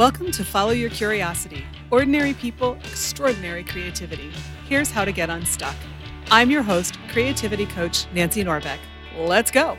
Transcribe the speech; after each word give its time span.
Welcome 0.00 0.30
to 0.30 0.46
Follow 0.46 0.70
Your 0.70 0.88
Curiosity 0.88 1.62
Ordinary 1.90 2.32
People, 2.32 2.78
Extraordinary 2.84 3.62
Creativity. 3.62 4.32
Here's 4.66 4.90
how 4.90 5.04
to 5.04 5.12
get 5.12 5.28
unstuck. 5.28 5.76
I'm 6.30 6.50
your 6.50 6.62
host, 6.62 6.96
creativity 7.10 7.66
coach 7.66 8.06
Nancy 8.14 8.42
Norbeck. 8.42 8.78
Let's 9.18 9.50
go. 9.50 9.76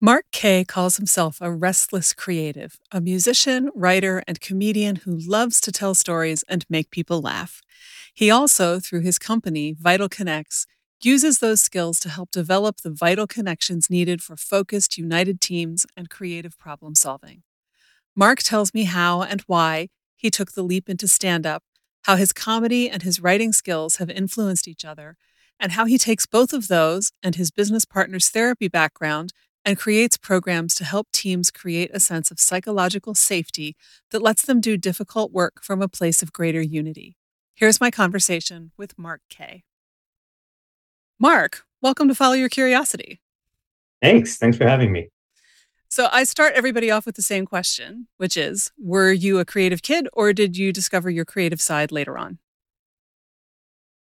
Marc 0.00 0.26
Kaye 0.30 0.64
calls 0.64 0.96
himself 0.96 1.38
a 1.40 1.50
restless 1.50 2.14
creative, 2.14 2.78
a 2.92 3.00
musician, 3.00 3.72
writer, 3.74 4.22
and 4.28 4.40
comedian 4.40 4.94
who 4.94 5.18
loves 5.18 5.60
to 5.62 5.72
tell 5.72 5.96
stories 5.96 6.44
and 6.44 6.64
make 6.70 6.92
people 6.92 7.20
laugh. 7.20 7.62
He 8.14 8.30
also, 8.30 8.78
through 8.78 9.00
his 9.00 9.18
company, 9.18 9.74
VitalConex, 9.74 10.66
uses 11.04 11.38
those 11.38 11.60
skills 11.60 11.98
to 12.00 12.08
help 12.08 12.30
develop 12.30 12.78
the 12.78 12.90
vital 12.90 13.26
connections 13.26 13.90
needed 13.90 14.22
for 14.22 14.36
focused, 14.36 14.98
united 14.98 15.40
teams 15.40 15.86
and 15.96 16.10
creative 16.10 16.58
problem 16.58 16.94
solving. 16.94 17.42
Marc 18.16 18.40
tells 18.40 18.74
me 18.74 18.84
how 18.84 19.22
and 19.22 19.42
why 19.42 19.88
he 20.16 20.30
took 20.30 20.52
the 20.52 20.62
leap 20.62 20.88
into 20.88 21.08
stand 21.08 21.46
up, 21.46 21.62
how 22.02 22.16
his 22.16 22.32
comedy 22.32 22.90
and 22.90 23.02
his 23.02 23.20
writing 23.20 23.52
skills 23.52 23.96
have 23.96 24.10
influenced 24.10 24.68
each 24.68 24.84
other, 24.84 25.16
and 25.58 25.72
how 25.72 25.84
he 25.84 25.98
takes 25.98 26.26
both 26.26 26.52
of 26.52 26.68
those 26.68 27.12
and 27.22 27.36
his 27.36 27.50
business 27.50 27.84
partner's 27.84 28.28
therapy 28.28 28.68
background 28.68 29.32
and 29.64 29.78
creates 29.78 30.16
programs 30.16 30.74
to 30.74 30.84
help 30.84 31.12
teams 31.12 31.50
create 31.50 31.90
a 31.92 32.00
sense 32.00 32.30
of 32.30 32.40
psychological 32.40 33.14
safety 33.14 33.76
that 34.10 34.22
lets 34.22 34.42
them 34.42 34.60
do 34.60 34.76
difficult 34.76 35.32
work 35.32 35.62
from 35.62 35.82
a 35.82 35.88
place 35.88 36.22
of 36.22 36.32
greater 36.32 36.62
unity. 36.62 37.16
Here's 37.54 37.80
my 37.80 37.90
conversation 37.90 38.72
with 38.78 38.98
Marc 38.98 39.20
Kaye. 39.28 39.64
Marc, 41.22 41.66
welcome 41.82 42.08
to 42.08 42.14
Follow 42.14 42.32
Your 42.32 42.48
Curiosity. 42.48 43.20
Thanks. 44.00 44.38
Thanks 44.38 44.56
for 44.56 44.66
having 44.66 44.90
me. 44.90 45.10
So, 45.86 46.08
I 46.10 46.24
start 46.24 46.54
everybody 46.54 46.90
off 46.90 47.04
with 47.04 47.14
the 47.14 47.20
same 47.20 47.44
question, 47.44 48.08
which 48.16 48.38
is 48.38 48.72
Were 48.78 49.12
you 49.12 49.38
a 49.38 49.44
creative 49.44 49.82
kid 49.82 50.08
or 50.14 50.32
did 50.32 50.56
you 50.56 50.72
discover 50.72 51.10
your 51.10 51.26
creative 51.26 51.60
side 51.60 51.92
later 51.92 52.16
on? 52.16 52.38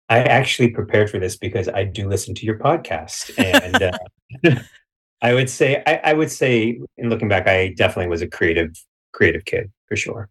I 0.09 0.21
actually 0.21 0.71
prepared 0.71 1.11
for 1.11 1.19
this 1.19 1.35
because 1.35 1.69
I 1.69 1.83
do 1.83 2.09
listen 2.09 2.37
to 2.37 2.47
your 2.47 2.57
podcast. 2.57 3.37
And 3.37 3.83
uh, 3.83 4.61
I 5.21 5.35
would 5.35 5.51
say, 5.51 5.83
I, 5.89 6.01
I 6.05 6.13
would 6.13 6.31
say, 6.31 6.81
in 6.97 7.11
looking 7.11 7.29
back, 7.29 7.49
I 7.49 7.75
definitely 7.77 8.11
was 8.11 8.23
a 8.23 8.29
creative, 8.29 8.81
creative 9.13 9.45
kid 9.45 9.73
for 9.89 9.97
sure. 9.97 10.31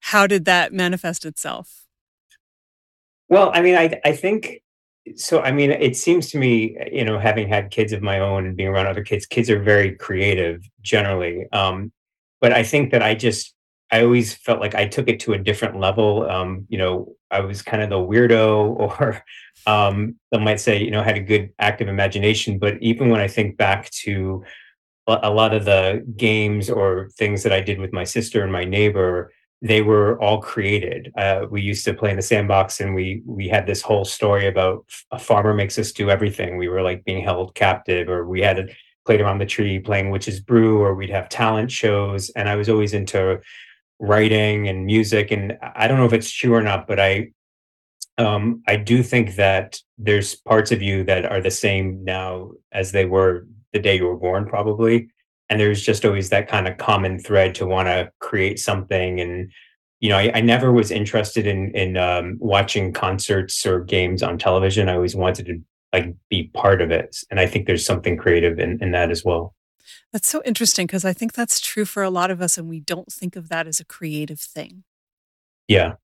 How 0.00 0.26
did 0.26 0.46
that 0.46 0.72
manifest 0.72 1.26
itself? 1.26 1.84
Well, 3.28 3.50
I 3.52 3.60
mean, 3.60 3.74
I, 3.74 4.00
I 4.06 4.12
think 4.12 4.62
so 5.16 5.40
i 5.40 5.50
mean 5.50 5.70
it 5.70 5.96
seems 5.96 6.30
to 6.30 6.38
me 6.38 6.76
you 6.92 7.04
know 7.04 7.18
having 7.18 7.48
had 7.48 7.70
kids 7.70 7.92
of 7.92 8.02
my 8.02 8.18
own 8.18 8.46
and 8.46 8.56
being 8.56 8.68
around 8.68 8.86
other 8.86 9.04
kids 9.04 9.26
kids 9.26 9.50
are 9.50 9.62
very 9.62 9.94
creative 9.94 10.62
generally 10.82 11.46
um, 11.52 11.92
but 12.40 12.52
i 12.52 12.62
think 12.62 12.90
that 12.90 13.02
i 13.02 13.14
just 13.14 13.54
i 13.90 14.02
always 14.02 14.34
felt 14.34 14.60
like 14.60 14.74
i 14.74 14.86
took 14.86 15.08
it 15.08 15.20
to 15.20 15.32
a 15.32 15.38
different 15.38 15.78
level. 15.78 16.28
Um, 16.28 16.66
you 16.68 16.78
know 16.78 17.14
i 17.30 17.40
was 17.40 17.62
kind 17.62 17.82
of 17.82 17.90
the 17.90 17.96
weirdo 17.96 18.78
or 19.00 19.24
um, 19.66 20.16
might 20.32 20.60
say 20.60 20.82
you 20.82 20.90
know 20.90 21.02
had 21.02 21.16
a 21.16 21.20
good 21.20 21.50
active 21.58 21.88
imagination 21.88 22.58
but 22.58 22.80
even 22.80 23.08
when 23.08 23.20
i 23.20 23.28
think 23.28 23.56
back 23.56 23.90
to 23.90 24.44
a 25.06 25.30
lot 25.30 25.52
of 25.52 25.64
the 25.64 26.06
games 26.16 26.70
or 26.70 27.08
things 27.18 27.42
that 27.42 27.52
i 27.52 27.60
did 27.60 27.80
with 27.80 27.92
my 27.92 28.04
sister 28.04 28.42
and 28.42 28.52
my 28.52 28.64
neighbor 28.64 29.32
they 29.62 29.82
were 29.82 30.20
all 30.20 30.40
created. 30.40 31.12
Uh, 31.16 31.46
we 31.50 31.60
used 31.60 31.84
to 31.84 31.94
play 31.94 32.10
in 32.10 32.16
the 32.16 32.22
sandbox, 32.22 32.80
and 32.80 32.94
we 32.94 33.22
we 33.26 33.48
had 33.48 33.66
this 33.66 33.82
whole 33.82 34.04
story 34.04 34.46
about 34.46 34.86
a 35.10 35.18
farmer 35.18 35.52
makes 35.52 35.78
us 35.78 35.92
do 35.92 36.10
everything. 36.10 36.56
We 36.56 36.68
were 36.68 36.82
like 36.82 37.04
being 37.04 37.22
held 37.22 37.54
captive, 37.54 38.08
or 38.08 38.26
we 38.26 38.40
had 38.40 38.70
played 39.06 39.20
around 39.20 39.38
the 39.38 39.46
tree 39.46 39.78
playing 39.78 40.10
witch's 40.10 40.40
brew, 40.40 40.80
or 40.80 40.94
we'd 40.94 41.10
have 41.10 41.28
talent 41.28 41.70
shows. 41.70 42.30
And 42.30 42.48
I 42.48 42.56
was 42.56 42.68
always 42.68 42.94
into 42.94 43.40
writing 43.98 44.68
and 44.68 44.86
music. 44.86 45.30
And 45.30 45.58
I 45.76 45.86
don't 45.86 45.98
know 45.98 46.06
if 46.06 46.12
it's 46.12 46.30
true 46.30 46.54
or 46.54 46.62
not, 46.62 46.86
but 46.86 46.98
I 46.98 47.32
um, 48.18 48.62
I 48.66 48.76
do 48.76 49.02
think 49.02 49.36
that 49.36 49.78
there's 49.98 50.34
parts 50.34 50.72
of 50.72 50.82
you 50.82 51.04
that 51.04 51.24
are 51.26 51.40
the 51.40 51.50
same 51.50 52.04
now 52.04 52.52
as 52.72 52.92
they 52.92 53.04
were 53.04 53.46
the 53.72 53.78
day 53.78 53.96
you 53.96 54.06
were 54.06 54.16
born, 54.16 54.46
probably 54.46 55.08
and 55.50 55.60
there's 55.60 55.82
just 55.82 56.04
always 56.04 56.30
that 56.30 56.48
kind 56.48 56.66
of 56.66 56.78
common 56.78 57.18
thread 57.18 57.54
to 57.56 57.66
want 57.66 57.88
to 57.88 58.10
create 58.20 58.58
something. 58.58 59.20
And 59.20 59.50
you 59.98 60.08
know 60.08 60.16
I, 60.16 60.30
I, 60.36 60.40
never 60.40 60.72
was 60.72 60.90
interested 60.90 61.46
in 61.46 61.74
in 61.74 61.96
um, 61.96 62.36
watching 62.40 62.92
concerts 62.92 63.66
or 63.66 63.80
games 63.80 64.22
on 64.22 64.38
television. 64.38 64.88
I 64.88 64.94
always 64.94 65.14
wanted 65.14 65.46
to 65.46 65.60
like 65.92 66.14
be 66.30 66.44
part 66.54 66.80
of 66.80 66.90
it. 66.90 67.16
And 67.30 67.38
i 67.38 67.46
think 67.46 67.66
there's 67.66 67.84
something 67.84 68.16
creative 68.16 68.58
in, 68.58 68.78
in 68.80 68.92
that 68.92 69.10
as 69.10 69.24
well. 69.24 69.54
That's 70.12 70.28
so 70.28 70.42
interesting 70.44 70.86
because 70.86 71.04
i 71.04 71.12
think 71.12 71.34
that's 71.34 71.60
true 71.60 71.84
for 71.84 72.02
a 72.02 72.10
lot 72.10 72.30
of 72.30 72.40
us 72.40 72.56
and 72.56 72.68
we 72.68 72.80
don't 72.80 73.12
think 73.12 73.36
of 73.36 73.48
that 73.50 73.66
as 73.66 73.80
a 73.80 73.84
creative 73.84 74.40
thing. 74.40 74.84
Yeah. 75.68 75.94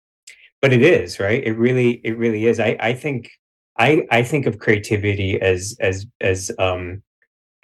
But 0.60 0.72
it 0.72 0.82
is 0.82 1.18
right? 1.18 1.42
It 1.42 1.52
really 1.52 2.00
it 2.04 2.18
really 2.18 2.46
is. 2.46 2.60
I 2.60 2.76
i 2.80 2.92
think 2.92 3.30
i 3.78 4.06
i 4.10 4.22
think 4.22 4.46
of 4.46 4.58
creativity 4.58 5.40
as 5.40 5.76
as 5.80 6.06
as 6.20 6.50
um 6.58 7.02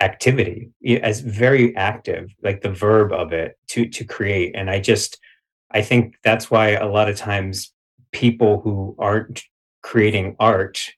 activity 0.01 0.71
as 1.03 1.21
very 1.21 1.77
active 1.77 2.31
like 2.43 2.61
the 2.61 2.71
verb 2.71 3.13
of 3.13 3.33
it 3.33 3.57
to 3.69 3.89
to 3.89 4.05
create. 4.05 4.55
And 4.55 4.71
i 4.71 4.81
just 4.81 5.19
i 5.71 5.83
think 5.83 6.17
that's 6.25 6.51
why 6.51 6.71
a 6.71 6.89
lot 6.89 7.09
of 7.09 7.17
times 7.17 7.73
people 8.13 8.61
who 8.61 8.97
aren't 8.99 9.43
creating 9.83 10.37
art 10.39 10.93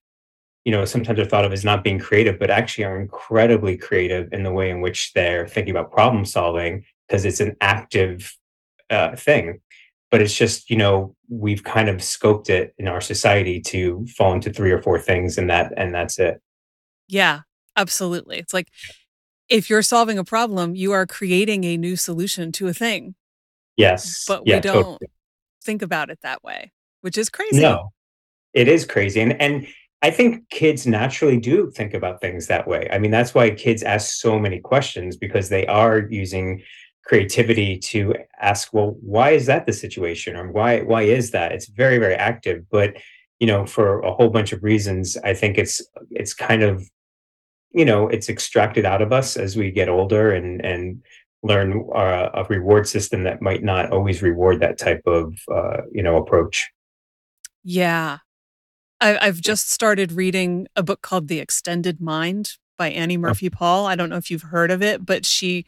you 0.64 0.72
know 0.72 0.84
sometimes 0.84 1.18
are 1.18 1.24
thought 1.24 1.44
of 1.44 1.52
as 1.52 1.64
not 1.64 1.84
being 1.84 1.98
creative 1.98 2.38
but 2.38 2.50
actually 2.50 2.84
are 2.84 3.00
incredibly 3.00 3.76
creative 3.76 4.32
in 4.32 4.42
the 4.42 4.52
way 4.52 4.70
in 4.70 4.80
which 4.80 5.12
they're 5.12 5.46
thinking 5.46 5.70
about 5.74 5.92
problem 5.92 6.24
solving 6.24 6.84
because 7.06 7.24
it's 7.24 7.40
an 7.40 7.56
active 7.60 8.36
uh, 8.90 9.16
thing. 9.16 9.60
But 10.10 10.22
it's 10.22 10.36
just 10.36 10.70
you 10.70 10.76
know 10.76 11.16
we've 11.28 11.64
kind 11.64 11.88
of 11.88 11.96
scoped 11.96 12.48
it 12.48 12.74
in 12.78 12.86
our 12.86 13.00
society 13.00 13.60
to 13.62 14.06
fall 14.16 14.32
into 14.32 14.52
three 14.52 14.70
or 14.70 14.80
four 14.80 14.98
things 14.98 15.38
and 15.38 15.50
that 15.50 15.72
and 15.76 15.94
that's 15.94 16.18
it. 16.18 16.40
Yeah 17.08 17.40
Absolutely. 17.76 18.38
It's 18.38 18.54
like 18.54 18.68
if 19.48 19.68
you're 19.68 19.82
solving 19.82 20.18
a 20.18 20.24
problem, 20.24 20.74
you 20.74 20.92
are 20.92 21.06
creating 21.06 21.64
a 21.64 21.76
new 21.76 21.96
solution 21.96 22.52
to 22.52 22.68
a 22.68 22.74
thing. 22.74 23.14
Yes. 23.76 24.24
But 24.26 24.42
yeah, 24.46 24.56
we 24.56 24.60
don't 24.60 24.74
totally. 24.74 25.10
think 25.62 25.82
about 25.82 26.10
it 26.10 26.20
that 26.22 26.42
way, 26.42 26.72
which 27.00 27.18
is 27.18 27.28
crazy. 27.28 27.60
No, 27.60 27.92
it 28.52 28.68
is 28.68 28.84
crazy. 28.86 29.20
And, 29.20 29.40
and 29.40 29.66
I 30.02 30.10
think 30.10 30.48
kids 30.50 30.86
naturally 30.86 31.38
do 31.38 31.70
think 31.70 31.94
about 31.94 32.20
things 32.20 32.46
that 32.46 32.68
way. 32.68 32.88
I 32.92 32.98
mean, 32.98 33.10
that's 33.10 33.34
why 33.34 33.50
kids 33.50 33.82
ask 33.82 34.14
so 34.14 34.38
many 34.38 34.60
questions 34.60 35.16
because 35.16 35.48
they 35.48 35.66
are 35.66 35.98
using 36.10 36.62
creativity 37.04 37.78
to 37.78 38.14
ask, 38.40 38.72
well, 38.72 38.96
why 39.00 39.30
is 39.30 39.46
that 39.46 39.66
the 39.66 39.72
situation? 39.72 40.36
Or 40.36 40.50
why, 40.50 40.80
why 40.80 41.02
is 41.02 41.32
that? 41.32 41.52
It's 41.52 41.66
very, 41.66 41.98
very 41.98 42.14
active. 42.14 42.64
But 42.70 42.96
you 43.40 43.46
know, 43.46 43.66
for 43.66 44.00
a 44.00 44.12
whole 44.12 44.30
bunch 44.30 44.52
of 44.52 44.62
reasons, 44.62 45.16
I 45.24 45.34
think 45.34 45.58
it's 45.58 45.82
it's 46.10 46.32
kind 46.32 46.62
of 46.62 46.88
you 47.74 47.84
know 47.84 48.08
it's 48.08 48.28
extracted 48.28 48.84
out 48.84 49.02
of 49.02 49.12
us 49.12 49.36
as 49.36 49.56
we 49.56 49.70
get 49.70 49.88
older 49.88 50.32
and 50.32 50.64
and 50.64 51.02
learn 51.42 51.86
uh, 51.94 52.30
a 52.32 52.44
reward 52.44 52.88
system 52.88 53.24
that 53.24 53.42
might 53.42 53.62
not 53.62 53.92
always 53.92 54.22
reward 54.22 54.60
that 54.60 54.78
type 54.78 55.02
of 55.06 55.34
uh, 55.52 55.82
you 55.92 56.02
know 56.02 56.16
approach. 56.16 56.70
Yeah. 57.62 58.18
I, 59.00 59.18
i've 59.18 59.40
just 59.40 59.70
started 59.70 60.12
reading 60.12 60.68
a 60.76 60.82
book 60.82 61.02
called 61.02 61.26
the 61.26 61.40
extended 61.40 62.00
mind 62.00 62.52
by 62.78 62.90
annie 62.90 63.16
oh. 63.16 63.20
murphy 63.20 63.50
paul. 63.50 63.86
I 63.86 63.96
don't 63.96 64.08
know 64.08 64.16
if 64.16 64.30
you've 64.30 64.42
heard 64.42 64.70
of 64.70 64.82
it 64.82 65.04
but 65.04 65.26
she 65.26 65.66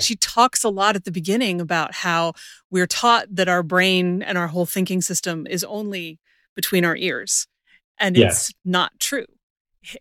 she 0.00 0.16
talks 0.16 0.64
a 0.64 0.70
lot 0.70 0.96
at 0.96 1.04
the 1.04 1.12
beginning 1.12 1.60
about 1.60 1.94
how 1.94 2.32
we're 2.70 2.86
taught 2.86 3.26
that 3.30 3.46
our 3.46 3.62
brain 3.62 4.22
and 4.22 4.38
our 4.38 4.46
whole 4.46 4.64
thinking 4.64 5.02
system 5.02 5.46
is 5.46 5.62
only 5.64 6.18
between 6.56 6.82
our 6.86 6.96
ears 6.96 7.46
and 7.98 8.16
yes. 8.16 8.48
it's 8.48 8.58
not 8.64 8.98
true 8.98 9.26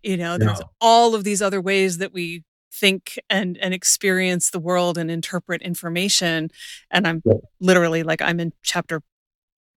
you 0.03 0.17
know 0.17 0.37
there's 0.37 0.59
no. 0.59 0.69
all 0.79 1.15
of 1.15 1.23
these 1.23 1.41
other 1.41 1.61
ways 1.61 1.97
that 1.97 2.13
we 2.13 2.43
think 2.73 3.19
and 3.29 3.57
and 3.57 3.73
experience 3.73 4.49
the 4.49 4.59
world 4.59 4.97
and 4.97 5.11
interpret 5.11 5.61
information 5.61 6.49
and 6.89 7.07
i'm 7.07 7.21
yeah. 7.25 7.33
literally 7.59 8.03
like 8.03 8.21
i'm 8.21 8.39
in 8.39 8.53
chapter 8.63 9.01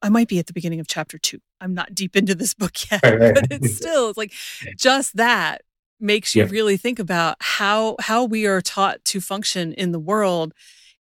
i 0.03 0.09
might 0.09 0.29
be 0.29 0.39
at 0.39 0.47
the 0.47 0.53
beginning 0.53 0.81
of 0.81 0.87
chapter 0.87 1.19
two 1.19 1.39
i'm 1.61 1.75
not 1.75 1.95
deep 1.95 2.17
into 2.17 2.35
this 2.35 2.55
book 2.63 2.91
yet 2.91 3.03
right, 3.03 3.21
right. 3.21 3.35
but 3.35 3.47
it's 3.51 3.77
still 3.77 4.11
it's 4.11 4.19
like 4.19 4.33
just 4.79 5.17
that 5.17 5.63
makes 6.01 6.35
you 6.35 6.45
yeah. 6.45 6.51
really 6.51 6.77
think 6.77 6.99
about 6.99 7.37
how 7.41 7.97
how 8.01 8.25
we 8.25 8.47
are 8.47 8.61
taught 8.61 9.05
to 9.05 9.21
function 9.21 9.73
in 9.73 9.93
the 9.93 10.01
world 10.01 10.53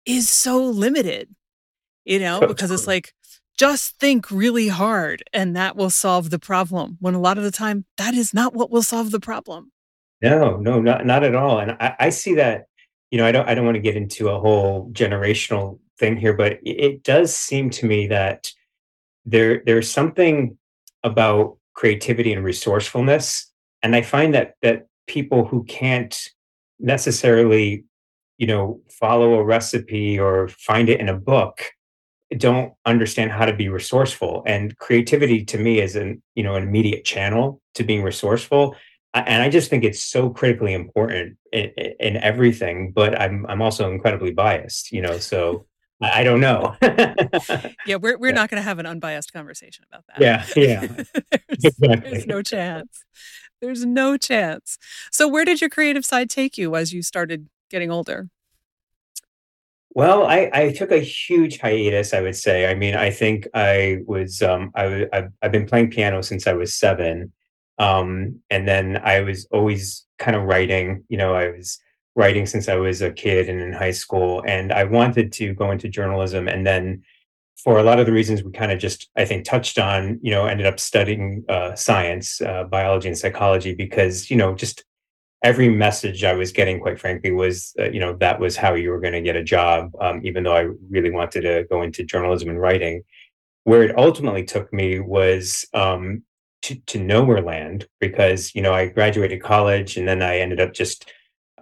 is 0.06 0.30
so 0.30 0.64
limited 0.64 1.30
you 2.06 2.20
know 2.20 2.40
because 2.48 2.72
it's 2.72 2.88
like 2.88 3.14
just 3.58 4.00
think 4.00 4.32
really 4.32 4.68
hard 4.68 5.24
and 5.34 5.56
that 5.56 5.76
will 5.76 5.90
solve 5.90 6.30
the 6.30 6.40
problem. 6.40 6.98
When 7.00 7.14
a 7.14 7.20
lot 7.20 7.38
of 7.38 7.44
the 7.44 7.52
time, 7.52 7.86
that 7.98 8.14
is 8.14 8.34
not 8.34 8.54
what 8.54 8.72
will 8.72 8.84
solve 8.84 9.12
the 9.12 9.20
problem. 9.20 9.72
No, 10.22 10.58
no, 10.58 10.82
not 10.82 11.06
not 11.06 11.24
at 11.24 11.36
all. 11.36 11.60
And 11.60 11.72
I, 11.80 11.96
I 12.00 12.10
see 12.10 12.36
that, 12.36 12.66
you 13.12 13.18
know, 13.18 13.26
I 13.26 13.32
don't 13.32 13.48
I 13.48 13.54
don't 13.54 13.66
want 13.66 13.76
to 13.76 13.82
get 13.82 13.98
into 13.98 14.30
a 14.30 14.40
whole 14.40 14.90
generational 14.92 15.80
thing 16.00 16.18
here, 16.18 16.34
but 16.34 16.54
it, 16.64 16.80
it 16.80 17.04
does 17.04 17.36
seem 17.36 17.70
to 17.72 17.86
me 17.86 18.08
that 18.08 18.50
there 19.26 19.62
there's 19.66 19.90
something 19.90 20.58
about 21.04 21.58
creativity 21.74 22.32
and 22.34 22.44
resourcefulness. 22.44 23.52
And 23.82 23.96
I 23.96 24.02
find 24.02 24.34
that 24.34 24.56
that 24.62 24.88
people 25.08 25.46
who 25.46 25.64
can't 25.66 26.18
necessarily 26.80 27.84
you 28.38 28.48
know, 28.48 28.82
follow 28.90 29.36
a 29.36 29.44
recipe 29.44 30.20
or 30.20 30.48
find 30.50 30.90
it 30.90 31.00
in 31.00 31.10
a 31.10 31.18
book 31.18 31.62
don't 32.40 32.74
understand 32.86 33.32
how 33.32 33.46
to 33.46 33.54
be 33.54 33.70
resourceful 33.70 34.44
and 34.46 34.78
creativity 34.78 35.44
to 35.46 35.58
me 35.58 35.80
is 35.80 35.96
an 35.96 36.22
you 36.36 36.44
know 36.44 36.56
an 36.56 36.64
immediate 36.64 37.06
channel 37.06 37.62
to 37.76 37.84
being 37.84 38.04
resourceful 38.04 38.76
and 39.14 39.44
i 39.44 39.50
just 39.50 39.70
think 39.70 39.84
it's 39.84 40.04
so 40.04 40.30
critically 40.30 40.74
important 40.74 41.38
in, 41.52 41.70
in 42.00 42.18
everything 42.18 42.92
but 42.92 43.20
i'm 43.20 43.46
i'm 43.48 43.62
also 43.62 43.92
incredibly 43.92 44.32
biased 44.32 44.92
you 44.92 45.02
know 45.02 45.18
so 45.18 45.66
I 46.02 46.24
don't 46.24 46.42
know. 46.42 46.76
yeah, 47.86 47.96
we're 47.96 48.18
we're 48.18 48.28
yeah. 48.28 48.34
not 48.34 48.50
going 48.50 48.62
to 48.62 48.64
have 48.64 48.80
an 48.80 48.86
unbiased 48.86 49.32
conversation 49.32 49.86
about 49.90 50.04
that. 50.08 50.20
Yeah, 50.20 50.46
yeah. 50.56 50.86
there's, 50.86 51.64
exactly. 51.64 52.12
there's 52.12 52.28
no 52.28 52.42
chance. 52.42 53.06
There's 53.62 53.86
no 53.86 54.18
chance. 54.18 54.78
So, 55.12 55.28
where 55.30 55.46
did 55.46 55.62
your 55.62 55.70
creative 55.70 56.04
side 56.04 56.30
take 56.30 56.58
you 56.58 56.76
as 56.76 56.92
you 56.92 57.04
started 57.04 57.48
getting 57.70 57.90
older? 57.90 58.30
Well, 59.95 60.25
I, 60.25 60.50
I 60.54 60.72
took 60.72 60.92
a 60.92 61.00
huge 61.00 61.60
hiatus. 61.60 62.13
I 62.13 62.22
would 62.22 62.36
say. 62.36 62.69
I 62.69 62.74
mean, 62.74 62.95
I 62.95 63.12
think 63.12 63.48
I 63.54 64.00
was. 64.06 64.42
Um, 64.42 64.72
I, 64.75 65.07
I've, 65.13 65.31
I've 65.42 65.51
been 65.51 65.68
playing 65.68 65.92
piano 65.92 66.22
since 66.24 66.48
I 66.48 66.54
was 66.54 66.74
seven, 66.74 67.31
um, 67.78 68.40
and 68.50 68.68
then 68.68 69.00
I 69.04 69.22
was 69.22 69.45
always 69.51 70.06
kind 70.18 70.36
of 70.36 70.44
writing. 70.44 71.04
You 71.10 71.18
know, 71.18 71.36
I 71.36 71.50
was 71.51 71.80
writing 72.16 72.45
since 72.48 72.68
I 72.68 72.75
was 72.75 73.01
a 73.01 73.12
kid 73.12 73.50
and 73.50 73.62
in 73.62 73.74
high 73.74 73.92
school, 73.92 74.44
and 74.48 74.72
I 74.74 74.84
wanted 74.84 75.31
to 75.34 75.54
go 75.54 75.69
into 75.69 75.90
journalism. 75.90 76.48
And 76.48 76.66
then, 76.66 77.04
for 77.63 77.78
a 77.78 77.84
lot 77.84 78.00
of 78.00 78.07
the 78.07 78.12
reasons 78.12 78.44
we 78.44 78.51
kind 78.51 78.72
of 78.72 78.80
just, 78.80 79.10
I 79.16 79.25
think, 79.25 79.46
touched 79.46 79.78
on, 79.78 80.19
you 80.24 80.31
know, 80.31 80.46
ended 80.46 80.66
up 80.66 80.80
studying 80.80 81.46
uh, 81.50 81.75
science, 81.75 82.42
uh, 82.42 82.63
biology, 82.63 83.10
and 83.10 83.18
psychology 83.18 83.75
because, 83.75 84.31
you 84.31 84.38
know, 84.38 84.56
just 84.56 84.86
every 85.44 85.69
message 85.69 86.24
I 86.24 86.34
was 86.34 86.51
getting, 86.51 86.80
quite 86.80 87.00
frankly, 87.00 87.31
was, 87.31 87.74
uh, 87.78 87.90
you 87.90 88.00
know, 88.00 88.13
that 88.18 88.40
was 88.40 88.56
how 88.56 88.74
you 88.74 88.90
were 88.90 89.00
going 89.01 89.13
to 89.13 89.22
get 89.22 89.36
a 89.36 89.44
job, 89.44 89.92
um, 90.00 90.22
even 90.24 90.44
though 90.44 90.56
I 90.56 90.69
really 90.90 91.12
wanted 91.12 91.42
to 91.42 91.66
go 91.69 91.81
into 91.81 92.04
journalism 92.04 92.50
and 92.50 92.60
writing. 92.60 93.04
Where 93.66 93.84
it 93.84 93.98
ultimately 93.98 94.44
took 94.44 94.74
me 94.74 95.00
was 95.00 95.66
um, 95.74 96.24
to, 96.63 96.75
to 96.75 97.00
nowhere 97.00 97.42
land 97.42 97.88
because, 98.00 98.54
you 98.56 98.62
know, 98.62 98.74
I 98.74 98.88
graduated 98.88 99.42
college 99.42 99.95
and 99.95 100.07
then 100.07 100.22
I 100.22 100.40
ended 100.40 100.60
up 100.60 100.74
just 100.74 101.10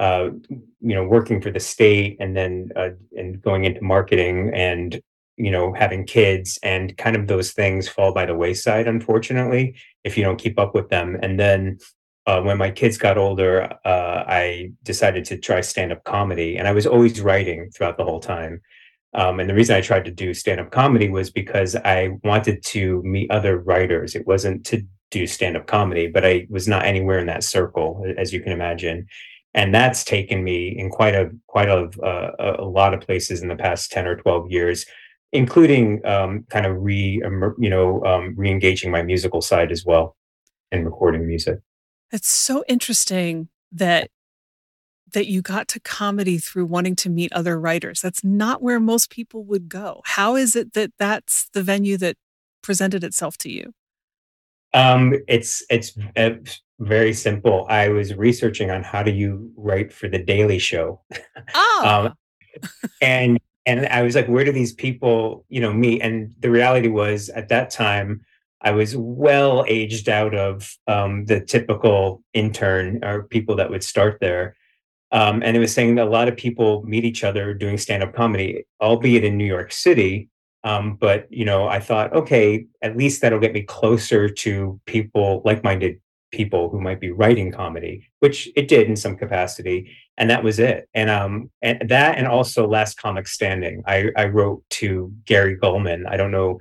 uh, 0.02 0.32
you 0.50 0.96
know, 0.96 1.04
working 1.04 1.40
for 1.40 1.52
the 1.52 1.60
state 1.60 2.18
and 2.20 2.36
then 2.36 2.70
uh, 2.76 2.90
and 3.16 3.40
going 3.42 3.66
into 3.66 3.84
marketing 3.84 4.52
and 4.52 5.00
you 5.38 5.52
know 5.52 5.74
having 5.74 6.06
kids 6.06 6.58
and 6.64 6.98
kind 6.98 7.16
of 7.16 7.28
those 7.28 7.52
things 7.52 7.88
fall 7.88 8.12
by 8.12 8.26
the 8.26 8.36
wayside, 8.36 8.88
unfortunately, 8.88 9.76
if 10.04 10.18
you 10.18 10.24
don't 10.24 10.40
keep 10.40 10.58
up 10.58 10.74
with 10.74 10.90
them. 10.90 11.20
And 11.22 11.40
then 11.40 11.78
uh, 12.28 12.42
when 12.42 12.58
my 12.58 12.70
kids 12.70 12.98
got 12.98 13.18
older, 13.18 13.64
uh, 13.86 14.24
I 14.28 14.72
decided 14.84 15.26
to 15.26 15.38
try 15.38 15.62
stand 15.62 15.92
up 15.92 16.04
comedy, 16.04 16.58
and 16.58 16.68
I 16.68 16.72
was 16.72 16.86
always 16.86 17.22
writing 17.22 17.70
throughout 17.72 17.98
the 17.98 18.04
whole 18.04 18.20
time. 18.20 18.62
Um, 19.14 19.40
and 19.40 19.50
the 19.50 19.54
reason 19.54 19.76
I 19.76 19.82
tried 19.82 20.06
to 20.06 20.12
do 20.12 20.34
stand 20.34 20.62
up 20.62 20.72
comedy 20.72 21.10
was 21.10 21.30
because 21.30 21.76
I 21.76 22.12
wanted 22.24 22.64
to 22.66 23.02
meet 23.04 23.30
other 23.30 23.60
writers. 23.60 24.16
It 24.16 24.26
wasn't 24.26 24.66
to 24.68 24.84
do 25.10 25.28
stand 25.28 25.58
up 25.58 25.68
comedy, 25.68 26.08
but 26.08 26.26
I 26.26 26.48
was 26.50 26.68
not 26.68 26.86
anywhere 26.86 27.20
in 27.20 27.26
that 27.26 27.44
circle, 27.44 28.06
as 28.18 28.32
you 28.32 28.40
can 28.40 28.54
imagine 28.54 29.08
and 29.54 29.74
that's 29.74 30.04
taken 30.04 30.44
me 30.44 30.70
in 30.78 30.90
quite 30.90 31.16
a 31.16 31.30
quite 31.48 31.70
a, 31.70 31.90
a, 32.04 32.64
a 32.64 32.66
lot 32.66 32.94
of 32.94 33.02
places 33.02 33.42
in 33.42 33.48
the 33.48 33.56
past 33.56 33.92
10 33.92 34.08
or 34.08 34.16
12 34.16 34.52
years 34.52 34.86
including 35.34 36.06
um, 36.06 36.46
kind 36.50 36.66
of 36.66 36.78
re 36.80 37.22
you 37.60 37.70
know 37.70 38.04
um, 38.06 38.34
re-engaging 38.38 38.92
my 38.92 39.02
musical 39.02 39.42
side 39.42 39.72
as 39.72 39.86
well 39.86 40.16
and 40.72 40.86
recording 40.86 41.28
music 41.28 41.60
it's 42.12 42.30
so 42.30 42.64
interesting 42.68 43.50
that 43.72 44.10
that 45.14 45.28
you 45.28 45.42
got 45.42 45.68
to 45.68 45.80
comedy 45.82 46.38
through 46.38 46.66
wanting 46.66 46.96
to 46.96 47.10
meet 47.10 47.34
other 47.34 47.60
writers 47.60 48.02
that's 48.02 48.24
not 48.24 48.62
where 48.62 48.80
most 48.80 49.10
people 49.10 49.44
would 49.44 49.68
go 49.68 50.02
how 50.06 50.36
is 50.36 50.56
it 50.56 50.74
that 50.74 50.92
that's 50.98 51.50
the 51.54 51.64
venue 51.64 51.98
that 51.98 52.16
presented 52.62 53.04
itself 53.04 53.38
to 53.38 53.50
you 53.50 53.74
um, 54.74 55.16
it's 55.28 55.64
it's 55.70 55.98
uh, 56.16 56.32
very 56.80 57.14
simple. 57.14 57.66
I 57.70 57.90
was 57.90 58.16
researching 58.16 58.72
on 58.72 58.84
how 58.84 59.04
do 59.04 59.12
you 59.12 59.52
write 59.56 59.92
for 59.92 60.08
the 60.08 60.20
Daily 60.20 60.60
Show, 60.60 61.02
oh. 61.54 61.82
um, 62.08 62.14
and 63.02 63.40
and 63.66 63.86
I 63.88 64.02
was 64.02 64.16
like, 64.16 64.28
where 64.28 64.44
do 64.44 64.52
these 64.52 64.74
people, 64.74 65.46
you 65.50 65.62
know, 65.62 65.74
meet? 65.74 66.02
And 66.02 66.34
the 66.40 66.50
reality 66.50 66.88
was, 66.88 67.30
at 67.30 67.50
that 67.50 67.70
time, 67.70 68.22
I 68.62 68.72
was 68.72 68.96
well 68.96 69.66
aged 69.68 70.08
out 70.08 70.36
of 70.36 70.76
um, 70.88 71.26
the 71.26 71.42
typical 71.42 72.24
intern 72.34 73.04
or 73.04 73.24
people 73.24 73.56
that 73.56 73.70
would 73.70 73.84
start 73.84 74.20
there. 74.22 74.56
Um, 75.12 75.42
and 75.44 75.58
it 75.58 75.60
was 75.60 75.74
saying 75.74 75.96
that 75.96 76.08
a 76.08 76.10
lot 76.10 76.28
of 76.28 76.38
people 76.38 76.84
meet 76.84 77.04
each 77.04 77.24
other 77.24 77.54
doing 77.54 77.78
stand 77.78 78.04
up 78.04 78.14
comedy, 78.14 78.66
albeit 78.80 79.24
in 79.24 79.38
New 79.38 79.46
York 79.46 79.72
City. 79.72 80.30
Um, 80.64 80.96
but 80.96 81.28
you 81.32 81.44
know, 81.44 81.68
I 81.68 81.80
thought, 81.80 82.14
okay, 82.14 82.66
at 82.82 82.96
least 82.96 83.22
that'll 83.22 83.40
get 83.40 83.54
me 83.54 83.64
closer 83.64 84.30
to 84.30 84.80
people, 84.86 85.42
like-minded 85.44 86.00
people 86.32 86.70
who 86.70 86.80
might 86.80 87.00
be 87.00 87.12
writing 87.12 87.52
comedy, 87.52 88.10
which 88.20 88.50
it 88.56 88.68
did 88.68 88.88
in 88.88 88.96
some 88.96 89.18
capacity, 89.18 89.92
and 90.18 90.30
that 90.30 90.44
was 90.44 90.60
it. 90.60 90.88
And 90.94 91.10
um, 91.10 91.50
and 91.62 91.90
that, 91.90 92.18
and 92.18 92.28
also 92.28 92.68
Last 92.68 92.98
Comic 92.98 93.28
Standing. 93.28 93.84
I 93.86 94.12
I 94.16 94.26
wrote 94.26 94.64
to 94.82 95.12
Gary 95.26 95.58
Gulman. 95.58 96.08
I 96.08 96.16
don't 96.16 96.32
know 96.32 96.60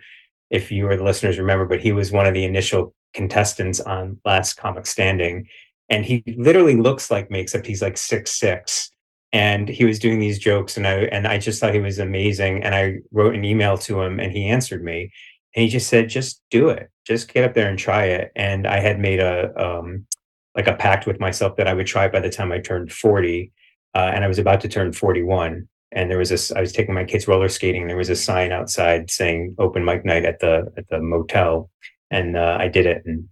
if 0.50 0.70
you 0.70 0.86
or 0.88 0.96
the 0.96 1.04
listeners 1.04 1.38
remember, 1.38 1.64
but 1.64 1.80
he 1.80 1.92
was 1.92 2.12
one 2.12 2.26
of 2.26 2.34
the 2.34 2.44
initial 2.44 2.94
contestants 3.14 3.80
on 3.80 4.18
Last 4.24 4.54
Comic 4.54 4.86
Standing, 4.86 5.48
and 5.88 6.04
he 6.04 6.22
literally 6.36 6.76
looks 6.76 7.10
like 7.10 7.30
me, 7.30 7.40
except 7.40 7.66
he's 7.66 7.82
like 7.82 7.96
six 7.96 8.38
six. 8.38 8.90
And 9.32 9.68
he 9.68 9.84
was 9.84 10.00
doing 10.00 10.18
these 10.18 10.40
jokes 10.40 10.76
and 10.76 10.86
I 10.86 11.02
and 11.12 11.26
I 11.26 11.38
just 11.38 11.60
thought 11.60 11.74
he 11.74 11.80
was 11.80 12.00
amazing. 12.00 12.64
And 12.64 12.74
I 12.74 12.96
wrote 13.12 13.34
an 13.36 13.44
email 13.44 13.78
to 13.78 14.02
him 14.02 14.18
and 14.18 14.32
he 14.32 14.46
answered 14.46 14.82
me. 14.82 15.12
And 15.54 15.62
he 15.62 15.68
just 15.68 15.88
said 15.88 16.08
just 16.08 16.42
do 16.50 16.68
it. 16.68 16.90
Just 17.06 17.32
get 17.32 17.44
up 17.44 17.54
there 17.54 17.68
and 17.68 17.78
try 17.78 18.06
it. 18.06 18.32
And 18.34 18.66
I 18.66 18.80
had 18.80 18.98
made 18.98 19.20
a 19.20 19.52
um 19.56 20.04
like 20.56 20.66
a 20.66 20.74
pact 20.74 21.06
with 21.06 21.20
myself 21.20 21.56
that 21.56 21.68
I 21.68 21.74
would 21.74 21.86
try 21.86 22.08
by 22.08 22.20
the 22.20 22.30
time 22.30 22.50
I 22.50 22.58
turned 22.58 22.92
40 22.92 23.52
uh, 23.94 24.10
and 24.14 24.24
I 24.24 24.28
was 24.28 24.38
about 24.38 24.60
to 24.62 24.68
turn 24.68 24.92
41 24.92 25.68
and 25.92 26.10
there 26.10 26.18
was 26.18 26.28
this 26.28 26.52
I 26.52 26.60
was 26.60 26.72
taking 26.72 26.94
my 26.94 27.04
kids 27.04 27.26
roller 27.26 27.48
skating. 27.48 27.86
There 27.86 27.96
was 27.96 28.10
a 28.10 28.16
sign 28.16 28.52
outside 28.52 29.10
saying 29.10 29.56
open 29.58 29.84
mic 29.84 30.04
night 30.04 30.24
at 30.24 30.40
the 30.40 30.72
at 30.76 30.88
the 30.88 31.00
motel. 31.00 31.70
And 32.10 32.36
uh, 32.36 32.56
I 32.60 32.68
did 32.68 32.86
it. 32.86 33.02
And 33.04 33.28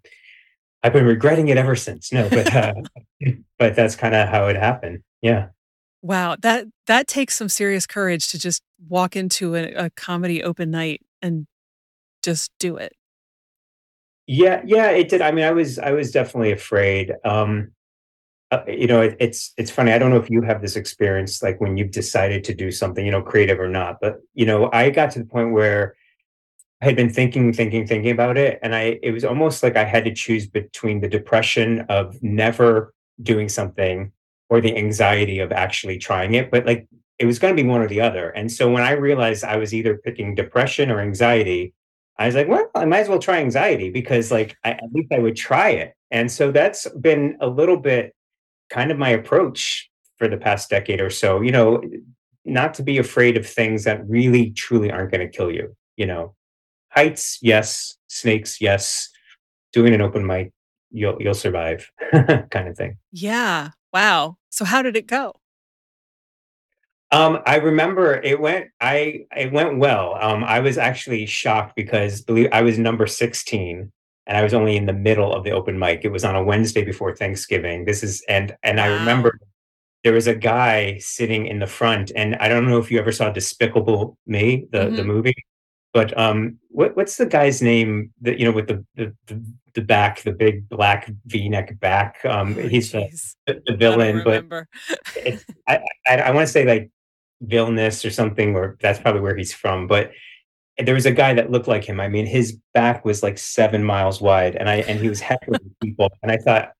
I've 0.83 0.93
been 0.93 1.05
regretting 1.05 1.49
it 1.49 1.57
ever 1.57 1.77
since. 1.77 2.13
No 2.13 2.29
but 2.29 2.55
uh, 2.55 2.75
but 3.59 3.77
that's 3.77 3.97
kind 3.97 4.15
of 4.15 4.29
how 4.29 4.49
it 4.49 4.57
happened. 4.57 5.03
Yeah. 5.23 5.49
Wow, 6.01 6.37
that 6.41 6.67
that 6.87 7.09
takes 7.09 7.37
some 7.37 7.49
serious 7.49 7.87
courage 7.87 8.29
to 8.29 8.39
just 8.39 8.63
walk 8.89 9.17
into 9.17 9.57
a, 9.57 9.73
a 9.75 9.91
comedy 9.91 10.43
open 10.43 10.71
night 10.71 11.03
and 11.21 11.47
just 12.23 12.53
do 12.61 12.77
it. 12.77 12.93
Yeah, 14.27 14.63
yeah, 14.65 14.91
it 14.91 15.09
did. 15.09 15.23
I 15.23 15.33
mean, 15.33 15.45
I 15.45 15.51
was 15.53 15.79
I 15.79 15.93
was 15.93 16.11
definitely 16.11 16.53
afraid. 16.53 17.15
Um, 17.25 17.73
uh, 18.51 18.63
you 18.67 18.87
know, 18.87 19.03
it, 19.03 19.17
it's 19.21 19.53
it's 19.59 19.71
funny. 19.71 19.93
I 19.93 19.99
don't 19.99 20.11
know 20.11 20.17
if 20.17 20.31
you 20.31 20.43
have 20.43 20.63
this 20.63 20.77
experience, 20.77 21.43
like 21.43 21.61
when 21.61 21.77
you've 21.77 21.91
decided 21.91 22.45
to 22.45 22.55
do 22.55 22.71
something, 22.71 23.05
you 23.05 23.13
know, 23.13 23.23
creative 23.23 23.61
or 23.61 23.69
not. 23.69 23.99
But 24.01 24.21
you 24.35 24.47
know, 24.47 24.71
I 24.73 24.91
got 24.91 25.11
to 25.13 25.19
the 25.19 25.27
point 25.27 25.53
where 25.53 25.97
I 26.81 26.87
had 26.87 26.97
been 26.97 27.11
thinking, 27.11 27.53
thinking, 27.53 27.87
thinking 27.87 28.11
about 28.11 28.39
it, 28.39 28.59
and 28.63 28.75
I 28.75 28.99
it 29.03 29.11
was 29.11 29.25
almost 29.25 29.63
like 29.63 29.77
I 29.77 29.85
had 29.85 30.05
to 30.05 30.15
choose 30.15 30.47
between 30.47 31.01
the 31.01 31.09
depression 31.09 31.81
of 31.89 32.23
never 32.23 32.95
doing 33.23 33.49
something 33.49 34.13
or 34.49 34.61
the 34.63 34.77
anxiety 34.77 35.41
of 35.41 35.53
actually 35.53 35.99
trying 35.99 36.35
it. 36.35 36.51
But 36.51 36.65
like 36.65 36.89
it 37.19 37.27
was 37.27 37.39
going 37.39 37.55
to 37.55 37.63
be 37.63 37.69
one 37.69 37.81
or 37.83 37.89
the 37.89 38.01
other. 38.01 38.31
And 38.31 38.51
so 38.51 38.71
when 38.71 38.83
I 38.83 38.93
realized 38.93 39.45
I 39.45 39.57
was 39.57 39.75
either 39.75 39.99
picking 39.99 40.35
depression 40.35 40.91
or 40.91 41.01
anxiety, 41.01 41.75
I 42.17 42.27
was 42.27 42.35
like, 42.35 42.49
well, 42.49 42.71
I 42.75 42.85
might 42.85 43.01
as 43.01 43.09
well 43.09 43.19
try 43.19 43.39
anxiety 43.39 43.91
because 43.91 44.31
like 44.31 44.57
I, 44.65 44.71
at 44.71 44.93
least 44.93 45.13
I 45.13 45.19
would 45.19 45.37
try 45.37 45.71
it. 45.71 45.95
And 46.11 46.31
so 46.31 46.51
that's 46.51 46.89
been 46.91 47.37
a 47.41 47.49
little 47.49 47.77
bit 47.77 48.15
kind 48.71 48.91
of 48.91 48.99
my 48.99 49.11
approach 49.11 49.91
for 50.19 50.29
the 50.29 50.37
past 50.37 50.69
decade 50.69 51.01
or 51.01 51.11
so, 51.11 51.41
you 51.41 51.53
know, 51.53 51.83
not 52.45 52.75
to 52.75 52.83
be 52.83 52.99
afraid 52.99 53.37
of 53.37 53.47
things 53.47 53.85
that 53.85 54.07
really 54.09 54.51
truly 54.51 54.91
aren't 54.91 55.13
going 55.13 55.21
to 55.21 55.37
kill 55.37 55.51
you, 55.51 55.77
you 55.97 56.07
know. 56.07 56.35
Heights, 56.91 57.39
yes, 57.43 57.97
snakes, 58.09 58.61
yes. 58.61 59.09
Doing 59.73 59.95
an 59.95 60.01
open 60.01 60.27
mic, 60.27 60.53
you'll 60.91 61.21
you'll 61.21 61.35
survive 61.35 61.91
kind 62.51 62.69
of 62.69 62.77
thing. 62.77 62.97
Yeah. 63.13 63.71
Wow. 63.93 64.39
So 64.49 64.65
how 64.65 64.83
did 64.83 64.97
it 64.97 65.07
go? 65.07 65.35
Um, 67.11 67.41
I 67.47 67.57
remember 67.57 68.15
it 68.15 68.41
went. 68.41 68.69
I 68.81 69.27
it 69.37 69.53
went 69.53 69.79
well. 69.79 70.17
Um, 70.21 70.45
I 70.45 70.61
was 70.61 70.77
actually 70.77 71.27
shocked 71.27 71.75
because 71.75 72.21
believe 72.21 72.49
I 72.53 72.63
was 72.63 72.79
number 72.79 73.07
sixteen, 73.07 73.93
and 74.29 74.37
I 74.37 74.43
was 74.43 74.55
only 74.55 74.77
in 74.77 74.87
the 74.87 74.93
middle 74.93 75.35
of 75.35 75.43
the 75.43 75.51
open 75.51 75.79
mic. 75.79 76.03
It 76.05 76.13
was 76.13 76.25
on 76.25 76.37
a 76.37 76.45
Wednesday 76.45 76.85
before 76.85 77.17
Thanksgiving. 77.17 77.87
This 77.87 78.03
is 78.05 78.23
and 78.29 78.55
and 78.63 78.77
wow. 78.77 78.85
I 78.85 78.89
remember 78.89 79.41
there 80.05 80.13
was 80.13 80.29
a 80.29 80.35
guy 80.35 80.99
sitting 80.99 81.47
in 81.47 81.59
the 81.59 81.67
front, 81.67 82.13
and 82.15 82.37
I 82.37 82.49
don't 82.49 82.69
know 82.69 82.79
if 82.79 82.91
you 82.91 83.01
ever 83.01 83.11
saw 83.11 83.31
Despicable 83.31 84.17
Me, 84.27 84.67
the 84.71 84.79
mm-hmm. 84.79 84.97
the 84.97 85.05
movie, 85.05 85.35
but 85.93 86.17
um, 86.19 86.59
what, 86.69 86.95
what's 86.97 87.17
the 87.17 87.27
guy's 87.27 87.63
name 87.63 88.13
that 88.21 88.39
you 88.39 88.45
know 88.45 88.53
with 88.53 88.69
the 88.69 88.85
the, 88.95 89.15
the, 89.75 89.81
back, 89.83 90.23
the 90.23 90.33
big 90.33 90.69
black 90.69 91.11
V-neck 91.27 91.81
back? 91.81 92.19
Um, 92.25 92.55
Oh, 92.59 92.69
he's 92.69 92.93
the, 92.93 93.63
the, 93.67 93.77
villain, 93.77 94.23
but 94.25 94.45
it's, 95.17 95.45
I 95.67 95.81
I, 96.07 96.17
I 96.19 96.31
want 96.33 96.47
to 96.47 96.53
say 96.53 96.65
like 96.65 96.91
Vilnius 97.45 98.05
or 98.05 98.11
something, 98.11 98.55
or 98.55 98.77
that's 98.81 98.99
probably 98.99 99.23
where 99.23 99.37
he's 99.37 99.53
from. 99.53 99.87
But 99.87 100.13
there 100.79 100.95
was 100.95 101.07
a 101.07 101.13
guy 101.13 101.35
that 101.35 101.51
looked 101.51 101.69
like 101.69 101.85
him. 101.85 102.01
I 102.01 102.09
mean, 102.09 102.27
his 102.27 102.57
back 102.73 103.05
was 103.05 103.23
like 103.23 103.39
seven 103.39 103.83
miles 103.85 104.21
wide, 104.21 104.57
and 104.57 104.69
I 104.69 104.77
and 104.77 105.01
he 105.01 105.09
was 105.09 105.21
heckling 105.21 105.75
people, 105.83 106.09
and 106.23 106.31
I 106.31 106.37
thought, 106.37 106.73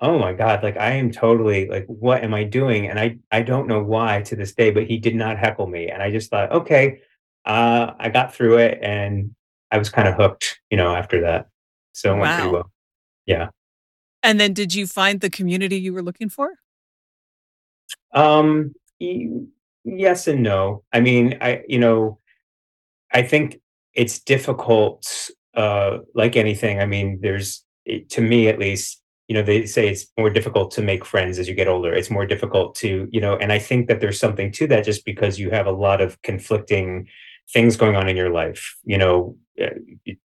oh 0.00 0.18
my 0.18 0.32
god, 0.32 0.62
like 0.62 0.76
I 0.76 0.92
am 0.92 1.10
totally 1.10 1.68
like, 1.68 1.86
what 1.86 2.22
am 2.22 2.34
I 2.34 2.44
doing? 2.44 2.86
And 2.88 2.98
I 3.00 3.18
I 3.30 3.42
don't 3.42 3.66
know 3.66 3.82
why 3.82 4.22
to 4.22 4.36
this 4.36 4.54
day, 4.54 4.70
but 4.70 4.86
he 4.86 4.98
did 4.98 5.14
not 5.14 5.38
heckle 5.38 5.66
me, 5.66 5.88
and 5.88 6.02
I 6.02 6.10
just 6.10 6.30
thought, 6.30 6.52
okay, 6.52 7.00
uh, 7.46 7.92
I 7.98 8.10
got 8.10 8.34
through 8.34 8.58
it, 8.58 8.78
and 8.82 9.34
I 9.70 9.78
was 9.78 9.88
kind 9.88 10.08
of 10.08 10.14
hooked, 10.14 10.60
you 10.70 10.76
know, 10.76 10.94
after 10.94 11.22
that. 11.22 11.48
So 11.92 12.14
it 12.14 12.18
went 12.18 12.34
pretty 12.34 12.52
well. 12.52 12.70
Yeah. 13.26 13.48
And 14.22 14.38
then 14.40 14.52
did 14.52 14.74
you 14.74 14.86
find 14.86 15.20
the 15.20 15.30
community 15.30 15.76
you 15.76 15.92
were 15.92 16.02
looking 16.02 16.28
for? 16.28 16.50
Um. 18.12 18.74
y- 19.00 19.28
yes 19.84 20.28
and 20.28 20.42
no. 20.42 20.84
I 20.92 21.00
mean, 21.00 21.38
I 21.40 21.62
you 21.68 21.78
know 21.78 22.18
I 23.12 23.22
think 23.22 23.60
it's 23.94 24.20
difficult, 24.20 25.30
uh, 25.54 25.98
like 26.14 26.36
anything. 26.36 26.80
I 26.80 26.86
mean, 26.86 27.18
there's 27.22 27.64
to 28.10 28.20
me 28.20 28.48
at 28.48 28.58
least, 28.58 29.02
you 29.28 29.34
know, 29.34 29.42
they 29.42 29.66
say 29.66 29.88
it's 29.88 30.06
more 30.18 30.30
difficult 30.30 30.70
to 30.72 30.82
make 30.82 31.04
friends 31.04 31.38
as 31.38 31.48
you 31.48 31.54
get 31.54 31.68
older. 31.68 31.92
It's 31.92 32.10
more 32.10 32.26
difficult 32.26 32.74
to, 32.76 33.08
you 33.10 33.20
know, 33.20 33.36
and 33.36 33.52
I 33.52 33.58
think 33.58 33.88
that 33.88 34.00
there's 34.00 34.20
something 34.20 34.52
to 34.52 34.66
that 34.68 34.84
just 34.84 35.04
because 35.04 35.38
you 35.38 35.50
have 35.50 35.66
a 35.66 35.72
lot 35.72 36.00
of 36.00 36.20
conflicting 36.22 37.08
things 37.52 37.76
going 37.76 37.96
on 37.96 38.08
in 38.08 38.16
your 38.16 38.30
life. 38.30 38.76
You 38.84 38.98
know, 38.98 39.36
uh, 39.60 39.70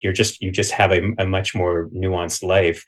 you're 0.01 0.13
just 0.13 0.41
you 0.41 0.51
just 0.51 0.71
have 0.71 0.91
a, 0.91 1.01
a 1.17 1.25
much 1.25 1.55
more 1.55 1.89
nuanced 1.89 2.43
life. 2.43 2.85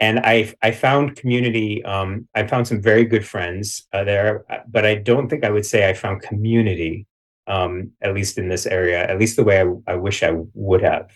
And 0.00 0.20
I 0.20 0.54
I 0.62 0.72
found 0.72 1.16
community. 1.16 1.84
Um, 1.84 2.28
I 2.34 2.46
found 2.46 2.66
some 2.66 2.82
very 2.82 3.04
good 3.04 3.26
friends 3.26 3.86
uh, 3.92 4.04
there, 4.04 4.44
uh, 4.50 4.58
but 4.68 4.84
I 4.84 4.96
don't 4.96 5.28
think 5.28 5.44
I 5.44 5.50
would 5.50 5.66
say 5.66 5.88
I 5.88 5.94
found 5.94 6.22
community 6.22 7.06
um, 7.46 7.92
at 8.00 8.14
least 8.14 8.38
in 8.38 8.48
this 8.48 8.66
area, 8.66 9.02
at 9.08 9.18
least 9.18 9.36
the 9.36 9.44
way 9.44 9.60
I, 9.60 9.92
I 9.92 9.96
wish 9.96 10.22
I 10.22 10.32
would 10.54 10.82
have. 10.82 11.10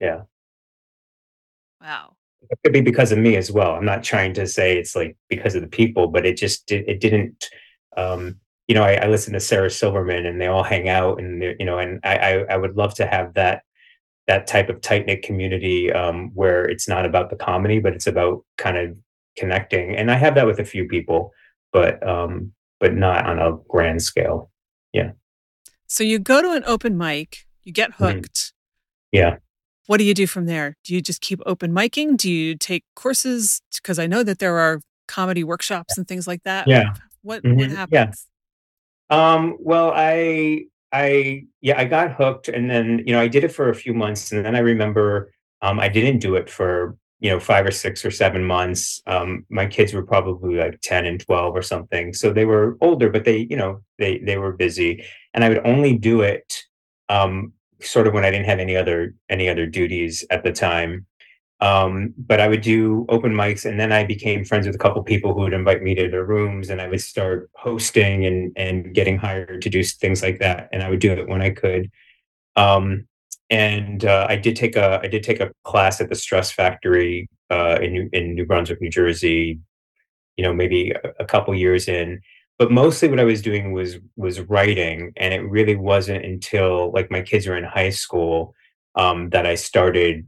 Yeah. 0.00 0.22
Wow. 1.80 2.16
It 2.50 2.58
could 2.62 2.72
be 2.72 2.80
because 2.80 3.12
of 3.12 3.18
me 3.18 3.36
as 3.36 3.50
well. 3.50 3.74
I'm 3.74 3.84
not 3.84 4.04
trying 4.04 4.32
to 4.34 4.46
say 4.46 4.78
it's 4.78 4.94
like 4.94 5.16
because 5.28 5.54
of 5.54 5.62
the 5.62 5.68
people, 5.68 6.08
but 6.08 6.24
it 6.24 6.36
just 6.36 6.66
did, 6.66 6.88
it 6.88 7.00
didn't. 7.00 7.48
Um, 7.96 8.36
you 8.68 8.74
know, 8.74 8.82
I, 8.82 8.94
I 8.94 9.06
listen 9.06 9.32
to 9.32 9.40
Sarah 9.40 9.70
Silverman, 9.70 10.26
and 10.26 10.40
they 10.40 10.48
all 10.48 10.62
hang 10.64 10.88
out, 10.88 11.20
and 11.20 11.42
you 11.58 11.64
know, 11.64 11.78
and 11.78 12.00
I, 12.02 12.16
I 12.16 12.32
I 12.50 12.56
would 12.56 12.76
love 12.76 12.94
to 12.94 13.06
have 13.06 13.34
that 13.34 13.62
that 14.26 14.46
type 14.46 14.68
of 14.68 14.80
tight 14.80 15.06
knit 15.06 15.22
community 15.22 15.92
um, 15.92 16.30
where 16.34 16.64
it's 16.64 16.88
not 16.88 17.06
about 17.06 17.30
the 17.30 17.36
comedy, 17.36 17.78
but 17.78 17.94
it's 17.94 18.08
about 18.08 18.44
kind 18.58 18.76
of 18.76 18.96
connecting. 19.36 19.94
And 19.94 20.10
I 20.10 20.14
have 20.14 20.34
that 20.34 20.46
with 20.46 20.58
a 20.58 20.64
few 20.64 20.88
people, 20.88 21.32
but 21.72 22.06
um, 22.06 22.52
but 22.80 22.94
not 22.94 23.26
on 23.26 23.38
a 23.38 23.56
grand 23.68 24.02
scale. 24.02 24.50
Yeah. 24.92 25.12
So 25.88 26.02
you 26.04 26.18
go 26.18 26.42
to 26.42 26.50
an 26.52 26.64
open 26.66 26.96
mic, 26.98 27.46
you 27.62 27.72
get 27.72 27.90
Mhm. 27.92 27.94
hooked. 28.16 28.52
Yeah. 29.12 29.36
What 29.86 29.98
do 29.98 30.04
you 30.04 30.14
do 30.14 30.26
from 30.26 30.46
there? 30.46 30.74
Do 30.84 30.94
you 30.94 31.00
just 31.00 31.20
keep 31.20 31.40
open 31.46 31.72
micing? 31.72 32.16
Do 32.16 32.30
you 32.30 32.56
take 32.56 32.84
courses? 32.96 33.60
Because 33.74 33.98
I 33.98 34.06
know 34.06 34.22
that 34.24 34.40
there 34.40 34.58
are 34.58 34.80
comedy 35.06 35.44
workshops 35.44 35.96
and 35.96 36.08
things 36.08 36.26
like 36.26 36.42
that. 36.42 36.66
Yeah. 36.66 36.94
What 37.22 37.44
what 37.44 37.56
Mhm. 37.70 37.70
Yeah. 37.70 37.76
happens? 37.76 38.26
Um, 39.10 39.56
well, 39.60 39.92
I 39.94 40.64
I 40.92 41.44
yeah, 41.60 41.78
I 41.78 41.84
got 41.84 42.12
hooked 42.14 42.48
and 42.48 42.68
then, 42.70 43.02
you 43.06 43.12
know, 43.12 43.20
I 43.20 43.28
did 43.28 43.44
it 43.44 43.52
for 43.52 43.68
a 43.68 43.74
few 43.74 43.94
months 43.94 44.32
and 44.32 44.44
then 44.44 44.56
I 44.56 44.60
remember 44.60 45.32
um 45.62 45.78
I 45.78 45.88
didn't 45.88 46.18
do 46.20 46.34
it 46.36 46.50
for, 46.50 46.96
you 47.20 47.30
know, 47.30 47.40
5 47.40 47.66
or 47.66 47.70
6 47.70 48.04
or 48.04 48.10
7 48.10 48.44
months. 48.44 49.00
Um 49.06 49.46
my 49.50 49.66
kids 49.66 49.92
were 49.94 50.04
probably 50.06 50.56
like 50.56 50.80
10 50.82 51.06
and 51.06 51.20
12 51.20 51.56
or 51.56 51.62
something. 51.62 52.12
So 52.14 52.32
they 52.32 52.44
were 52.44 52.76
older, 52.80 53.10
but 53.10 53.24
they, 53.24 53.46
you 53.50 53.56
know, 53.56 53.82
they 53.98 54.18
they 54.18 54.38
were 54.38 54.52
busy 54.52 55.04
and 55.34 55.44
I 55.44 55.48
would 55.48 55.66
only 55.66 55.96
do 55.96 56.22
it 56.22 56.62
um 57.08 57.52
sort 57.80 58.06
of 58.06 58.14
when 58.14 58.24
I 58.24 58.30
didn't 58.30 58.46
have 58.46 58.58
any 58.58 58.76
other 58.76 59.14
any 59.28 59.48
other 59.48 59.66
duties 59.66 60.24
at 60.30 60.42
the 60.44 60.52
time. 60.52 61.06
Um, 61.60 62.12
but 62.18 62.38
I 62.40 62.48
would 62.48 62.60
do 62.60 63.06
open 63.08 63.32
mics, 63.32 63.64
and 63.64 63.80
then 63.80 63.90
I 63.90 64.04
became 64.04 64.44
friends 64.44 64.66
with 64.66 64.76
a 64.76 64.78
couple 64.78 65.02
people 65.02 65.32
who 65.32 65.40
would 65.40 65.54
invite 65.54 65.82
me 65.82 65.94
to 65.94 66.10
their 66.10 66.24
rooms, 66.24 66.68
and 66.68 66.82
I 66.82 66.88
would 66.88 67.00
start 67.00 67.50
hosting 67.54 68.26
and 68.26 68.52
and 68.56 68.94
getting 68.94 69.16
hired 69.16 69.62
to 69.62 69.70
do 69.70 69.82
things 69.82 70.22
like 70.22 70.38
that. 70.40 70.68
And 70.72 70.82
I 70.82 70.90
would 70.90 71.00
do 71.00 71.12
it 71.12 71.28
when 71.28 71.40
I 71.42 71.50
could. 71.50 71.90
Um, 72.56 73.06
and 73.50 74.04
uh, 74.04 74.26
I 74.28 74.36
did 74.36 74.56
take 74.56 74.76
a 74.76 75.00
I 75.02 75.08
did 75.08 75.22
take 75.22 75.40
a 75.40 75.50
class 75.64 76.00
at 76.00 76.08
the 76.08 76.14
Stress 76.14 76.50
Factory 76.50 77.28
uh, 77.50 77.78
in 77.80 77.92
New, 77.92 78.08
in 78.12 78.34
New 78.34 78.46
Brunswick, 78.46 78.80
New 78.80 78.90
Jersey. 78.90 79.58
You 80.36 80.44
know, 80.44 80.52
maybe 80.52 80.90
a, 80.90 81.00
a 81.20 81.24
couple 81.24 81.54
years 81.54 81.88
in. 81.88 82.20
But 82.58 82.70
mostly, 82.70 83.08
what 83.08 83.20
I 83.20 83.24
was 83.24 83.42
doing 83.42 83.72
was 83.72 83.98
was 84.16 84.40
writing, 84.40 85.12
and 85.16 85.32
it 85.32 85.40
really 85.40 85.76
wasn't 85.76 86.24
until 86.24 86.92
like 86.92 87.10
my 87.10 87.22
kids 87.22 87.46
were 87.46 87.56
in 87.56 87.64
high 87.64 87.90
school 87.90 88.54
um, 88.94 89.30
that 89.30 89.46
I 89.46 89.54
started 89.54 90.26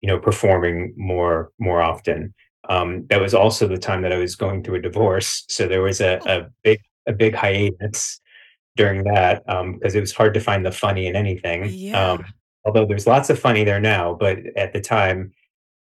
you 0.00 0.06
know, 0.06 0.18
performing 0.18 0.94
more 0.96 1.52
more 1.58 1.82
often. 1.82 2.34
Um, 2.68 3.06
that 3.08 3.20
was 3.20 3.34
also 3.34 3.66
the 3.66 3.78
time 3.78 4.02
that 4.02 4.12
I 4.12 4.18
was 4.18 4.36
going 4.36 4.62
through 4.62 4.76
a 4.76 4.82
divorce, 4.82 5.44
so 5.48 5.66
there 5.66 5.82
was 5.82 6.00
a, 6.00 6.20
Oh, 6.26 6.38
a 6.40 6.46
big 6.62 6.80
a 7.06 7.12
big 7.12 7.34
hiatus 7.34 8.20
during 8.76 9.04
that 9.04 9.44
because 9.44 9.94
it 9.94 10.00
was 10.00 10.12
hard 10.12 10.34
to 10.34 10.40
find 10.40 10.64
the 10.64 10.72
funny 10.72 11.06
in 11.06 11.16
anything. 11.16 11.66
yeah. 11.70 12.12
Um, 12.12 12.24
although 12.64 12.86
there's 12.86 13.06
lots 13.06 13.30
of 13.30 13.38
funny 13.38 13.64
there 13.64 13.80
now, 13.80 14.14
but 14.14 14.38
at 14.56 14.72
the 14.72 14.80
time, 14.80 15.32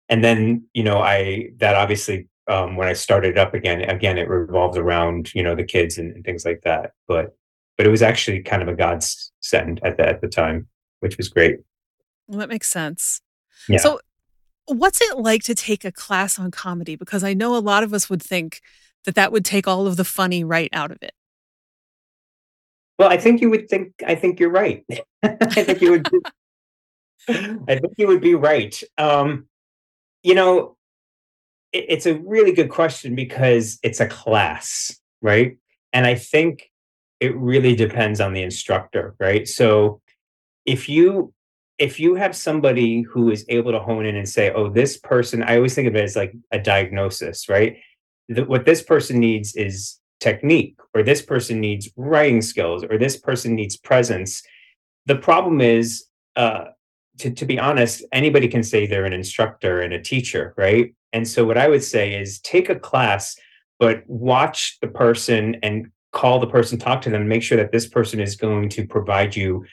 and 0.10 0.24
then 0.24 0.66
you 0.74 0.84
know, 0.84 1.00
I 1.00 1.50
that 1.58 1.76
obviously 1.76 2.28
um, 2.48 2.76
when 2.76 2.88
I 2.88 2.94
started 2.94 3.38
up 3.38 3.54
again, 3.54 3.82
again 3.82 4.18
it 4.18 4.28
revolved 4.28 4.78
around 4.78 5.34
you 5.34 5.44
know 5.44 5.56
the 5.56 5.64
kids 5.64 5.98
and, 5.98 6.12
and 6.14 6.24
things 6.24 6.46
like 6.46 6.62
that. 6.64 6.92
But 7.08 7.36
but 7.78 7.88
it 7.88 7.90
was 7.90 8.02
actually 8.02 8.42
kind 8.42 8.62
of 8.62 8.68
a 8.68 8.76
godsend 8.76 9.80
at 9.84 9.98
the 9.98 10.08
at 10.08 10.22
the 10.22 10.28
time, 10.28 10.68
which 11.00 11.18
was 11.18 11.30
great. 11.30 11.60
Well, 12.28 12.40
that 12.40 12.50
makes 12.50 12.70
sense. 12.70 13.22
Yeah. 13.68 13.78
So 13.78 14.00
what's 14.66 15.02
it 15.02 15.18
like 15.18 15.44
to 15.44 15.56
take 15.56 15.86
a 15.86 15.92
class 15.92 16.40
on 16.40 16.52
comedy? 16.52 16.96
Because 16.96 17.24
I 17.24 17.34
know 17.34 17.56
a 17.56 17.60
lot 17.60 17.84
of 17.84 17.94
us 17.94 18.10
would 18.10 18.22
think 18.22 18.62
that 19.06 19.16
that 19.16 19.32
would 19.32 19.46
take 19.46 19.68
all 19.68 19.88
of 19.88 19.98
the 19.98 20.06
funny 20.06 20.44
right 20.44 20.70
out 20.74 20.92
of 20.92 20.98
it. 21.02 21.14
Well, 22.98 23.10
I 23.10 23.18
think 23.18 23.42
you 23.42 23.50
would 23.50 23.70
think 23.70 23.94
I 24.06 24.16
think 24.16 24.40
you're 24.40 24.50
right. 24.50 24.86
I 25.24 25.64
think 25.64 25.82
you 25.82 25.92
would 25.92 26.08
I 27.30 27.76
think 27.76 27.94
you 27.98 28.08
would 28.08 28.22
be 28.22 28.36
right. 28.36 28.82
Um, 28.98 29.48
you 30.24 30.36
know, 30.36 30.78
it, 31.72 31.86
it's 31.90 32.06
a 32.06 32.16
really 32.20 32.52
good 32.52 32.70
question 32.70 33.16
because 33.16 33.80
it's 33.84 34.00
a 34.00 34.08
class, 34.08 34.98
right? 35.22 35.58
And 35.94 36.06
I 36.06 36.16
think 36.16 36.72
it 37.20 37.36
really 37.38 37.76
depends 37.76 38.20
on 38.20 38.34
the 38.34 38.42
instructor, 38.42 39.16
right? 39.20 39.48
So 39.48 40.02
if 40.66 40.90
you 40.90 41.34
if 41.80 42.00
you 42.00 42.16
have 42.16 42.36
somebody 42.36 43.02
who 43.02 43.32
is 43.32 43.46
able 43.50 43.72
to 43.72 43.80
hone 43.80 44.06
in 44.06 44.16
and 44.16 44.30
say, 44.30 44.52
"Oh, 44.52 44.70
this 44.70 44.98
person," 44.98 45.44
I 45.44 45.56
always 45.56 45.74
think 45.74 45.88
of 45.88 45.96
it 45.96 46.04
as 46.04 46.16
like 46.16 46.34
a 46.52 46.60
diagnosis, 46.60 47.50
right? 47.50 47.78
The, 48.30 48.46
what 48.46 48.66
this 48.66 48.82
person 48.82 49.20
needs 49.20 49.56
is 49.56 50.00
technique, 50.20 50.76
or 50.94 51.04
this 51.04 51.22
person 51.22 51.60
needs 51.60 51.90
writing 51.98 52.42
skills, 52.42 52.84
or 52.84 52.98
this 52.98 53.18
person 53.18 53.56
needs 53.56 53.76
presence. 53.76 54.44
The 55.06 55.16
problem 55.16 55.62
is, 55.62 56.06
uh, 56.36 56.66
to, 57.20 57.32
to 57.32 57.46
be 57.46 57.60
honest, 57.60 58.04
anybody 58.12 58.48
can 58.48 58.64
say 58.64 58.86
they're 58.86 59.06
an 59.06 59.14
instructor 59.14 59.82
and 59.82 59.94
a 59.94 60.02
teacher, 60.02 60.54
right? 60.58 60.96
And 61.12 61.28
so, 61.28 61.46
what 61.46 61.58
I 61.58 61.68
would 61.68 61.84
say 61.84 62.20
is 62.20 62.40
take 62.40 62.70
a 62.70 62.76
class, 62.76 63.36
but 63.80 64.04
watch 64.08 64.80
the 64.82 64.88
person 64.88 65.58
and 65.62 65.92
call 66.12 66.40
the 66.40 66.48
person, 66.48 66.78
talk 66.78 67.02
to 67.02 67.10
them, 67.10 67.28
make 67.28 67.44
sure 67.44 67.58
that 67.58 67.72
this 67.72 67.88
person 67.88 68.20
is 68.20 68.36
going 68.36 68.70
to 68.70 68.86
provide 68.86 69.36
you 69.36 69.64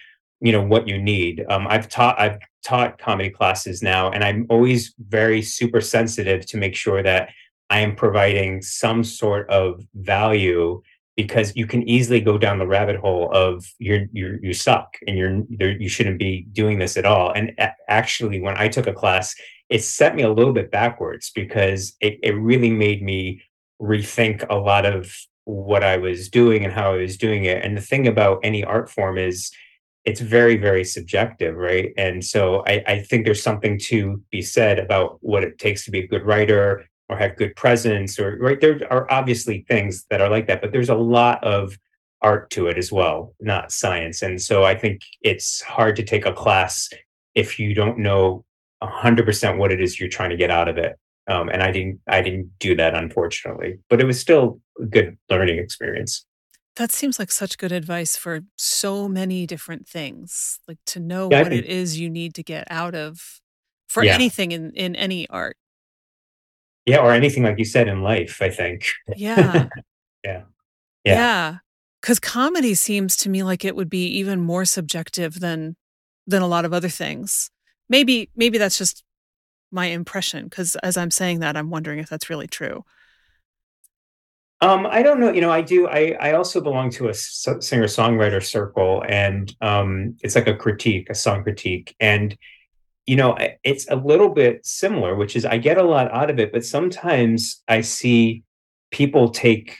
you 0.41 0.53
know 0.53 0.63
what 0.63 0.89
you 0.89 1.01
need 1.01 1.45
um, 1.49 1.67
i've 1.69 1.89
taught 1.89 2.19
i've 2.19 2.39
taught 2.65 2.99
comedy 2.99 3.31
classes 3.31 3.83
now 3.83 4.11
and 4.11 4.25
i'm 4.25 4.47
always 4.49 4.95
very 4.99 5.43
super 5.43 5.81
sensitive 5.81 6.47
to 6.47 6.57
make 6.57 6.75
sure 6.75 7.03
that 7.03 7.29
i 7.69 7.81
am 7.81 7.95
providing 7.95 8.61
some 8.63 9.05
sort 9.05 9.49
of 9.51 9.83
value 9.95 10.81
because 11.17 11.55
you 11.57 11.67
can 11.67 11.83
easily 11.89 12.21
go 12.21 12.39
down 12.39 12.59
the 12.59 12.67
rabbit 12.67 12.97
hole 12.97 13.31
of 13.33 13.67
you're, 13.79 14.07
you're 14.13 14.43
you 14.43 14.53
suck 14.53 14.97
and 15.07 15.19
you're 15.19 15.43
there, 15.51 15.71
you 15.71 15.89
shouldn't 15.89 16.19
be 16.19 16.47
doing 16.53 16.79
this 16.79 16.97
at 16.97 17.05
all. 17.05 17.33
And 17.33 17.53
actually 17.89 18.41
when 18.41 18.57
i 18.57 18.69
took 18.69 18.87
a 18.87 18.93
class 18.93 19.35
it 19.69 19.85
set 19.85 20.17
me 20.17 20.23
a 20.23 20.33
little 20.33 20.53
bit 20.53 20.71
backwards 20.71 21.31
because 21.33 21.95
it, 22.01 22.19
it 22.23 22.33
really 22.33 22.71
made 22.71 23.03
me 23.03 23.41
rethink 23.81 24.45
a 24.51 24.57
lot 24.57 24.85
of 24.85 25.15
what 25.45 25.83
i 25.83 25.97
was 25.97 26.29
doing 26.29 26.65
and 26.65 26.73
how 26.73 26.93
i 26.93 26.97
was 26.97 27.17
doing 27.17 27.45
it. 27.45 27.65
And 27.65 27.77
the 27.77 27.81
thing 27.81 28.07
about 28.07 28.41
any 28.43 28.65
art 28.65 28.91
form 28.91 29.19
is 29.19 29.51
it's 30.05 30.21
very 30.21 30.57
very 30.57 30.85
subjective 30.85 31.57
right? 31.57 31.93
And 31.97 32.25
so 32.25 32.65
I, 32.67 32.83
I 32.87 32.99
think 33.01 33.25
there's 33.25 33.43
something 33.43 33.79
to 33.91 34.23
be 34.31 34.43
said 34.43 34.79
about 34.79 35.19
what 35.21 35.45
it 35.45 35.59
takes 35.59 35.85
to 35.85 35.91
be 35.91 36.01
a 36.01 36.07
good 36.07 36.25
writer 36.25 36.90
or 37.11 37.19
have 37.19 37.37
good 37.37 37.55
presence 37.57 38.19
or 38.19 38.39
right 38.39 38.61
there 38.61 38.81
are 38.91 39.11
obviously 39.11 39.65
things 39.69 40.07
that 40.09 40.21
are 40.21 40.31
like 40.31 40.47
that 40.47 40.63
but 40.63 40.73
there's 40.73 40.89
a 40.89 40.95
lot 40.95 41.43
of 41.45 41.77
art 42.23 42.51
to 42.51 42.67
it 42.67 42.77
as 42.77 42.93
well, 42.93 43.35
not 43.41 43.73
science. 43.73 44.23
And 44.23 44.41
so 44.41 44.65
I 44.65 44.75
think 44.75 45.03
it's 45.23 45.63
hard 45.63 45.97
to 45.97 46.03
take 46.03 46.27
a 46.27 46.33
class 46.33 46.89
if 47.35 47.59
you 47.59 47.75
don't 47.75 47.99
know 47.99 48.45
100% 48.83 49.59
what 49.59 49.73
it 49.73 49.81
is 49.81 49.99
you're 49.99 50.09
trying 50.09 50.31
to 50.31 50.37
get 50.37 50.51
out 50.51 50.69
of 50.69 50.79
it. 50.79 50.97
Um, 51.29 51.49
and 51.49 51.63
I 51.63 51.71
didn't 51.71 52.01
I 52.09 52.23
didn't 52.23 52.51
do 52.59 52.75
that 52.77 52.95
unfortunately, 52.95 53.79
but 53.89 54.01
it 54.01 54.05
was 54.05 54.19
still 54.19 54.61
a 54.81 54.87
good 54.87 55.17
learning 55.29 55.59
experience. 55.59 56.25
That 56.77 56.91
seems 56.91 57.19
like 57.19 57.31
such 57.31 57.59
good 57.59 57.73
advice 57.73 58.17
for 58.17 58.41
so 58.57 59.07
many 59.07 59.47
different 59.47 59.87
things. 59.87 60.59
Like 60.67 60.79
to 60.87 61.01
know 61.01 61.29
Yeah, 61.31 61.43
what 61.43 61.53
it 61.53 61.65
think 61.65 61.67
is 61.67 62.01
you 62.01 62.11
need 62.11 62.35
to 62.35 62.43
get 62.43 62.67
out 62.71 62.95
of 62.95 63.41
for 63.87 64.03
yeah. 64.03 64.15
anything 64.15 64.51
in 64.51 64.73
in 64.73 64.97
any 64.97 65.29
art. 65.29 65.57
Yeah, 66.91 66.99
or 66.99 67.13
anything 67.13 67.43
like 67.43 67.59
you 67.59 67.65
said 67.65 67.89
in 67.89 68.03
life, 68.03 68.41
I 68.41 68.51
think. 68.51 68.87
Yeah. 69.17 69.69
Yeah. 70.23 70.43
Yeah. 71.03 71.15
Yeah. 71.15 71.57
Cuz 72.03 72.21
comedy 72.21 72.75
seems 72.75 73.17
to 73.17 73.31
me 73.31 73.43
like 73.43 73.65
it 73.65 73.75
would 73.75 73.89
be 73.89 74.07
even 74.07 74.39
more 74.39 74.67
subjective 74.67 75.41
than 75.41 75.77
than 76.27 76.43
a 76.43 76.47
lot 76.47 76.67
of 76.67 76.75
other 76.75 76.91
things. 76.91 77.51
Maybe 77.89 78.29
maybe 78.37 78.59
that's 78.59 78.77
just 78.77 79.03
my 79.71 79.87
impression 79.87 80.51
cuz 80.51 80.77
as 80.83 80.99
I'm 80.99 81.11
saying 81.11 81.41
that 81.41 81.57
I'm 81.57 81.71
wondering 81.71 82.01
if 82.01 82.11
that's 82.11 82.29
really 82.29 82.49
true. 82.49 82.85
Um, 84.61 84.87
I 84.87 85.03
don't 85.03 85.21
know. 85.21 85.33
You 85.33 85.41
know, 85.41 85.51
I 85.51 85.63
do. 85.63 85.89
I 85.89 86.17
I 86.21 86.33
also 86.33 86.61
belong 86.61 86.91
to 86.91 87.09
a 87.09 87.15
singer 87.15 87.87
songwriter 87.87 88.45
circle, 88.45 89.03
and 89.09 89.55
um, 89.63 90.17
it's 90.23 90.35
like 90.35 90.49
a 90.49 90.55
critique, 90.55 91.09
a 91.09 91.15
song 91.15 91.43
critique, 91.43 91.97
and 91.99 92.37
you 93.11 93.17
know, 93.17 93.37
it's 93.65 93.91
a 93.91 93.97
little 93.97 94.29
bit 94.29 94.65
similar, 94.65 95.17
which 95.17 95.35
is 95.35 95.45
I 95.45 95.59
get 95.59 95.79
a 95.79 95.83
lot 95.83 96.13
out 96.13 96.31
of 96.31 96.39
it, 96.39 96.53
but 96.53 96.65
sometimes 96.65 97.61
I 97.67 97.81
see 97.81 98.45
people 98.93 99.31
take, 99.31 99.79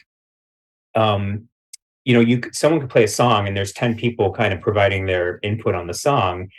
um, 0.95 1.47
you 2.03 2.13
know, 2.13 2.19
you 2.19 2.39
could, 2.39 2.53
someone 2.53 2.81
could 2.81 2.89
play 2.89 3.05
a 3.05 3.07
song, 3.07 3.47
and 3.47 3.55
there's 3.55 3.71
ten 3.71 3.95
people 3.95 4.33
kind 4.33 4.53
of 4.53 4.59
providing 4.59 5.05
their 5.05 5.39
input 5.43 5.75
on 5.75 5.87
the 5.87 5.93
song, 5.93 6.49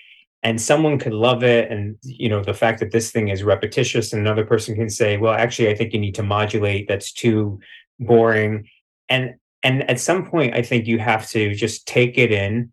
and 0.42 0.58
someone 0.58 0.98
could 0.98 1.12
love 1.12 1.44
it, 1.44 1.70
and 1.70 1.98
you 2.04 2.30
know, 2.30 2.42
the 2.42 2.54
fact 2.54 2.80
that 2.80 2.90
this 2.90 3.10
thing 3.10 3.28
is 3.28 3.42
repetitious, 3.42 4.14
and 4.14 4.22
another 4.22 4.46
person 4.46 4.74
can 4.74 4.88
say, 4.88 5.18
well, 5.18 5.34
actually, 5.34 5.68
I 5.68 5.74
think 5.74 5.92
you 5.92 6.00
need 6.00 6.14
to 6.14 6.22
modulate. 6.22 6.88
That's 6.88 7.12
too 7.12 7.60
boring 8.00 8.66
and 9.10 9.34
and 9.62 9.88
at 9.88 10.00
some 10.00 10.26
point 10.26 10.54
i 10.56 10.62
think 10.62 10.86
you 10.86 10.98
have 10.98 11.28
to 11.28 11.54
just 11.54 11.86
take 11.86 12.18
it 12.18 12.32
in 12.32 12.72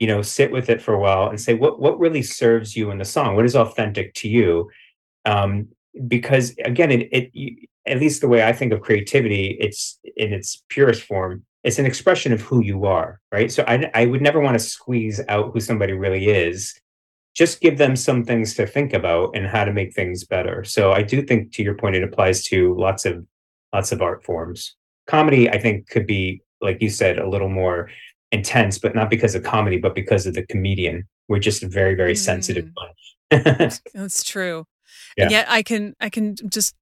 you 0.00 0.06
know 0.06 0.22
sit 0.22 0.50
with 0.50 0.68
it 0.68 0.82
for 0.82 0.94
a 0.94 0.98
while 0.98 1.28
and 1.28 1.40
say 1.40 1.54
what 1.54 1.80
what 1.80 1.98
really 2.00 2.22
serves 2.22 2.74
you 2.76 2.90
in 2.90 2.98
the 2.98 3.04
song? 3.04 3.36
What 3.36 3.44
is 3.44 3.54
authentic 3.54 4.14
to 4.14 4.28
you? 4.28 4.70
Um 5.24 5.68
because 6.08 6.54
again 6.64 6.90
it, 6.90 7.08
it 7.12 7.30
you, 7.32 7.56
at 7.86 7.98
least 7.98 8.20
the 8.20 8.28
way 8.28 8.44
i 8.44 8.52
think 8.52 8.72
of 8.72 8.80
creativity 8.80 9.56
it's 9.60 9.98
in 10.16 10.32
its 10.32 10.62
purest 10.68 11.02
form 11.02 11.42
it's 11.64 11.78
an 11.78 11.86
expression 11.86 12.32
of 12.32 12.40
who 12.40 12.62
you 12.62 12.84
are 12.84 13.20
right? 13.32 13.50
So 13.50 13.64
i 13.66 13.90
i 13.94 14.06
would 14.06 14.22
never 14.22 14.40
want 14.40 14.54
to 14.54 14.64
squeeze 14.64 15.20
out 15.28 15.50
who 15.52 15.60
somebody 15.60 15.92
really 15.92 16.28
is. 16.28 16.78
Just 17.34 17.60
give 17.60 17.78
them 17.78 17.94
some 17.96 18.24
things 18.24 18.54
to 18.54 18.66
think 18.66 18.92
about 18.92 19.36
and 19.36 19.46
how 19.46 19.64
to 19.64 19.72
make 19.72 19.94
things 19.94 20.24
better. 20.24 20.64
So 20.64 20.92
i 20.92 21.02
do 21.02 21.22
think 21.22 21.52
to 21.54 21.62
your 21.62 21.74
point 21.74 21.96
it 21.96 22.02
applies 22.04 22.42
to 22.44 22.74
lots 22.76 23.04
of 23.04 23.26
lots 23.72 23.92
of 23.92 24.02
art 24.02 24.24
forms. 24.24 24.76
Comedy, 25.06 25.48
I 25.50 25.58
think, 25.58 25.88
could 25.88 26.06
be, 26.06 26.42
like 26.60 26.80
you 26.80 26.90
said, 26.90 27.18
a 27.18 27.28
little 27.28 27.48
more 27.48 27.90
intense, 28.32 28.78
but 28.78 28.94
not 28.94 29.10
because 29.10 29.34
of 29.34 29.42
comedy, 29.42 29.78
but 29.78 29.94
because 29.94 30.26
of 30.26 30.34
the 30.34 30.44
comedian. 30.46 31.06
We're 31.28 31.38
just 31.38 31.62
a 31.62 31.68
very, 31.68 31.94
very 31.94 32.16
sensitive 32.16 32.66
Mm, 32.66 32.74
bunch. 32.74 33.80
that's 33.94 34.24
true. 34.24 34.66
And 35.16 35.30
yeah. 35.30 35.38
yet 35.38 35.46
I 35.50 35.62
can 35.62 35.94
I 36.00 36.08
can 36.10 36.34
just 36.48 36.74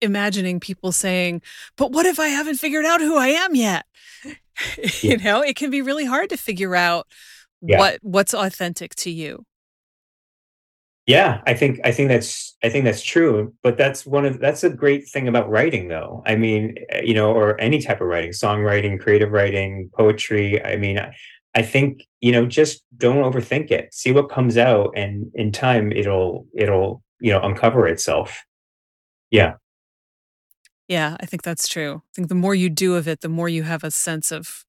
imagining 0.00 0.60
people 0.60 0.92
saying, 0.92 1.42
"But 1.76 1.92
what 1.92 2.06
if 2.06 2.18
I 2.20 2.28
haven't 2.28 2.56
figured 2.56 2.84
out 2.84 3.00
who 3.00 3.16
I 3.16 3.28
am 3.28 3.54
yet?" 3.54 3.84
Yeah. 4.76 4.90
you 5.00 5.16
know, 5.16 5.40
it 5.40 5.56
can 5.56 5.70
be 5.70 5.80
really 5.80 6.04
hard 6.04 6.28
to 6.30 6.36
figure 6.36 6.76
out 6.76 7.06
Yeah. 7.62 7.78
what 7.78 7.98
what's 8.02 8.34
authentic 8.34 8.94
to 8.96 9.10
you. 9.10 9.44
Yeah. 11.06 11.40
I 11.46 11.54
think 11.54 11.80
I 11.84 11.90
think 11.90 12.08
that's 12.08 12.56
I 12.62 12.68
think 12.68 12.84
that's 12.84 13.02
true. 13.02 13.52
But 13.62 13.76
that's 13.76 14.06
one 14.06 14.24
of 14.24 14.38
that's 14.38 14.62
a 14.62 14.70
great 14.70 15.08
thing 15.08 15.26
about 15.26 15.50
writing 15.50 15.88
though. 15.88 16.22
I 16.26 16.36
mean, 16.36 16.76
eh, 16.90 17.02
you 17.04 17.14
know, 17.14 17.32
or 17.32 17.60
any 17.60 17.80
type 17.82 18.00
of 18.00 18.06
writing, 18.06 18.30
songwriting, 18.30 19.00
creative 19.00 19.32
writing, 19.32 19.90
poetry. 19.94 20.64
I 20.64 20.76
mean, 20.76 20.98
I, 20.98 21.14
I 21.54 21.62
think, 21.62 22.06
you 22.20 22.32
know, 22.32 22.46
just 22.46 22.84
don't 22.96 23.18
overthink 23.18 23.70
it. 23.70 23.92
See 23.92 24.12
what 24.12 24.30
comes 24.30 24.56
out 24.56 24.92
and 24.96 25.30
in 25.34 25.50
time 25.52 25.92
it'll 25.92 26.46
it'll, 26.54 27.02
you 27.20 27.32
know, 27.32 27.40
uncover 27.40 27.86
itself. 27.88 28.44
Yeah. 29.30 29.54
Yeah, 30.88 31.16
I 31.20 31.26
think 31.26 31.42
that's 31.42 31.68
true. 31.68 32.02
I 32.04 32.10
think 32.14 32.28
the 32.28 32.34
more 32.34 32.54
you 32.54 32.68
do 32.68 32.96
of 32.96 33.08
it, 33.08 33.22
the 33.22 33.28
more 33.28 33.48
you 33.48 33.62
have 33.64 33.82
a 33.82 33.90
sense 33.90 34.30
of 34.30 34.64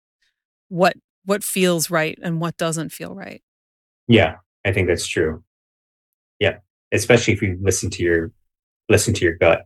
what 0.69 0.95
what 1.25 1.43
feels 1.43 1.89
right 1.89 2.17
and 2.23 2.41
what 2.41 2.57
doesn't 2.57 2.89
feel 2.89 3.13
right. 3.13 3.41
Yeah. 4.07 4.37
I 4.65 4.71
think 4.71 4.87
that's 4.87 5.07
true. 5.07 5.43
Yeah, 6.39 6.57
especially 6.91 7.33
if 7.33 7.41
you 7.41 7.57
listen 7.61 7.89
to 7.91 8.03
your 8.03 8.31
listen 8.89 9.13
to 9.15 9.25
your 9.25 9.35
gut. 9.35 9.65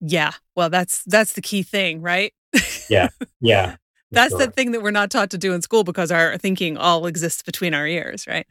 Yeah. 0.00 0.32
Well, 0.56 0.70
that's 0.70 1.02
that's 1.04 1.34
the 1.34 1.42
key 1.42 1.62
thing, 1.62 2.00
right? 2.00 2.32
Yeah, 2.88 3.08
yeah, 3.40 3.76
that's 4.10 4.34
the 4.34 4.50
thing 4.50 4.72
that 4.72 4.82
we're 4.82 4.90
not 4.90 5.10
taught 5.10 5.30
to 5.30 5.38
do 5.38 5.52
in 5.52 5.62
school 5.62 5.84
because 5.84 6.10
our 6.10 6.36
thinking 6.38 6.76
all 6.76 7.06
exists 7.06 7.42
between 7.42 7.74
our 7.74 7.86
ears, 7.86 8.26
right? 8.26 8.46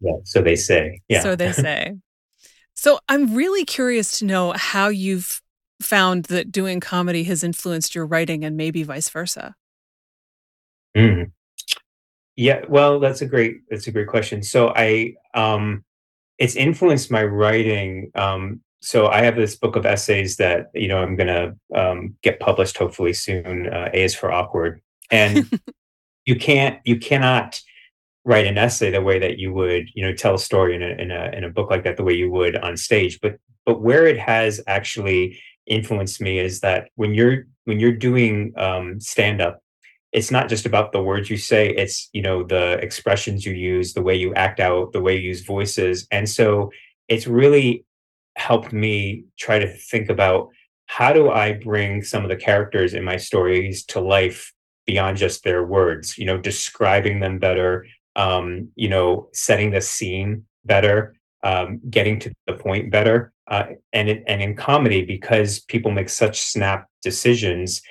Yeah, 0.00 0.12
so 0.24 0.40
they 0.40 0.56
say. 0.56 1.02
Yeah. 1.08 1.20
So 1.20 1.36
they 1.36 1.52
say. 1.52 1.96
So 2.74 3.00
I'm 3.08 3.34
really 3.34 3.64
curious 3.64 4.20
to 4.20 4.24
know 4.24 4.52
how 4.54 4.86
you've 4.86 5.42
found 5.82 6.26
that 6.26 6.52
doing 6.52 6.78
comedy 6.78 7.24
has 7.24 7.42
influenced 7.42 7.92
your 7.92 8.06
writing 8.06 8.44
and 8.44 8.56
maybe 8.56 8.84
vice 8.84 9.08
versa. 9.08 9.56
Mhm. 10.96 11.32
Yeah, 12.36 12.60
well, 12.68 13.00
that's 13.00 13.20
a 13.20 13.26
great 13.26 13.62
that's 13.68 13.88
a 13.88 13.90
great 13.90 14.06
question. 14.06 14.44
So 14.44 14.72
I 14.76 15.14
um 15.34 15.84
it's 16.38 16.56
influenced 16.56 17.10
my 17.10 17.24
writing. 17.24 18.10
Um 18.14 18.60
so 18.80 19.08
I 19.08 19.22
have 19.22 19.36
this 19.36 19.56
book 19.56 19.74
of 19.74 19.84
essays 19.84 20.36
that, 20.36 20.70
you 20.74 20.88
know, 20.88 20.98
I'm 20.98 21.16
gonna 21.16 21.56
um 21.74 22.16
get 22.22 22.40
published 22.40 22.78
hopefully 22.78 23.12
soon. 23.12 23.68
Uh, 23.68 23.90
A 23.92 24.04
is 24.04 24.14
for 24.14 24.32
awkward. 24.32 24.80
And 25.10 25.50
you 26.26 26.36
can't 26.36 26.78
you 26.84 26.98
cannot 26.98 27.60
write 28.24 28.46
an 28.46 28.58
essay 28.58 28.90
the 28.90 29.00
way 29.02 29.18
that 29.18 29.38
you 29.38 29.52
would, 29.52 29.88
you 29.94 30.04
know, 30.04 30.12
tell 30.12 30.34
a 30.34 30.38
story 30.38 30.74
in 30.74 30.82
a 30.82 30.90
in 31.02 31.10
a 31.10 31.30
in 31.36 31.44
a 31.44 31.50
book 31.50 31.70
like 31.70 31.84
that 31.84 31.96
the 31.96 32.04
way 32.04 32.12
you 32.12 32.30
would 32.30 32.56
on 32.56 32.76
stage. 32.76 33.18
But 33.20 33.38
but 33.64 33.80
where 33.80 34.06
it 34.06 34.18
has 34.18 34.60
actually 34.66 35.38
influenced 35.66 36.20
me 36.20 36.38
is 36.38 36.60
that 36.60 36.88
when 36.94 37.14
you're 37.14 37.46
when 37.64 37.80
you're 37.80 37.92
doing 37.92 38.52
um, 38.56 39.00
stand 39.00 39.40
up, 39.40 39.62
it's 40.12 40.30
not 40.30 40.48
just 40.48 40.66
about 40.66 40.92
the 40.92 41.02
words 41.02 41.28
you 41.28 41.36
say. 41.36 41.70
It's 41.70 42.08
you 42.12 42.22
know 42.22 42.42
the 42.42 42.78
expressions 42.78 43.44
you 43.44 43.52
use, 43.52 43.92
the 43.92 44.02
way 44.02 44.16
you 44.16 44.34
act 44.34 44.60
out, 44.60 44.92
the 44.92 45.02
way 45.02 45.16
you 45.16 45.28
use 45.28 45.44
voices, 45.44 46.06
and 46.10 46.28
so 46.28 46.70
it's 47.08 47.26
really 47.26 47.84
helped 48.36 48.72
me 48.72 49.24
try 49.38 49.58
to 49.58 49.66
think 49.66 50.08
about 50.08 50.48
how 50.86 51.12
do 51.12 51.30
I 51.30 51.52
bring 51.52 52.02
some 52.02 52.22
of 52.22 52.30
the 52.30 52.36
characters 52.36 52.94
in 52.94 53.04
my 53.04 53.16
stories 53.16 53.84
to 53.86 54.00
life 54.00 54.52
beyond 54.86 55.18
just 55.18 55.44
their 55.44 55.64
words, 55.64 56.16
you 56.16 56.24
know, 56.24 56.38
describing 56.38 57.20
them 57.20 57.38
better, 57.38 57.86
um, 58.16 58.68
you 58.74 58.88
know, 58.88 59.28
setting 59.34 59.70
the 59.70 59.82
scene 59.82 60.46
better, 60.64 61.14
um, 61.44 61.80
getting 61.90 62.18
to 62.20 62.32
the 62.46 62.54
point 62.54 62.90
better. 62.90 63.32
Uh, 63.46 63.66
and 63.92 64.08
and 64.26 64.42
in 64.42 64.56
comedy, 64.56 65.04
because 65.04 65.60
people 65.60 65.90
make 65.90 66.08
such 66.08 66.40
snap 66.40 66.86
decisions, 67.02 67.82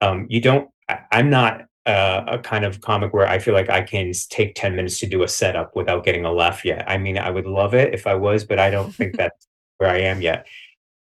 um, 0.00 0.26
you 0.28 0.40
don't. 0.40 0.68
I'm 0.88 1.30
not 1.30 1.62
uh, 1.86 2.24
a 2.26 2.38
kind 2.38 2.64
of 2.64 2.80
comic 2.80 3.12
where 3.12 3.26
I 3.26 3.38
feel 3.38 3.54
like 3.54 3.70
I 3.70 3.82
can 3.82 4.12
take 4.30 4.54
ten 4.54 4.76
minutes 4.76 4.98
to 5.00 5.06
do 5.06 5.22
a 5.22 5.28
setup 5.28 5.76
without 5.76 6.04
getting 6.04 6.24
a 6.24 6.32
laugh 6.32 6.64
yet. 6.64 6.84
I 6.88 6.98
mean, 6.98 7.18
I 7.18 7.30
would 7.30 7.46
love 7.46 7.74
it 7.74 7.94
if 7.94 8.06
I 8.06 8.14
was, 8.14 8.44
but 8.44 8.58
I 8.58 8.70
don't 8.70 8.94
think 8.94 9.16
that's 9.16 9.46
where 9.78 9.90
I 9.90 9.98
am 9.98 10.22
yet. 10.22 10.46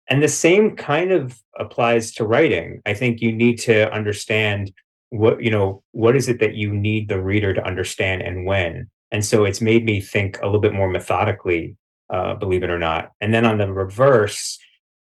And 0.10 0.22
the 0.22 0.28
same 0.28 0.76
kind 0.76 1.12
of 1.12 1.42
applies 1.58 2.12
to 2.16 2.26
writing. 2.26 2.82
I 2.86 2.94
think 2.94 3.22
you 3.22 3.32
need 3.32 3.60
to 3.60 3.92
understand 3.94 4.74
what, 5.10 5.42
you 5.42 5.52
know, 5.52 5.84
what 5.92 6.16
is 6.16 6.28
it 6.28 6.40
that 6.40 6.56
you 6.56 6.74
need 6.74 7.08
the 7.08 7.22
reader 7.22 7.54
to 7.54 7.66
understand 7.66 8.22
and 8.22 8.46
when. 8.46 8.90
And 9.12 9.24
so 9.24 9.46
it's 9.46 9.62
made 9.62 9.86
me 9.86 10.02
think 10.02 10.40
a 10.42 10.46
little 10.46 10.62
bit 10.62 10.74
more 10.74 10.90
methodically, 10.90 11.76
uh, 12.10 12.36
believe 12.36 12.64
it 12.64 12.70
or 12.70 12.80
not. 12.80 13.12
And 13.22 13.34
then 13.34 13.46
on 13.46 13.58
the 13.58 13.72
reverse, 13.72 14.58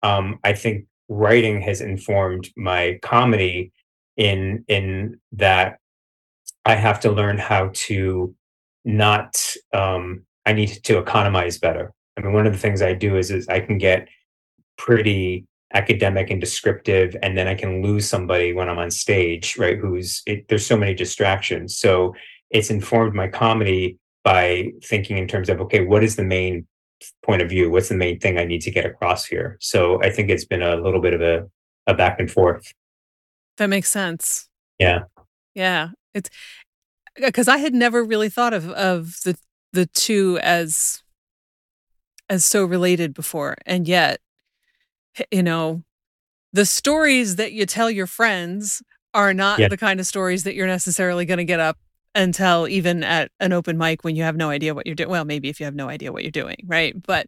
um, 0.03 0.39
I 0.43 0.53
think 0.53 0.85
writing 1.09 1.61
has 1.61 1.81
informed 1.81 2.49
my 2.55 2.99
comedy 3.01 3.71
in 4.17 4.65
in 4.67 5.19
that 5.33 5.79
I 6.65 6.75
have 6.75 6.99
to 7.01 7.11
learn 7.11 7.37
how 7.37 7.71
to 7.73 8.33
not 8.83 9.55
um, 9.73 10.25
I 10.45 10.53
need 10.53 10.83
to 10.83 10.97
economize 10.99 11.57
better. 11.57 11.93
I 12.17 12.21
mean, 12.21 12.33
one 12.33 12.47
of 12.47 12.53
the 12.53 12.59
things 12.59 12.81
I 12.81 12.93
do 12.93 13.17
is 13.17 13.31
is 13.31 13.47
I 13.47 13.59
can 13.59 13.77
get 13.77 14.07
pretty 14.77 15.45
academic 15.73 16.29
and 16.29 16.39
descriptive 16.39 17.15
and 17.21 17.37
then 17.37 17.47
i 17.47 17.55
can 17.55 17.81
lose 17.81 18.07
somebody 18.07 18.53
when 18.53 18.69
i'm 18.69 18.77
on 18.77 18.91
stage 18.91 19.57
right 19.57 19.77
who's 19.77 20.21
it, 20.25 20.47
there's 20.47 20.65
so 20.65 20.77
many 20.77 20.93
distractions. 20.93 21.75
So 21.75 22.13
it's 22.49 22.69
informed 22.69 23.13
my 23.13 23.27
comedy 23.27 23.97
by 24.23 24.71
thinking 24.83 25.17
in 25.17 25.27
terms 25.27 25.49
of 25.49 25.59
okay 25.61 25.85
what 25.85 26.03
is 26.03 26.15
the 26.15 26.23
main 26.23 26.65
point 27.23 27.41
of 27.41 27.49
view? 27.49 27.69
What's 27.69 27.89
the 27.89 27.95
main 27.95 28.19
thing 28.19 28.37
i 28.37 28.45
need 28.45 28.61
to 28.61 28.71
get 28.71 28.85
across 28.85 29.25
here? 29.25 29.57
So 29.59 30.01
i 30.01 30.09
think 30.09 30.29
it's 30.29 30.45
been 30.45 30.61
a 30.61 30.75
little 30.75 31.01
bit 31.01 31.13
of 31.13 31.21
a, 31.21 31.49
a 31.87 31.93
back 31.93 32.19
and 32.19 32.31
forth 32.31 32.71
That 33.57 33.67
makes 33.69 33.89
sense. 33.89 34.49
yeah 34.79 35.03
Yeah. 35.53 35.89
It's 36.13 36.29
because 37.15 37.47
I 37.47 37.57
had 37.57 37.73
never 37.73 38.03
really 38.03 38.29
thought 38.29 38.53
of 38.53 38.69
of 38.71 39.17
the 39.23 39.37
the 39.73 39.85
two 39.85 40.37
as 40.41 41.01
as 42.29 42.43
so 42.45 42.65
related 42.65 43.13
before. 43.13 43.55
And 43.65 43.87
yet, 43.87 44.19
you 45.31 45.43
know, 45.43 45.83
the 46.53 46.65
stories 46.65 47.35
that 47.37 47.51
you 47.53 47.65
tell 47.65 47.89
your 47.91 48.07
friends 48.07 48.81
are 49.13 49.33
not 49.33 49.59
Yeah. 49.59 49.67
the 49.69 49.77
kind 49.77 49.99
of 49.99 50.07
stories 50.07 50.43
that 50.43 50.55
you're 50.55 50.67
necessarily 50.67 51.25
going 51.25 51.37
to 51.37 51.45
get 51.45 51.59
up 51.59 51.77
and 52.13 52.33
tell 52.33 52.67
even 52.67 53.03
at 53.03 53.29
an 53.39 53.53
open 53.53 53.77
mic 53.77 54.03
when 54.03 54.15
you 54.15 54.23
have 54.23 54.35
no 54.37 54.49
idea 54.49 54.73
what 54.73 54.85
you're 54.85 54.95
doing. 54.95 55.09
Well, 55.09 55.25
maybe 55.25 55.49
if 55.49 55.59
you 55.59 55.65
have 55.65 55.75
no 55.75 55.87
idea 55.89 56.11
what 56.11 56.23
you're 56.23 56.31
doing, 56.31 56.57
right? 56.65 56.95
But 57.01 57.27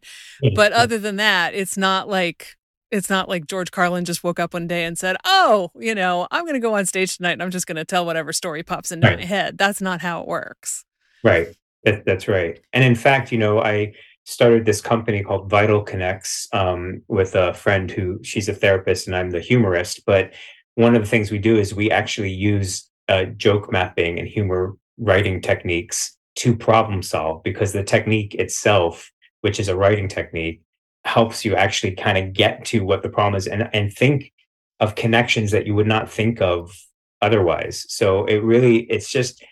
but 0.54 0.72
other 0.72 0.98
than 0.98 1.16
that, 1.16 1.54
it's 1.54 1.76
not 1.76 2.08
like 2.08 2.56
it's 2.90 3.10
not 3.10 3.28
like 3.28 3.46
George 3.46 3.70
Carlin 3.70 4.04
just 4.04 4.24
woke 4.24 4.40
up 4.40 4.54
one 4.54 4.66
day 4.66 4.84
and 4.84 4.98
said, 4.98 5.16
"Oh, 5.24 5.70
you 5.78 5.94
know, 5.94 6.26
I'm 6.30 6.44
going 6.44 6.54
to 6.54 6.60
go 6.60 6.74
on 6.74 6.86
stage 6.86 7.16
tonight 7.16 7.32
and 7.32 7.42
I'm 7.42 7.50
just 7.50 7.66
going 7.66 7.76
to 7.76 7.84
tell 7.84 8.06
whatever 8.06 8.32
story 8.32 8.62
pops 8.62 8.92
into 8.92 9.16
my 9.16 9.24
head." 9.24 9.58
That's 9.58 9.80
not 9.80 10.00
how 10.00 10.20
it 10.22 10.28
works. 10.28 10.84
Right. 11.22 11.48
That, 11.84 12.04
that's 12.04 12.28
right. 12.28 12.60
And 12.72 12.84
in 12.84 12.94
fact, 12.94 13.30
you 13.32 13.38
know, 13.38 13.60
I 13.60 13.94
started 14.24 14.66
this 14.66 14.80
company 14.80 15.22
called 15.22 15.50
VitalConex 15.50 16.54
um, 16.54 17.02
with 17.08 17.34
a 17.34 17.54
friend 17.54 17.90
who 17.90 18.20
she's 18.22 18.48
a 18.48 18.52
therapist 18.52 19.06
and 19.06 19.16
I'm 19.16 19.30
the 19.30 19.40
humorist. 19.40 20.04
But 20.04 20.34
one 20.74 20.94
of 20.94 21.02
the 21.02 21.08
things 21.08 21.30
we 21.30 21.38
do 21.38 21.56
is 21.56 21.74
we 21.74 21.90
actually 21.90 22.32
use 22.32 22.88
uh, 23.08 23.24
joke 23.24 23.72
mapping 23.72 24.18
and 24.18 24.28
humor 24.28 24.76
writing 24.98 25.40
techniques 25.40 26.16
to 26.36 26.54
problem 26.54 27.02
solve 27.02 27.42
because 27.42 27.72
the 27.72 27.82
technique 27.82 28.34
itself, 28.34 29.10
which 29.40 29.58
is 29.58 29.68
a 29.68 29.76
writing 29.76 30.08
technique, 30.08 30.60
helps 31.08 31.44
you 31.44 31.56
actually 31.56 31.92
kind 31.92 32.18
of 32.18 32.32
get 32.32 32.64
to 32.66 32.84
what 32.84 33.02
the 33.02 33.08
problem 33.08 33.34
is 33.34 33.46
and, 33.46 33.68
and 33.72 33.92
think 33.92 34.32
of 34.78 34.94
connections 34.94 35.50
that 35.50 35.66
you 35.66 35.74
would 35.74 35.86
not 35.86 36.10
think 36.10 36.40
of 36.40 36.78
otherwise. 37.22 37.86
So 37.88 38.26
it 38.26 38.36
really, 38.44 38.80
it's 38.90 39.10
just, 39.10 39.42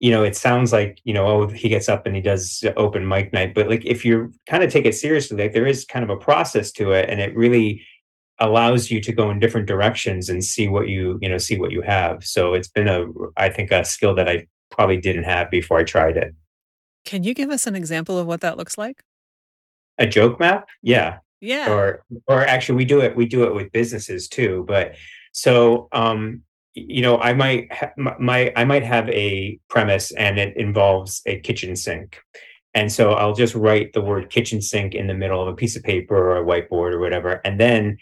you 0.00 0.10
know, 0.10 0.24
it 0.24 0.34
sounds 0.34 0.72
like, 0.72 1.00
you 1.04 1.14
know, 1.14 1.26
oh, 1.26 1.46
he 1.46 1.68
gets 1.68 1.88
up 1.88 2.06
and 2.06 2.16
he 2.16 2.22
does 2.22 2.64
open 2.76 3.06
mic 3.06 3.32
night. 3.32 3.54
But 3.54 3.68
like 3.68 3.84
if 3.84 4.04
you 4.04 4.32
kind 4.46 4.64
of 4.64 4.72
take 4.72 4.86
it 4.86 4.94
seriously, 4.94 5.36
like 5.36 5.52
there 5.52 5.66
is 5.66 5.84
kind 5.84 6.02
of 6.02 6.10
a 6.10 6.16
process 6.16 6.72
to 6.72 6.92
it 6.92 7.08
and 7.10 7.20
it 7.20 7.36
really 7.36 7.84
allows 8.38 8.90
you 8.90 9.00
to 9.02 9.12
go 9.12 9.30
in 9.30 9.38
different 9.38 9.68
directions 9.68 10.28
and 10.28 10.42
see 10.42 10.66
what 10.66 10.88
you, 10.88 11.18
you 11.22 11.28
know, 11.28 11.38
see 11.38 11.58
what 11.58 11.70
you 11.70 11.82
have. 11.82 12.24
So 12.24 12.54
it's 12.54 12.68
been 12.68 12.88
a, 12.88 13.06
I 13.36 13.50
think, 13.50 13.70
a 13.70 13.84
skill 13.84 14.14
that 14.16 14.28
I 14.28 14.46
probably 14.70 14.96
didn't 14.96 15.24
have 15.24 15.50
before 15.50 15.78
I 15.78 15.84
tried 15.84 16.16
it. 16.16 16.34
Can 17.04 17.22
you 17.22 17.34
give 17.34 17.50
us 17.50 17.66
an 17.66 17.76
example 17.76 18.18
of 18.18 18.26
what 18.26 18.40
that 18.40 18.56
looks 18.56 18.78
like? 18.78 19.04
A 19.98 20.06
joke 20.06 20.40
map? 20.40 20.66
Yeah. 20.82 21.18
Yeah. 21.40 21.72
or 21.72 22.04
or 22.28 22.46
actually 22.46 22.76
we 22.76 22.84
do 22.84 23.00
it 23.00 23.16
we 23.16 23.26
do 23.26 23.42
it 23.42 23.52
with 23.52 23.72
businesses 23.72 24.28
too 24.28 24.64
but 24.68 24.94
so 25.32 25.88
um 25.90 26.42
you 26.74 27.02
know 27.02 27.18
i 27.18 27.32
might 27.32 27.72
ha- 27.72 27.90
my, 27.96 28.14
my 28.20 28.52
i 28.54 28.64
might 28.64 28.84
have 28.84 29.08
a 29.08 29.58
premise 29.68 30.12
and 30.12 30.38
it 30.38 30.56
involves 30.56 31.20
a 31.26 31.40
kitchen 31.40 31.74
sink 31.74 32.20
and 32.74 32.92
so 32.92 33.14
i'll 33.14 33.34
just 33.34 33.56
write 33.56 33.92
the 33.92 34.00
word 34.00 34.30
kitchen 34.30 34.62
sink 34.62 34.94
in 34.94 35.08
the 35.08 35.14
middle 35.14 35.42
of 35.42 35.48
a 35.48 35.56
piece 35.56 35.74
of 35.74 35.82
paper 35.82 36.16
or 36.16 36.36
a 36.36 36.44
whiteboard 36.44 36.92
or 36.92 37.00
whatever 37.00 37.40
and 37.44 37.58
then 37.58 37.98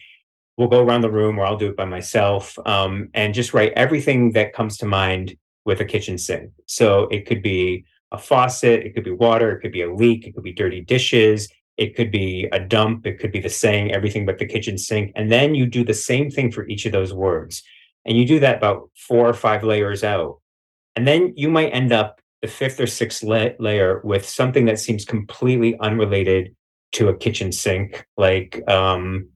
we'll 0.58 0.68
go 0.68 0.84
around 0.84 1.00
the 1.00 1.10
room 1.10 1.38
or 1.38 1.46
i'll 1.46 1.56
do 1.56 1.70
it 1.70 1.76
by 1.78 1.86
myself 1.86 2.58
um, 2.66 3.08
and 3.14 3.32
just 3.32 3.54
write 3.54 3.72
everything 3.72 4.32
that 4.32 4.52
comes 4.52 4.76
to 4.76 4.84
mind 4.84 5.34
with 5.64 5.80
a 5.80 5.84
kitchen 5.86 6.18
sink 6.18 6.50
so 6.66 7.08
it 7.10 7.24
could 7.26 7.42
be 7.42 7.86
a 8.12 8.18
faucet 8.18 8.84
it 8.84 8.94
could 8.94 9.04
be 9.04 9.12
water 9.12 9.50
it 9.52 9.60
could 9.60 9.72
be 9.72 9.80
a 9.82 9.94
leak 9.94 10.26
it 10.26 10.34
could 10.34 10.44
be 10.44 10.52
dirty 10.52 10.82
dishes 10.82 11.48
it 11.80 11.96
could 11.96 12.10
be 12.10 12.46
a 12.52 12.60
dump. 12.60 13.06
It 13.06 13.18
could 13.18 13.32
be 13.32 13.40
the 13.40 13.48
saying 13.48 13.90
everything 13.90 14.26
but 14.26 14.38
the 14.38 14.44
kitchen 14.44 14.76
sink. 14.76 15.12
And 15.16 15.32
then 15.32 15.54
you 15.54 15.64
do 15.64 15.82
the 15.82 15.94
same 15.94 16.30
thing 16.30 16.52
for 16.52 16.68
each 16.68 16.84
of 16.84 16.92
those 16.92 17.14
words. 17.14 17.62
And 18.04 18.18
you 18.18 18.26
do 18.26 18.38
that 18.40 18.58
about 18.58 18.90
four 18.94 19.26
or 19.26 19.32
five 19.32 19.64
layers 19.64 20.04
out. 20.04 20.40
And 20.94 21.08
then 21.08 21.32
you 21.36 21.48
might 21.48 21.70
end 21.70 21.90
up 21.90 22.20
the 22.42 22.48
fifth 22.48 22.80
or 22.80 22.86
sixth 22.86 23.22
la- 23.22 23.56
layer 23.58 24.02
with 24.04 24.28
something 24.28 24.66
that 24.66 24.78
seems 24.78 25.06
completely 25.06 25.78
unrelated 25.80 26.54
to 26.92 27.08
a 27.08 27.16
kitchen 27.16 27.50
sink, 27.50 28.06
like 28.18 28.62
um, 28.68 29.30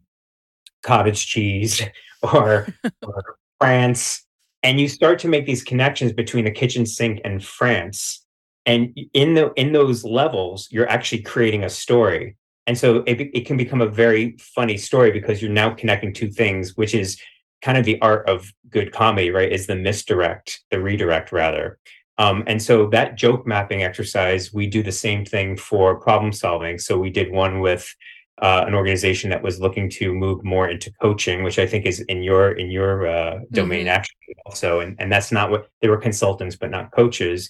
cottage 0.83 1.27
cheese 1.27 1.81
or, 2.23 2.69
or 3.03 3.37
France. 3.59 4.23
And 4.63 4.79
you 4.79 4.89
start 4.89 5.19
to 5.21 5.29
make 5.29 5.47
these 5.47 5.63
connections 5.63 6.13
between 6.13 6.45
the 6.45 6.51
kitchen 6.51 6.85
sink 6.85 7.23
and 7.25 7.43
France 7.43 8.24
and 8.67 8.97
in 9.13 9.35
the 9.35 9.53
in 9.55 9.73
those 9.73 10.05
levels 10.05 10.69
you're 10.71 10.89
actually 10.89 11.23
creating 11.23 11.65
a 11.65 11.71
story. 11.71 12.37
And 12.67 12.79
so 12.79 13.05
it, 13.07 13.21
it 13.21 13.45
can 13.47 13.59
become 13.59 13.83
a 13.83 13.87
very 13.87 14.37
funny 14.39 14.79
story 14.79 15.11
because 15.11 15.43
you're 15.43 15.51
now 15.51 15.71
connecting 15.75 16.13
two 16.15 16.31
things 16.31 16.77
which 16.77 16.95
is 16.95 17.21
kind 17.63 17.77
of 17.79 17.85
the 17.85 18.01
art 18.01 18.29
of 18.29 18.51
good 18.71 18.93
comedy 18.93 19.31
right 19.31 19.53
is 19.53 19.67
the 19.67 19.77
misdirect 19.77 20.63
the 20.71 20.81
redirect 20.81 21.31
rather. 21.33 21.79
Um, 22.17 22.45
and 22.47 22.63
so 22.63 22.87
that 22.91 23.17
joke 23.17 23.47
mapping 23.47 23.83
exercise 23.83 24.53
we 24.53 24.67
do 24.67 24.83
the 24.83 24.93
same 24.93 25.25
thing 25.25 25.57
for 25.57 26.01
problem 26.01 26.33
solving. 26.33 26.79
So 26.79 26.99
we 26.99 27.11
did 27.11 27.31
one 27.33 27.61
with 27.61 27.93
uh, 28.41 28.65
an 28.67 28.75
organization 28.75 29.31
that 29.31 29.43
was 29.43 29.61
looking 29.61 29.89
to 29.89 30.13
move 30.13 30.43
more 30.43 30.69
into 30.69 30.91
coaching 31.01 31.45
which 31.45 31.57
i 31.61 31.67
think 31.67 31.87
is 31.87 32.01
in 32.01 32.21
your 32.21 32.51
in 32.53 32.69
your 32.69 33.07
uh, 33.07 33.39
domain 33.53 33.87
Mhm. 33.87 33.91
actually 33.91 34.35
also. 34.47 34.81
And, 34.81 34.97
and 34.99 35.13
that's 35.13 35.31
not 35.31 35.51
what 35.51 35.69
they 35.81 35.89
were 35.89 35.99
consultants 35.99 36.57
but 36.57 36.71
not 36.71 36.91
coaches 36.91 37.49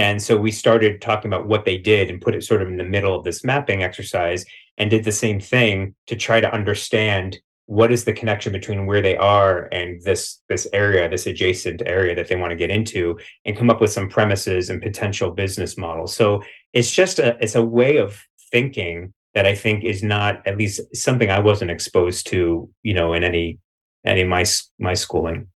and 0.00 0.22
so 0.22 0.34
we 0.34 0.50
started 0.50 1.02
talking 1.02 1.30
about 1.30 1.46
what 1.46 1.66
they 1.66 1.76
did 1.76 2.08
and 2.08 2.22
put 2.22 2.34
it 2.34 2.42
sort 2.42 2.62
of 2.62 2.68
in 2.68 2.78
the 2.78 2.84
middle 2.84 3.14
of 3.14 3.22
this 3.22 3.44
mapping 3.44 3.82
exercise 3.82 4.46
and 4.78 4.88
did 4.88 5.04
the 5.04 5.12
same 5.12 5.38
thing 5.38 5.94
to 6.06 6.16
try 6.16 6.40
to 6.40 6.50
understand 6.54 7.38
what 7.66 7.92
is 7.92 8.04
the 8.04 8.12
connection 8.14 8.50
between 8.50 8.86
where 8.86 9.02
they 9.02 9.14
are 9.18 9.68
and 9.72 10.00
this 10.02 10.40
this 10.48 10.66
area 10.72 11.06
this 11.06 11.26
adjacent 11.26 11.82
area 11.84 12.14
that 12.14 12.28
they 12.28 12.36
want 12.36 12.50
to 12.50 12.56
get 12.56 12.70
into 12.70 13.18
and 13.44 13.58
come 13.58 13.68
up 13.68 13.78
with 13.78 13.92
some 13.92 14.08
premises 14.08 14.70
and 14.70 14.80
potential 14.80 15.32
business 15.32 15.76
models. 15.76 16.16
So 16.16 16.42
it's 16.72 16.90
just 16.90 17.18
a 17.18 17.36
it's 17.38 17.54
a 17.54 17.62
way 17.62 17.98
of 17.98 18.18
thinking 18.50 19.12
that 19.34 19.46
i 19.46 19.54
think 19.54 19.84
is 19.84 20.02
not 20.02 20.44
at 20.44 20.58
least 20.58 20.80
something 20.92 21.30
i 21.30 21.38
wasn't 21.38 21.70
exposed 21.70 22.26
to 22.26 22.68
you 22.82 22.94
know 22.94 23.12
in 23.12 23.22
any 23.22 23.58
any 24.04 24.24
my 24.24 24.44
my 24.78 24.94
schooling. 24.94 25.48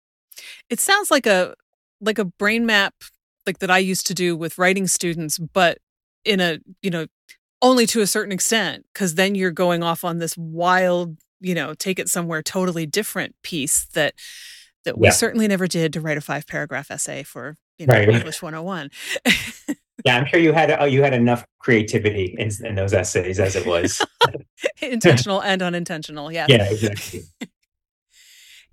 It 0.69 0.81
sounds 0.81 1.09
like 1.09 1.25
a 1.25 1.55
like 2.01 2.19
a 2.19 2.25
brain 2.25 2.65
map 2.65 2.93
like 3.45 3.59
that 3.59 3.71
I 3.71 3.77
used 3.79 4.07
to 4.07 4.13
do 4.13 4.35
with 4.35 4.57
writing 4.57 4.87
students, 4.87 5.37
but 5.37 5.79
in 6.25 6.39
a, 6.39 6.59
you 6.81 6.89
know, 6.89 7.07
only 7.61 7.85
to 7.87 8.01
a 8.01 8.07
certain 8.07 8.31
extent 8.31 8.85
cuz 8.93 9.15
then 9.15 9.35
you're 9.35 9.51
going 9.51 9.83
off 9.83 10.03
on 10.03 10.19
this 10.19 10.37
wild, 10.37 11.17
you 11.39 11.55
know, 11.55 11.73
take 11.73 11.99
it 11.99 12.09
somewhere 12.09 12.41
totally 12.41 12.85
different 12.85 13.35
piece 13.43 13.85
that 13.93 14.13
that 14.85 14.97
we 14.97 15.07
yeah 15.07 15.11
certainly 15.11 15.47
never 15.47 15.67
did 15.67 15.93
to 15.93 16.01
write 16.01 16.17
a 16.17 16.21
five 16.21 16.45
paragraph 16.47 16.91
essay 16.91 17.23
for, 17.23 17.57
you 17.77 17.87
know, 17.87 17.93
right 17.93 18.09
English 18.09 18.41
101. 18.41 18.89
Yeah, 20.05 20.17
I'm 20.17 20.25
sure 20.25 20.39
you 20.39 20.51
had 20.51 20.75
oh, 20.79 20.85
you 20.85 21.01
had 21.01 21.13
enough 21.13 21.45
creativity 21.59 22.35
in, 22.37 22.49
in 22.63 22.75
those 22.75 22.93
essays 22.93 23.39
as 23.39 23.55
it 23.55 23.65
was. 23.65 24.05
Intentional 24.81 25.41
and 25.41 25.61
unintentional. 25.61 26.31
yeah. 26.31 26.45
yeah, 26.49 26.69
exactly, 26.69 27.21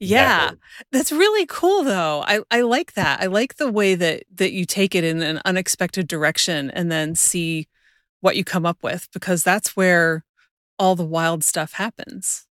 Yeah. 0.01 0.45
exactly. 0.45 0.59
That's 0.93 1.13
really 1.13 1.47
cool 1.47 1.85
though. 1.85 2.25
I, 2.27 2.41
I 2.51 2.63
like 2.63 2.95
that. 2.95 3.21
I 3.21 3.27
like 3.27 3.57
the 3.57 3.71
way 3.71 3.95
that 3.95 4.25
that 4.35 4.53
you 4.53 4.65
take 4.65 4.95
it 4.95 5.05
in 5.05 5.23
an 5.23 5.41
unexpected 5.45 6.09
direction 6.09 6.71
and 6.71 6.91
then 6.91 7.15
see 7.15 7.69
what 8.21 8.37
you 8.37 8.45
come 8.45 8.67
up 8.67 8.83
with 8.83 9.09
because 9.13 9.45
that's 9.45 9.77
where 9.77 10.25
all 10.79 10.97
the 10.97 11.05
wild 11.05 11.45
stuff 11.45 11.75
happens. 11.75 12.47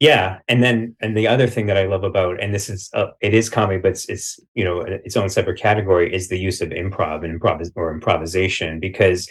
Yeah, 0.00 0.40
and 0.48 0.62
then 0.62 0.96
and 1.00 1.16
the 1.16 1.28
other 1.28 1.46
thing 1.46 1.66
that 1.66 1.76
I 1.76 1.86
love 1.86 2.04
about 2.04 2.42
and 2.42 2.54
this 2.54 2.68
is 2.68 2.90
uh, 2.94 3.08
it 3.20 3.34
is 3.34 3.48
comedy, 3.48 3.80
but 3.80 3.92
it's, 3.92 4.08
it's 4.08 4.38
you 4.54 4.64
know 4.64 4.80
its 4.80 5.16
own 5.16 5.28
separate 5.28 5.58
category 5.58 6.12
is 6.14 6.28
the 6.28 6.38
use 6.38 6.60
of 6.60 6.70
improv 6.70 7.24
and 7.24 7.40
improv 7.40 7.68
or 7.74 7.92
improvisation 7.92 8.80
because 8.80 9.28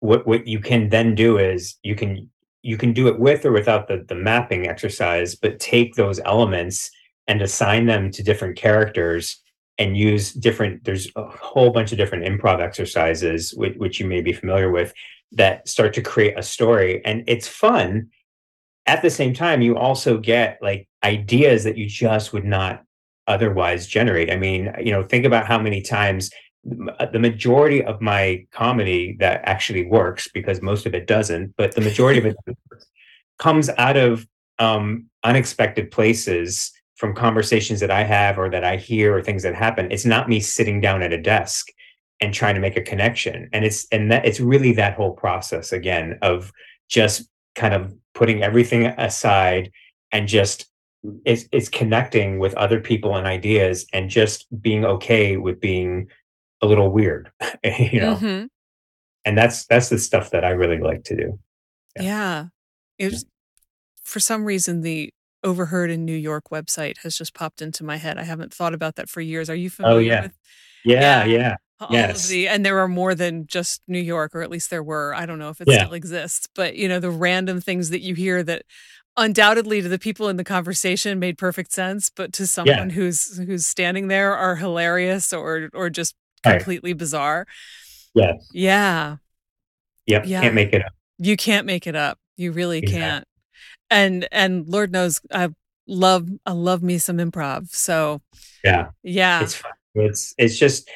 what 0.00 0.26
what 0.26 0.46
you 0.46 0.60
can 0.60 0.88
then 0.88 1.14
do 1.14 1.38
is 1.38 1.76
you 1.82 1.94
can 1.94 2.30
you 2.64 2.78
can 2.78 2.92
do 2.92 3.08
it 3.08 3.20
with 3.20 3.44
or 3.44 3.52
without 3.52 3.86
the 3.88 4.04
the 4.08 4.14
mapping 4.14 4.66
exercise, 4.66 5.34
but 5.34 5.60
take 5.60 5.94
those 5.94 6.18
elements 6.24 6.90
and 7.28 7.42
assign 7.42 7.86
them 7.86 8.10
to 8.10 8.22
different 8.22 8.56
characters 8.56 9.40
and 9.78 9.96
use 9.96 10.32
different. 10.32 10.84
There's 10.84 11.08
a 11.14 11.24
whole 11.24 11.70
bunch 11.70 11.92
of 11.92 11.98
different 11.98 12.24
improv 12.24 12.60
exercises 12.60 13.52
which, 13.54 13.76
which 13.76 14.00
you 14.00 14.06
may 14.06 14.22
be 14.22 14.32
familiar 14.32 14.70
with 14.70 14.94
that 15.32 15.68
start 15.68 15.92
to 15.94 16.02
create 16.02 16.38
a 16.38 16.42
story, 16.42 17.04
and 17.04 17.22
it's 17.26 17.46
fun. 17.46 18.08
At 18.86 19.02
the 19.02 19.10
same 19.10 19.34
time, 19.34 19.62
you 19.62 19.76
also 19.76 20.18
get 20.18 20.58
like 20.62 20.88
ideas 21.02 21.64
that 21.64 21.76
you 21.76 21.86
just 21.86 22.32
would 22.32 22.44
not 22.44 22.82
otherwise 23.26 23.86
generate. 23.86 24.30
I 24.30 24.36
mean, 24.36 24.72
you 24.80 24.92
know, 24.92 25.02
think 25.02 25.24
about 25.24 25.46
how 25.46 25.58
many 25.58 25.80
times 25.80 26.30
the 26.64 27.18
majority 27.18 27.84
of 27.84 28.00
my 28.00 28.46
comedy 28.50 29.16
that 29.20 29.42
actually 29.44 29.84
works 29.86 30.28
because 30.32 30.62
most 30.62 30.86
of 30.86 30.94
it 30.94 31.06
doesn't, 31.06 31.54
but 31.56 31.74
the 31.74 31.80
majority 31.80 32.20
of 32.20 32.26
it 32.26 32.36
comes 33.38 33.68
out 33.76 33.96
of 33.96 34.26
um, 34.58 35.06
unexpected 35.24 35.90
places 35.90 36.72
from 36.96 37.14
conversations 37.14 37.80
that 37.80 37.90
I 37.90 38.04
have 38.04 38.38
or 38.38 38.48
that 38.50 38.64
I 38.64 38.76
hear 38.76 39.16
or 39.16 39.22
things 39.22 39.42
that 39.42 39.54
happen. 39.54 39.90
It's 39.90 40.06
not 40.06 40.28
me 40.28 40.40
sitting 40.40 40.80
down 40.80 41.02
at 41.02 41.12
a 41.12 41.20
desk 41.20 41.68
and 42.20 42.32
trying 42.32 42.54
to 42.54 42.60
make 42.60 42.76
a 42.76 42.82
connection. 42.82 43.48
And 43.52 43.64
it's 43.64 43.86
and 43.90 44.10
that 44.10 44.24
it's 44.24 44.40
really 44.40 44.72
that 44.72 44.94
whole 44.94 45.12
process 45.12 45.72
again 45.72 46.18
of 46.22 46.52
just 46.88 47.28
kind 47.54 47.74
of 47.74 47.94
putting 48.14 48.42
everything 48.42 48.86
aside 48.86 49.70
and 50.12 50.28
just 50.28 50.66
it's, 51.24 51.44
is 51.52 51.68
connecting 51.68 52.38
with 52.38 52.54
other 52.54 52.80
people 52.80 53.16
and 53.16 53.26
ideas 53.26 53.86
and 53.92 54.08
just 54.08 54.46
being 54.62 54.84
okay 54.84 55.36
with 55.36 55.60
being 55.60 56.08
a 56.64 56.66
little 56.66 56.90
weird, 56.90 57.30
you 57.64 58.00
know? 58.00 58.16
Mhm. 58.16 58.48
And 59.24 59.38
that's 59.38 59.66
that's 59.66 59.88
the 59.88 59.98
stuff 59.98 60.30
that 60.30 60.44
I 60.44 60.50
really 60.50 60.78
like 60.78 61.04
to 61.04 61.16
do. 61.16 61.38
Yeah. 61.96 62.02
Yeah. 62.02 62.44
It 62.98 63.12
was 63.12 63.24
for 64.04 64.20
some 64.20 64.44
reason, 64.44 64.82
the 64.82 65.10
Overheard 65.42 65.90
in 65.90 66.04
New 66.06 66.16
York 66.16 66.44
website 66.50 66.98
has 67.02 67.16
just 67.18 67.34
popped 67.34 67.60
into 67.62 67.84
my 67.84 67.96
head. 67.96 68.18
I 68.18 68.22
haven't 68.24 68.52
thought 68.52 68.74
about 68.74 68.96
that 68.96 69.08
for 69.10 69.20
years. 69.20 69.50
Are 69.50 69.54
you 69.54 69.68
Oh, 69.68 69.76
familiar 69.76 70.00
yeah. 70.12 70.22
with 70.22 70.32
Yeah, 70.84 71.24
Yeah. 71.24 71.38
yeah. 71.38 71.54
all 71.80 71.88
of 71.88 71.92
Yes. 71.94 72.28
the 72.28 72.48
and 72.48 72.64
there 72.64 72.78
are 72.78 72.88
more 72.88 73.14
than 73.14 73.46
just 73.46 73.82
New 73.88 73.98
York, 74.00 74.34
or 74.34 74.42
at 74.42 74.50
least 74.50 74.70
there 74.70 74.82
were. 74.82 75.14
I 75.14 75.26
don't 75.26 75.38
know 75.38 75.50
if 75.50 75.60
it 75.60 75.68
Yeah. 75.68 75.84
still 75.84 75.94
exists, 75.94 76.48
but, 76.54 76.76
you 76.76 76.88
know, 76.88 76.98
the 77.00 77.10
random 77.10 77.60
things 77.60 77.90
that 77.90 78.00
you 78.00 78.14
hear 78.14 78.42
that 78.44 78.62
undoubtedly 79.16 79.80
to 79.82 79.88
the 79.88 79.98
people 79.98 80.28
in 80.28 80.36
the 80.36 80.44
conversation 80.44 81.18
made 81.18 81.38
perfect 81.38 81.72
sense, 81.72 82.10
but 82.10 82.32
to 82.34 82.42
Yeah. 82.44 82.46
someone 82.46 82.90
who's 82.90 83.36
who's 83.38 83.66
standing 83.66 84.08
there 84.08 84.34
are 84.36 84.56
hilarious 84.56 85.32
or 85.32 85.68
or 85.74 85.88
just 85.90 86.14
Right. 86.44 86.58
completely 86.58 86.92
bizarre. 86.92 87.46
Yes. 88.14 88.48
Yeah. 88.52 89.16
Yep, 90.06 90.24
can't 90.26 90.54
make 90.54 90.72
it 90.72 90.84
up. 90.84 90.92
You 91.18 91.36
can't 91.36 91.66
make 91.66 91.86
it 91.86 91.96
up. 91.96 92.18
You 92.36 92.52
really 92.52 92.78
Exactly. 92.78 93.00
can't. 93.00 93.24
And 93.90 94.28
and 94.32 94.68
Lord 94.68 94.92
knows 94.92 95.20
I 95.32 95.48
love 95.86 96.28
I 96.44 96.52
love 96.52 96.82
me 96.82 96.98
some 96.98 97.18
improv. 97.18 97.68
So, 97.70 98.20
Yeah. 98.62 98.88
yeah. 99.02 99.42
It's 99.42 99.54
fun. 99.54 99.72
It's 99.94 100.34
it's 100.38 100.58
just 100.58 100.88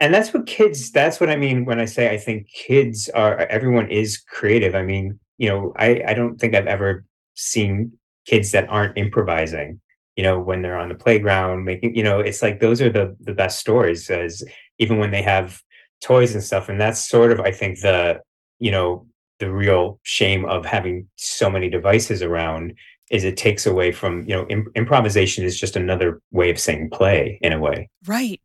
and 0.00 0.12
that's 0.12 0.32
what 0.34 0.46
kids 0.46 0.90
that's 0.92 1.20
what 1.20 1.30
I 1.30 1.36
mean 1.36 1.64
when 1.64 1.80
I 1.80 1.86
say 1.86 2.10
I 2.12 2.18
think 2.18 2.48
kids 2.52 3.08
are 3.08 3.38
everyone 3.38 3.90
is 3.90 4.18
creative. 4.18 4.74
I 4.74 4.82
mean, 4.82 5.18
you 5.38 5.48
know, 5.48 5.72
I 5.76 6.02
I 6.06 6.14
don't 6.14 6.38
think 6.38 6.54
I've 6.54 6.66
ever 6.66 7.04
seen 7.34 7.92
kids 8.26 8.52
that 8.52 8.68
aren't 8.68 8.96
improvising, 8.98 9.80
you 10.16 10.22
know, 10.22 10.38
when 10.38 10.62
they're 10.62 10.78
on 10.78 10.88
the 10.90 10.94
playground 10.94 11.64
making 11.64 11.96
you 11.96 12.04
know, 12.04 12.20
it's 12.20 12.42
like 12.42 12.60
those 12.60 12.80
are 12.80 12.90
the 12.90 13.16
the 13.20 13.32
best 13.34 13.58
stories 13.58 14.08
as 14.10 14.44
even 14.78 14.98
when 14.98 15.10
they 15.10 15.22
have 15.22 15.60
toys 16.02 16.34
and 16.34 16.42
stuff, 16.42 16.68
and 16.68 16.80
that's 16.80 17.08
sort 17.08 17.32
of 17.32 17.40
I 17.40 17.52
think 17.52 17.80
the, 17.80 18.20
you 18.58 18.70
know, 18.70 19.06
the 19.38 19.50
real 19.50 19.98
shame 20.02 20.44
of 20.44 20.64
having 20.64 21.08
so 21.16 21.50
many 21.50 21.68
devices 21.68 22.22
around 22.22 22.74
is 23.10 23.24
it 23.24 23.36
takes 23.36 23.66
away 23.66 23.92
from, 23.92 24.22
you 24.22 24.34
know, 24.34 24.46
im 24.48 24.66
improvisation 24.74 25.44
is 25.44 25.58
just 25.58 25.76
another 25.76 26.20
way 26.30 26.50
of 26.50 26.58
saying 26.58 26.90
play 26.90 27.38
in 27.42 27.52
a 27.52 27.58
way. 27.58 27.88
Right. 28.06 28.40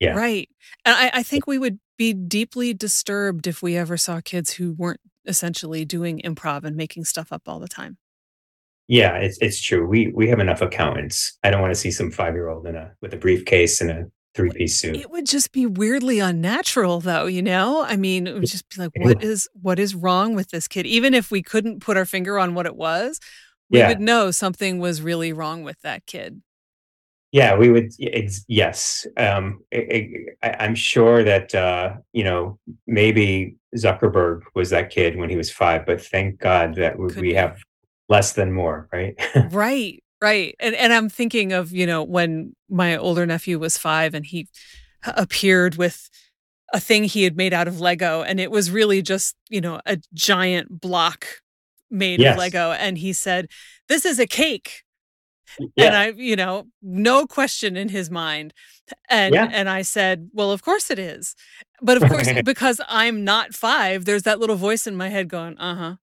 Yeah. 0.00 0.14
Right. 0.14 0.48
And 0.84 0.94
I 0.96 1.10
I 1.14 1.22
think 1.22 1.46
we 1.46 1.58
would 1.58 1.78
be 1.96 2.14
deeply 2.14 2.72
disturbed 2.72 3.46
if 3.46 3.62
we 3.62 3.76
ever 3.76 3.96
saw 3.96 4.20
kids 4.20 4.52
who 4.52 4.72
weren't 4.74 5.00
essentially 5.26 5.84
doing 5.84 6.20
improv 6.24 6.64
and 6.64 6.76
making 6.76 7.04
stuff 7.04 7.32
up 7.32 7.42
all 7.46 7.58
the 7.58 7.68
time. 7.68 7.98
Yeah, 8.86 9.16
it's 9.16 9.36
it's 9.40 9.60
true. 9.60 9.86
We 9.86 10.12
we 10.14 10.28
have 10.28 10.38
enough 10.38 10.62
accountants. 10.62 11.36
I 11.42 11.50
don't 11.50 11.60
wanna 11.60 11.74
see 11.74 11.90
some 11.90 12.10
five-year-old 12.10 12.66
in 12.66 12.76
a 12.76 12.92
with 13.02 13.12
a 13.12 13.18
briefcase 13.18 13.80
and 13.80 13.90
a 13.90 14.06
W 14.36 14.52
three-piece 14.52 14.80
suit. 14.80 14.96
it 14.96 15.10
would 15.10 15.26
just 15.26 15.52
be 15.52 15.66
weirdly 15.66 16.18
unnatural 16.20 17.00
though, 17.00 17.26
you 17.26 17.42
know? 17.42 17.82
I 17.84 17.96
mean, 17.96 18.26
it 18.26 18.34
would 18.34 18.46
just 18.46 18.68
be 18.68 18.80
like, 18.82 18.92
what 18.94 19.22
is 19.22 19.48
what 19.60 19.78
is 19.78 19.94
wrong 19.94 20.34
with 20.34 20.50
this 20.50 20.68
kid? 20.68 20.86
Even 20.86 21.14
if 21.14 21.30
we 21.30 21.42
couldn't 21.42 21.80
put 21.80 21.96
our 21.96 22.04
finger 22.04 22.38
on 22.38 22.54
what 22.54 22.66
it 22.66 22.76
was, 22.76 23.20
we 23.70 23.78
Yeah. 23.80 23.88
would 23.88 24.00
know 24.00 24.30
something 24.30 24.78
was 24.78 25.02
really 25.02 25.32
wrong 25.32 25.62
with 25.64 25.80
that 25.82 26.06
kid. 26.06 26.42
Yeah, 27.32 27.56
we 27.56 27.68
would 27.70 27.92
yes. 28.48 29.06
Um, 29.18 29.62
I 29.74 29.76
I 30.42 30.48
I 30.48 30.56
I'm 30.64 30.74
sure 30.74 31.22
that, 31.24 31.54
uh, 31.54 31.96
you 32.12 32.24
know, 32.24 32.58
maybe 32.86 33.56
Zuckerberg 33.76 34.40
was 34.54 34.70
that 34.70 34.88
kid 34.90 35.16
when 35.16 35.28
he 35.28 35.36
was 35.36 35.50
5, 35.50 35.84
but 35.84 36.00
thank 36.00 36.38
God 36.40 36.76
that 36.76 36.92
w 36.92 37.10
Could 37.10 37.20
we 37.20 37.34
have 37.34 37.58
less 38.08 38.32
than 38.32 38.52
more, 38.52 38.88
right? 38.92 39.14
Right, 39.50 40.02
right. 40.22 40.54
And 40.60 40.74
and 40.74 40.92
I'm 40.92 41.08
thinking 41.08 41.52
of, 41.52 41.72
you 41.72 41.86
know, 41.86 42.02
when 42.02 42.54
my 42.68 42.96
older 42.96 43.26
nephew 43.26 43.58
was 43.58 43.78
5 43.78 44.14
and 44.14 44.26
he 44.26 44.48
appeared 45.04 45.76
with 45.76 46.08
a 46.74 46.80
thing 46.80 47.04
he 47.04 47.24
had 47.24 47.36
made 47.36 47.54
out 47.54 47.68
of 47.68 47.80
Lego, 47.80 48.22
and 48.22 48.40
it 48.40 48.50
was 48.50 48.70
really 48.70 49.02
just, 49.02 49.36
you 49.50 49.60
know, 49.60 49.80
a 49.86 49.98
giant 50.14 50.80
block 50.80 51.26
made 51.90 52.20
of 52.22 52.36
Lego, 52.36 52.72
and 52.72 52.98
he 52.98 53.12
said, 53.12 53.48
"This 53.88 54.04
is 54.06 54.18
a 54.18 54.26
cake." 54.26 54.84
Y 55.58 55.66
And. 55.86 55.94
I 55.96 56.08
you 56.16 56.36
know, 56.36 56.66
no 56.82 57.26
question 57.26 57.76
in 57.76 57.88
his 57.90 58.10
mind. 58.10 58.54
And 59.10 59.34
Yeah. 59.34 59.48
and 59.52 59.68
I 59.70 59.82
said, 59.82 60.30
"Well, 60.34 60.52
of 60.52 60.62
course 60.62 60.90
it 60.90 60.98
is." 60.98 61.34
But 61.82 61.96
of 61.98 62.06
course, 62.06 62.28
because 62.44 62.80
I'm 62.88 63.24
not 63.24 63.54
5, 63.54 64.04
there's 64.06 64.24
that 64.24 64.40
little 64.40 64.56
voice 64.56 64.86
in 64.86 64.96
my 64.96 65.08
head 65.10 65.28
going, 65.28 65.58
"Uh-huh." 65.58 65.96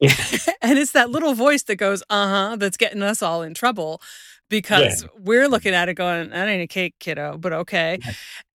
Yeah. 0.00 0.12
And 0.62 0.78
it's 0.78 0.92
that 0.92 1.10
little 1.10 1.34
voice 1.34 1.62
that 1.64 1.76
goes, 1.76 2.02
"Uh-huh," 2.10 2.56
that's 2.56 2.76
getting 2.76 3.02
us 3.02 3.22
all 3.22 3.42
in 3.42 3.54
trouble 3.54 4.00
Yeah. 4.00 4.06
because 4.50 5.06
we're 5.18 5.48
looking 5.48 5.74
at 5.74 5.88
it 5.88 5.94
going, 5.94 6.30
"That 6.30 6.48
ain't 6.48 6.62
a 6.62 6.66
cake, 6.66 6.94
kiddo, 7.00 7.38
but 7.38 7.52
okay." 7.52 7.98
Yeah. 8.04 8.12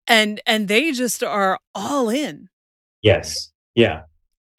And 0.07 0.41
and 0.45 0.67
they 0.67 0.91
just 0.93 1.23
are 1.23 1.59
all 1.75 2.09
in. 2.09 2.49
Yes. 3.01 3.51
Yeah. 3.75 4.03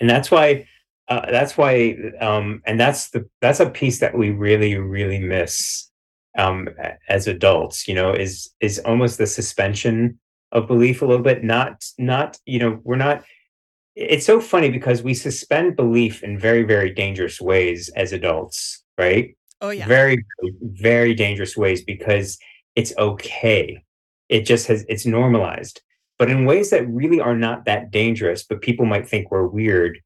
And 0.00 0.08
that's 0.10 0.30
why 0.30 0.66
uh, 1.08 1.30
that's 1.30 1.56
why, 1.56 1.96
um 2.20 2.60
and 2.66 2.78
that's 2.78 3.10
the 3.10 3.26
that's 3.40 3.60
a 3.60 3.70
piece 3.70 3.98
that 4.00 4.16
we 4.16 4.30
really, 4.30 4.76
really 4.76 5.18
miss, 5.18 5.88
um, 6.36 6.68
as 7.08 7.26
adults, 7.26 7.88
you 7.88 7.94
know, 7.94 8.12
is 8.12 8.50
is 8.60 8.78
almost 8.80 9.16
the 9.18 9.26
suspension 9.26 10.18
of 10.52 10.66
belief 10.66 11.00
a 11.02 11.06
little 11.06 11.24
bit, 11.24 11.42
not 11.44 11.82
not 11.98 12.38
you 12.44 12.58
know, 12.58 12.80
we're 12.84 12.96
not 12.96 13.24
it's 13.98 14.24
so 14.24 14.40
funny 14.40 14.70
because 14.70 15.02
we 15.02 15.12
suspend 15.12 15.74
belief 15.74 16.22
in 16.22 16.38
very, 16.38 16.62
very 16.62 16.90
dangerous 16.90 17.40
ways 17.40 17.90
as 17.96 18.12
adults, 18.12 18.84
right? 18.96 19.36
Oh, 19.60 19.70
yeah. 19.70 19.88
Very, 19.88 20.24
very 20.62 21.14
dangerous 21.14 21.56
ways 21.56 21.82
because 21.82 22.38
it's 22.76 22.96
okay. 22.96 23.82
It 24.28 24.42
just 24.42 24.68
has 24.68 24.84
it's 24.88 25.04
normalized. 25.04 25.82
But 26.16 26.30
in 26.30 26.44
ways 26.44 26.70
that 26.70 26.88
really 26.88 27.20
are 27.20 27.36
not 27.36 27.64
that 27.64 27.90
dangerous, 27.90 28.44
but 28.44 28.60
people 28.60 28.86
might 28.86 29.08
think 29.08 29.32
we're 29.32 29.46
weird, 29.46 29.98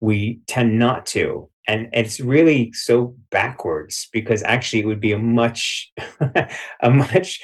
we 0.00 0.40
tend 0.48 0.78
not 0.78 1.06
to. 1.06 1.48
And 1.68 1.88
it's 1.92 2.18
really 2.18 2.72
so 2.72 3.14
backwards 3.30 4.08
because 4.12 4.42
actually 4.42 4.82
it 4.82 4.86
would 4.86 5.00
be 5.00 5.12
a 5.12 5.18
much 5.18 5.92
a 6.80 6.90
much, 6.90 7.40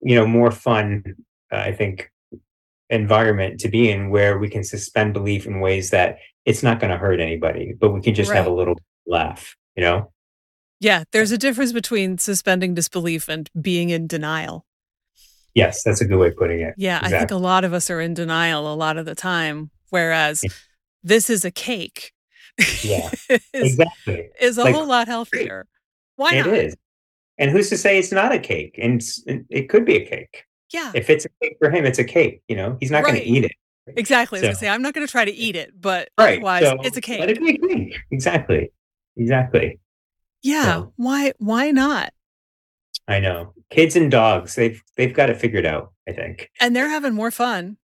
you 0.00 0.16
know, 0.16 0.26
more 0.26 0.50
fun, 0.50 1.04
uh, 1.52 1.58
I 1.58 1.72
think, 1.72 2.10
environment 2.90 3.60
to 3.60 3.68
be 3.68 3.90
in 3.90 4.10
where 4.10 4.38
we 4.38 4.48
can 4.48 4.62
suspend 4.64 5.12
belief 5.12 5.46
in 5.46 5.60
ways 5.60 5.90
that 5.90 6.18
it's 6.44 6.62
not 6.62 6.78
gonna 6.80 6.96
hurt 6.98 7.20
anybody, 7.20 7.74
but 7.78 7.90
we 7.92 8.00
can 8.00 8.14
just 8.14 8.30
have 8.32 8.46
a 8.46 8.50
little 8.50 8.78
laugh, 9.06 9.56
you 9.76 9.82
know? 9.82 10.12
Yeah, 10.78 11.04
there's 11.12 11.32
a 11.32 11.38
difference 11.38 11.72
between 11.72 12.18
suspending 12.18 12.74
disbelief 12.74 13.28
and 13.28 13.50
being 13.60 13.90
in 13.90 14.06
denial. 14.06 14.66
Yes, 15.54 15.82
that's 15.82 16.00
a 16.02 16.04
good 16.04 16.18
way 16.18 16.28
of 16.28 16.36
putting 16.36 16.60
it. 16.60 16.74
Yeah, 16.76 17.00
I 17.02 17.08
think 17.08 17.30
a 17.30 17.36
lot 17.36 17.64
of 17.64 17.72
us 17.72 17.88
are 17.90 18.00
in 18.00 18.12
denial 18.14 18.72
a 18.72 18.76
lot 18.76 18.98
of 18.98 19.06
the 19.06 19.14
time, 19.14 19.70
whereas 19.90 20.44
this 21.02 21.30
is 21.30 21.44
a 21.46 21.50
cake 21.50 22.12
Yeah. 22.82 23.10
is 23.30 23.40
Exactly. 23.78 24.28
is 24.40 24.58
a 24.58 24.64
Like, 24.64 24.74
whole 24.74 24.86
lot 24.86 25.08
healthier. 25.08 25.66
Why 26.16 26.34
It 26.34 26.46
not? 26.46 26.54
is. 26.54 26.76
And 27.38 27.50
who's 27.50 27.68
to 27.70 27.76
say 27.78 27.98
it's 27.98 28.12
not 28.12 28.32
a 28.32 28.38
cake? 28.38 28.78
And 28.80 29.02
it 29.50 29.68
could 29.68 29.84
be 29.84 29.96
a 29.96 30.06
cake. 30.06 30.44
Yeah. 30.72 30.92
If 30.94 31.08
it's 31.10 31.24
a 31.24 31.28
cake 31.42 31.56
for 31.60 31.70
him, 31.70 31.84
it's 31.86 31.98
a 31.98 32.04
cake, 32.04 32.42
you 32.48 32.56
know? 32.56 32.76
He's 32.80 32.90
not 32.90 33.04
gonna 33.04 33.20
eat 33.22 33.44
it. 33.44 33.52
Exactly, 33.96 34.38
I 34.38 34.40
was 34.40 34.42
going 34.42 34.54
to 34.54 34.58
say, 34.58 34.68
I'm 34.68 34.82
not 34.82 34.94
gonna 34.94 35.06
try 35.06 35.24
to 35.24 35.30
eat 35.32 35.54
it, 35.54 35.80
but 35.80 36.08
Right, 36.18 36.34
otherwise, 36.38 36.64
so 36.64 36.76
it's 36.82 36.96
a 36.96 37.00
cake. 37.00 37.20
let 37.20 37.30
it 37.30 37.38
be 37.40 37.54
a 37.54 37.58
cake. 37.58 37.96
Exactly. 38.10 38.72
Exactly. 39.16 39.78
Yeah, 40.42 40.64
So 40.64 40.92
why 40.96 41.32
why 41.38 41.70
not? 41.70 42.12
I 43.08 43.20
know. 43.20 43.54
Kids 43.70 43.94
and 43.96 44.10
dogs, 44.10 44.56
they've 44.56 44.82
they've 44.96 45.14
got 45.14 45.30
it 45.30 45.36
figured 45.40 45.66
out, 45.66 45.92
I 46.08 46.12
think. 46.12 46.50
And 46.60 46.74
they're 46.74 46.88
having 46.88 47.14
more 47.14 47.30
fun. 47.30 47.76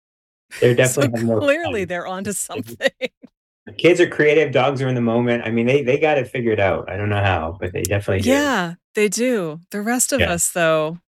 They're 0.61 0.73
So 0.87 1.03
definitely 1.03 1.11
having 1.21 1.27
more 1.29 1.40
clearly 1.40 1.81
fun. 1.83 1.88
they're 1.88 2.07
onto 2.09 2.33
something. 2.49 2.90
Kids 3.79 4.01
are 4.01 4.09
creative, 4.09 4.53
dogs 4.53 4.83
are 4.83 4.88
in 4.88 4.97
the 4.97 5.01
moment. 5.01 5.45
I 5.47 5.51
mean, 5.53 5.66
they 5.66 5.83
they 5.85 5.99
got 5.99 6.18
it 6.18 6.27
figured 6.29 6.59
out. 6.59 6.90
I 6.90 6.97
don't 6.97 7.09
know 7.11 7.23
how, 7.23 7.57
but 7.61 7.73
they 7.73 7.83
definitely 7.83 8.23
do. 8.23 8.31
Yeah, 8.31 8.75
they 8.97 9.09
do. 9.09 9.61
The 9.71 9.81
rest 9.83 10.12
of 10.12 10.18
Yeah. 10.21 10.33
us, 10.33 10.51
though, 10.51 10.99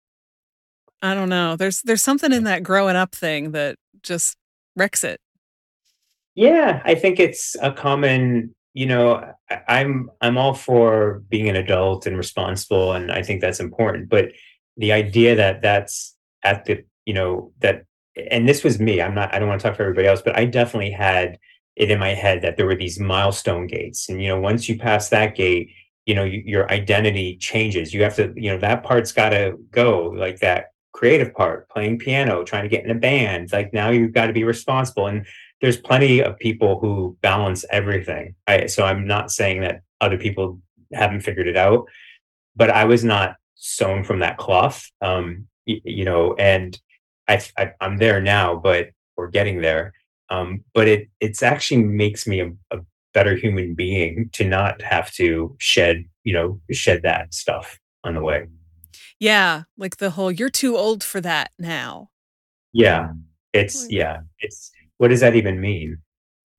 I 1.04 1.12
don't 1.12 1.28
know. 1.28 1.54
There's 1.54 1.82
there's 1.82 2.00
something 2.02 2.32
in 2.32 2.44
that 2.44 2.62
growing 2.62 2.96
up 2.96 3.14
thing 3.14 3.52
that 3.52 3.76
just 4.02 4.38
wrecks 4.74 5.04
it. 5.04 5.20
Yeah, 6.34 6.80
I 6.84 6.94
think 6.94 7.20
it's 7.20 7.56
a 7.60 7.72
common 7.72 8.54
you 8.72 8.86
know, 8.86 9.22
I'm 9.68 10.10
I'm 10.22 10.38
all 10.38 10.54
for 10.54 11.22
being 11.28 11.48
an 11.48 11.56
adult 11.56 12.06
and 12.06 12.16
responsible, 12.16 12.92
and 12.92 13.12
I 13.12 13.22
think 13.22 13.42
that's 13.42 13.60
important, 13.60 14.08
but 14.08 14.30
the 14.78 14.92
idea 14.92 15.36
that 15.36 15.60
that's 15.62 16.16
at 16.42 16.64
the 16.64 16.82
you 17.04 17.12
know, 17.12 17.52
that 17.60 17.84
and 18.30 18.48
this 18.48 18.64
was 18.64 18.80
me, 18.80 19.02
I'm 19.02 19.14
not 19.14 19.32
I 19.34 19.38
don't 19.38 19.48
wanna 19.48 19.60
talk 19.60 19.76
for 19.76 19.82
everybody 19.82 20.08
else, 20.08 20.22
but 20.22 20.36
I 20.38 20.46
definitely 20.46 20.90
had 20.90 21.38
it 21.76 21.90
in 21.90 21.98
my 21.98 22.14
head 22.14 22.40
that 22.42 22.56
there 22.56 22.66
were 22.66 22.76
these 22.76 22.98
milestone 22.98 23.66
gates, 23.66 24.08
and, 24.08 24.22
you 24.22 24.28
know, 24.28 24.40
once 24.40 24.68
you 24.70 24.78
pass 24.78 25.10
that 25.10 25.34
gate, 25.36 25.68
you 26.06 26.14
know, 26.14 26.24
y 26.24 26.42
your 26.46 26.70
identity 26.72 27.36
changes. 27.36 27.92
You 27.94 28.02
have 28.04 28.16
to 28.16 28.32
you 28.36 28.50
know, 28.50 28.58
that 28.58 28.82
part's 28.84 29.12
gotta 29.12 29.54
go, 29.70 30.06
like 30.08 30.40
that 30.40 30.73
creative 30.94 31.34
part, 31.34 31.68
playing 31.68 31.98
piano, 31.98 32.44
trying 32.44 32.62
to 32.62 32.68
get 32.68 32.84
in 32.84 32.90
a 32.90 32.94
band, 32.94 33.52
like, 33.52 33.72
now 33.74 33.90
you've 33.90 34.12
gotta 34.12 34.32
be 34.32 34.44
responsible, 34.44 35.08
and 35.08 35.26
there's 35.60 35.76
plenty 35.76 36.22
of 36.22 36.38
people 36.38 36.78
who 36.80 37.16
balance 37.20 37.64
everything. 37.70 38.34
I 38.46 38.66
so 38.66 38.84
I'm 38.84 39.06
not 39.06 39.30
saying 39.30 39.60
that 39.62 39.82
other 40.00 40.18
people 40.18 40.60
haven't 40.92 41.22
figured 41.22 41.48
it 41.48 41.56
out, 41.56 41.86
but 42.56 42.70
I 42.70 42.84
was 42.84 43.04
not 43.04 43.36
sewn 43.54 44.04
from 44.04 44.20
that 44.20 44.38
cloth. 44.38 44.90
Um, 45.00 45.46
y- 45.66 45.80
you 45.84 46.04
know, 46.04 46.34
and 46.34 46.78
I, 47.28 47.40
I 47.58 47.72
I'm 47.80 47.96
there 47.98 48.20
now, 48.20 48.56
but 48.56 48.90
we're 49.16 49.30
getting 49.30 49.60
there. 49.60 49.92
Um, 50.30 50.64
but 50.74 50.88
it 50.88 51.08
it's 51.20 51.42
actually 51.42 51.82
makes 51.84 52.26
me 52.26 52.40
a, 52.40 52.52
a 52.70 52.80
better 53.14 53.36
human 53.36 53.74
being 53.74 54.28
to 54.32 54.44
not 54.44 54.82
have 54.82 55.12
to 55.14 55.56
shed, 55.58 56.04
you 56.24 56.32
know, 56.34 56.60
shed 56.70 57.02
that 57.02 57.32
stuff 57.34 57.78
on 58.04 58.14
the 58.14 58.20
way. 58.22 58.46
Yeah, 59.20 59.62
like 59.76 59.98
the 59.98 60.10
whole 60.10 60.30
"You're 60.32 60.50
too 60.50 60.76
old 60.76 61.04
for 61.04 61.20
that 61.20 61.50
now." 61.58 62.10
Yeah. 62.72 63.12
It's 63.52 63.82
Like 63.82 63.92
yeah, 63.92 64.20
it's 64.40 64.72
what 64.98 65.08
does 65.08 65.20
that 65.20 65.36
even 65.36 65.60
mean? 65.60 65.98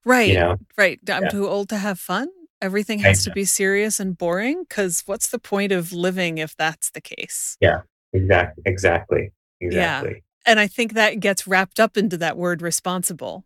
Right. 0.06 0.30
You 0.30 0.40
know? 0.40 0.58
right. 0.78 1.00
I'm 1.10 1.24
Yeah. 1.24 1.30
too 1.30 1.48
old 1.48 1.70
to 1.70 1.78
have 1.78 2.00
fun? 2.00 2.30
Everything 2.62 3.00
has 3.00 3.24
to 3.26 3.32
be 3.32 3.44
serious 3.44 4.00
and 4.00 4.18
boring 4.18 4.66
cuz 4.70 5.04
what's 5.06 5.28
the 5.28 5.40
point 5.40 5.72
of 5.74 5.92
living 5.92 6.38
if 6.38 6.56
that's 6.56 6.90
the 6.92 7.02
case? 7.02 7.58
Yeah. 7.60 7.82
Exactly. 8.14 8.64
exactly. 8.66 9.32
Exactly. 9.60 10.12
Yeah, 10.12 10.20
and 10.46 10.60
I 10.60 10.68
think 10.68 10.94
that 10.94 11.20
gets 11.20 11.48
wrapped 11.48 11.80
up 11.82 11.98
into 11.98 12.18
that 12.18 12.38
word 12.38 12.62
responsible. 12.62 13.46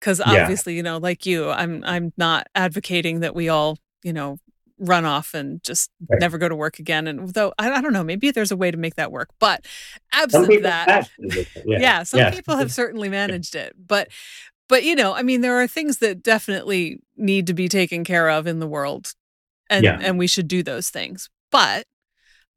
Cuz 0.00 0.20
obviously, 0.20 0.74
you 0.76 0.82
know, 0.82 0.98
like 0.98 1.24
you, 1.24 1.50
I'm 1.50 1.84
I'm 1.84 2.12
not 2.16 2.48
advocating 2.54 3.20
that 3.20 3.34
we 3.34 3.48
all, 3.48 3.78
you 4.02 4.12
know, 4.12 4.38
run 4.78 5.04
off 5.04 5.34
and 5.34 5.62
just 5.62 5.90
Right. 6.08 6.20
never 6.20 6.38
go 6.38 6.48
to 6.48 6.54
work 6.56 6.78
again, 6.78 7.06
and 7.06 7.32
though 7.34 7.52
I 7.58 7.70
I 7.70 7.80
don't 7.80 7.92
know, 7.92 8.04
maybe 8.04 8.30
there's 8.30 8.50
a 8.52 8.56
way 8.56 8.70
to 8.70 8.76
make 8.76 8.96
that 8.96 9.10
work, 9.12 9.30
but 9.38 9.64
absent 10.12 10.62
that 10.62 11.08
yeah, 11.18 11.42
yeah, 11.66 12.02
some 12.02 12.18
yeah. 12.20 12.30
people 12.30 12.56
have 12.56 12.72
certainly 12.72 13.08
managed 13.20 13.54
it, 13.54 13.74
but 13.76 14.08
but, 14.68 14.82
you 14.82 14.96
know, 14.96 15.14
I 15.14 15.22
mean, 15.22 15.42
there 15.42 15.60
are 15.60 15.68
things 15.68 15.98
that 15.98 16.24
definitely 16.24 16.98
need 17.16 17.46
to 17.46 17.54
be 17.54 17.68
taken 17.68 18.02
care 18.02 18.28
of 18.28 18.46
in 18.48 18.58
the 18.58 18.66
world, 18.66 19.14
and 19.70 19.84
Yeah. 19.84 19.98
and 20.02 20.18
we 20.18 20.26
should 20.26 20.48
do 20.48 20.62
those 20.62 20.90
things, 20.90 21.28
but 21.50 21.86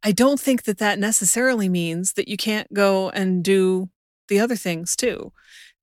I 0.03 0.12
don't 0.12 0.39
think 0.39 0.63
that 0.63 0.77
that 0.79 0.97
necessarily 0.99 1.69
means 1.69 2.13
that 2.13 2.27
you 2.27 2.38
can't 2.38 2.73
go 2.73 3.10
and 3.12 3.43
do 3.43 3.89
the 4.27 4.39
other 4.39 4.55
things 4.55 4.95
too, 4.95 5.32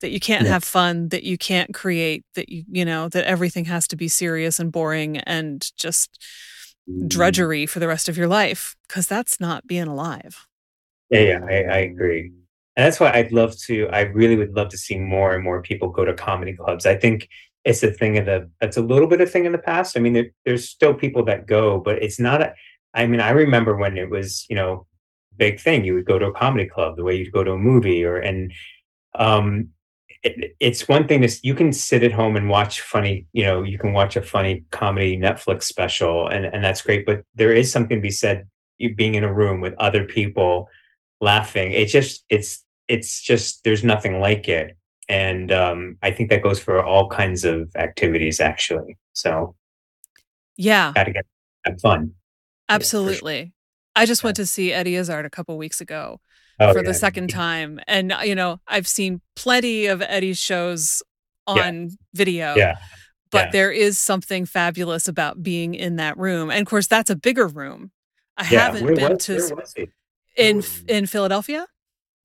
that 0.01 0.11
you 0.11 0.19
can't 0.19 0.45
Yeah. 0.45 0.53
have 0.53 0.63
fun, 0.63 1.09
that 1.09 1.23
you 1.23 1.37
can't 1.37 1.73
create, 1.73 2.23
that 2.35 2.49
you 2.49 2.63
you 2.69 2.85
know, 2.85 3.09
that 3.09 3.25
everything 3.25 3.65
has 3.65 3.87
to 3.89 3.95
be 3.95 4.07
serious 4.07 4.59
and 4.59 4.71
boring 4.71 5.17
and 5.19 5.69
just 5.77 6.23
Mm. 6.89 7.09
drudgery 7.09 7.65
for 7.65 7.79
the 7.79 7.87
rest 7.87 8.07
of 8.09 8.17
your 8.17 8.27
life 8.29 8.75
because 8.87 9.07
that's 9.07 9.39
not 9.41 9.67
being 9.67 9.87
alive. 9.87 10.47
Yeah, 11.09 11.19
yeah, 11.21 11.39
I 11.45 11.53
I 11.63 11.77
agree. 11.79 12.31
And 12.75 12.85
that's 12.85 12.99
why 12.99 13.11
I'd 13.13 13.31
love 13.31 13.57
to 13.67 13.87
I 13.89 14.01
really 14.01 14.35
would 14.35 14.55
love 14.55 14.69
to 14.69 14.77
see 14.77 14.97
more 14.99 15.33
and 15.35 15.43
more 15.43 15.61
people 15.61 15.89
go 15.89 16.05
to 16.05 16.13
comedy 16.13 16.53
clubs. 16.53 16.85
I 16.85 16.95
think 16.95 17.27
it's 17.65 17.83
a 17.83 17.91
thing 17.91 18.17
of 18.17 18.25
the 18.25 18.49
it's 18.61 18.77
a 18.77 18.81
little 18.81 19.07
bit 19.07 19.21
of 19.21 19.31
thing 19.31 19.45
in 19.45 19.51
the 19.51 19.57
past. 19.57 19.97
I 19.97 19.99
mean, 20.01 20.13
there 20.13 20.27
there's 20.45 20.69
still 20.69 20.93
people 20.93 21.23
that 21.25 21.47
go, 21.47 21.79
but 21.79 22.01
it's 22.03 22.19
not 22.19 22.41
a 22.41 22.53
I 22.93 23.05
mean, 23.07 23.21
I 23.21 23.29
remember 23.31 23.75
when 23.75 23.97
it 23.97 24.09
was, 24.09 24.45
you 24.49 24.55
know, 24.55 24.87
big 25.37 25.59
thing. 25.59 25.85
You 25.85 25.93
would 25.95 26.05
go 26.05 26.19
to 26.19 26.27
a 26.27 26.33
comedy 26.33 26.67
club 26.67 26.95
the 26.97 27.03
way 27.03 27.15
you'd 27.15 27.31
go 27.33 27.43
to 27.43 27.51
a 27.53 27.57
movie 27.57 28.03
or 28.03 28.17
and, 28.17 28.51
um, 29.15 29.69
it 30.27 30.55
it's 30.59 30.87
one 30.87 31.07
thing 31.07 31.21
to 31.21 31.29
you 31.43 31.55
can 31.55 31.71
sit 31.73 32.03
at 32.03 32.11
home 32.11 32.35
and 32.35 32.49
watch 32.49 32.81
funny 32.81 33.25
you 33.33 33.43
know, 33.45 33.63
you 33.63 33.77
can 33.79 33.93
watch 33.93 34.15
a 34.15 34.21
funny 34.21 34.63
comedy 34.71 35.17
Netflix 35.17 35.63
special, 35.63 36.27
and 36.27 36.45
and 36.45 36.63
that's 36.63 36.81
great, 36.81 37.05
but 37.05 37.21
there 37.35 37.53
is 37.53 37.71
something 37.71 37.97
to 37.97 38.01
be 38.01 38.11
said, 38.11 38.47
you 38.77 38.93
being 38.95 39.15
in 39.15 39.23
a 39.23 39.33
room 39.33 39.61
with 39.61 39.73
other 39.79 40.03
people 40.05 40.69
laughing. 41.21 41.71
It 41.71 41.85
just 41.87 42.25
it's 42.29 42.63
it's 42.87 43.21
just 43.21 43.63
there's 43.63 43.83
nothing 43.83 44.19
like 44.21 44.47
it, 44.47 44.77
and, 45.09 45.51
um, 45.51 45.97
I 46.01 46.11
think 46.11 46.29
that 46.29 46.41
goes 46.43 46.59
for 46.59 46.83
all 46.83 47.09
kinds 47.09 47.43
of 47.45 47.69
activities, 47.75 48.39
actually. 48.39 48.97
So 49.13 49.55
Yeah. 50.57 50.93
gotta 50.95 51.11
get 51.11 51.25
have 51.65 51.79
fun. 51.81 52.01
Yeah, 52.69 52.75
sure. 52.75 52.75
Absolutely. 52.75 53.53
I 53.95 54.05
just 54.05 54.21
Yeah. 54.23 54.27
went 54.27 54.37
to 54.37 54.45
see 54.45 54.71
Eddie 54.73 54.95
Izzard 54.95 55.25
a 55.25 55.29
couple 55.29 55.57
weeks 55.57 55.81
ago 55.81 56.19
Oh, 56.59 56.73
for 56.73 56.81
the 56.81 56.93
2nd 56.93 57.29
time, 57.29 57.79
and, 57.87 58.11
uh, 58.11 58.19
you 58.23 58.33
know, 58.33 58.59
I've 58.67 58.87
seen 58.87 59.21
plenty 59.35 59.85
of 59.85 60.01
Eddie's 60.01 60.39
shows 60.39 61.03
Yeah. 61.47 61.67
on 61.67 61.89
video, 62.15 62.55
Yeah. 62.55 62.77
but 63.31 63.45
Yeah. 63.47 63.51
there 63.51 63.71
is 63.71 63.99
something 63.99 64.45
fabulous 64.47 65.07
about 65.07 65.43
being 65.43 65.75
in 65.75 65.97
that 65.97 66.17
room, 66.17 66.49
and, 66.49 66.61
of 66.61 66.67
course, 66.67 66.87
that's 66.87 67.11
a 67.11 67.15
bigger 67.15 67.47
room. 67.47 67.91
I 68.37 68.43
Yeah. 68.49 68.61
haven't 68.61 68.85
Where 68.85 68.95
been 68.95 69.13
was 69.13 69.25
to 69.25 69.37
where 69.37 69.55
was 69.55 69.73
he? 69.75 69.89
in 70.35 70.61
Ph 70.63 70.83
in 70.87 71.05
Philadelphia? 71.05 71.67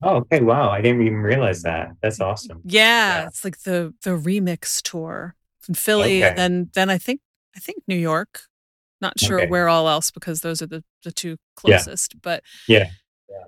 Oh, 0.01 0.17
okay, 0.17 0.41
wow, 0.41 0.69
I 0.69 0.81
didn't 0.81 1.03
even 1.03 1.19
realize 1.21 1.61
that. 1.61 1.89
That's 2.01 2.19
awesome. 2.19 2.61
Yeah, 2.65 3.21
Yeah. 3.21 3.27
it's 3.27 3.43
like 3.45 3.59
the 3.61 3.93
the 4.01 4.11
Remix 4.17 4.81
tour 4.81 5.35
from 5.59 5.75
Philly, 5.75 6.23
and 6.23 6.37
then 6.37 6.69
then 6.73 6.89
I 6.89 6.97
think 6.97 7.21
I 7.55 7.59
think 7.59 7.83
New 7.87 7.95
York. 7.97 8.41
Not 9.01 9.19
sure 9.19 9.41
Okay. 9.41 9.49
where 9.49 9.67
all 9.69 9.87
else 9.89 10.11
because 10.11 10.41
those 10.41 10.61
are 10.61 10.67
the 10.67 10.83
the 11.03 11.11
2 11.11 11.29
Yeah. 11.31 11.35
closest, 11.77 12.21
but 12.21 12.43
Yeah. 12.67 12.89
Yeah. 13.29 13.45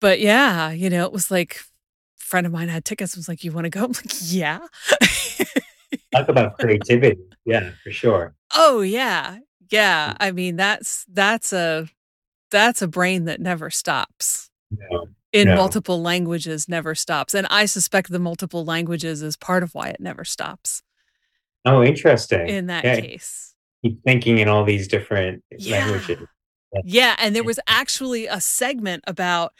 But, 0.00 0.20
yeah, 0.20 0.70
you 0.70 0.90
know, 0.90 1.04
it 1.04 1.12
was 1.12 1.30
like 1.30 1.56
a 1.56 2.22
friend 2.24 2.46
of 2.46 2.52
mine 2.52 2.68
had 2.68 2.84
tickets, 2.84 3.16
was 3.16 3.28
like, 3.28 3.44
"You 3.44 3.52
wanna 3.52 3.70
go?" 3.70 3.84
I'm 3.84 3.92
like, 3.92 4.12
"Yeah." 4.20 4.60
Talk 6.14 6.28
about 6.28 6.58
creativity. 6.58 7.20
Yeah, 7.44 7.70
for 7.82 7.90
sure. 7.90 8.34
Oh, 8.54 8.80
yeah. 8.80 9.38
Yeah, 9.70 10.12
Mm. 10.12 10.16
I 10.20 10.30
mean, 10.32 10.56
that's 10.56 11.04
that's 11.12 11.52
a 11.52 11.88
that's 12.50 12.80
a 12.82 12.88
brain 12.88 13.24
that 13.24 13.40
never 13.40 13.70
stops. 13.70 14.50
No. 14.70 15.08
In 15.32 15.48
No. 15.48 15.54
multiple 15.56 16.00
languages, 16.00 16.68
never 16.68 16.94
stops, 16.94 17.34
and 17.34 17.46
I 17.50 17.66
suspect 17.66 18.10
the 18.10 18.18
multiple 18.20 18.64
languages 18.64 19.22
is 19.22 19.36
part 19.36 19.62
of 19.62 19.74
why 19.74 19.88
it 19.88 20.00
never 20.00 20.24
stops 20.24 20.82
Oh, 21.64 21.82
interesting. 21.82 22.46
in 22.48 22.66
that 22.66 22.84
Yeah. 22.84 23.00
case. 23.00 23.54
Keep 23.84 24.02
thinking 24.04 24.38
in 24.38 24.48
all 24.48 24.64
these 24.64 24.86
different 24.88 25.42
Yeah. 25.50 25.80
languages. 25.80 26.28
Yeah. 26.72 26.80
Yeah, 26.84 27.16
and 27.18 27.34
there 27.34 27.44
was 27.44 27.58
actually 27.66 28.26
a 28.28 28.40
segment 28.40 29.02
about 29.08 29.52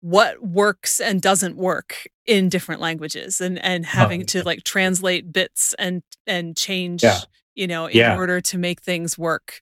what 0.00 0.42
works 0.42 1.00
and 1.00 1.20
doesn't 1.20 1.56
work 1.56 2.08
in 2.26 2.48
different 2.48 2.80
languages 2.80 3.40
and 3.40 3.58
and 3.64 3.84
Oh, 3.84 3.88
having 3.88 4.24
to, 4.26 4.42
like, 4.42 4.64
translate 4.64 5.32
bits 5.32 5.74
and 5.78 6.02
and 6.26 6.56
change, 6.56 7.02
Yeah. 7.02 7.20
you 7.54 7.66
know, 7.66 7.86
in 7.86 7.96
Yeah. 7.98 8.16
order 8.16 8.40
to 8.40 8.58
make 8.58 8.80
things 8.82 9.18
work 9.18 9.60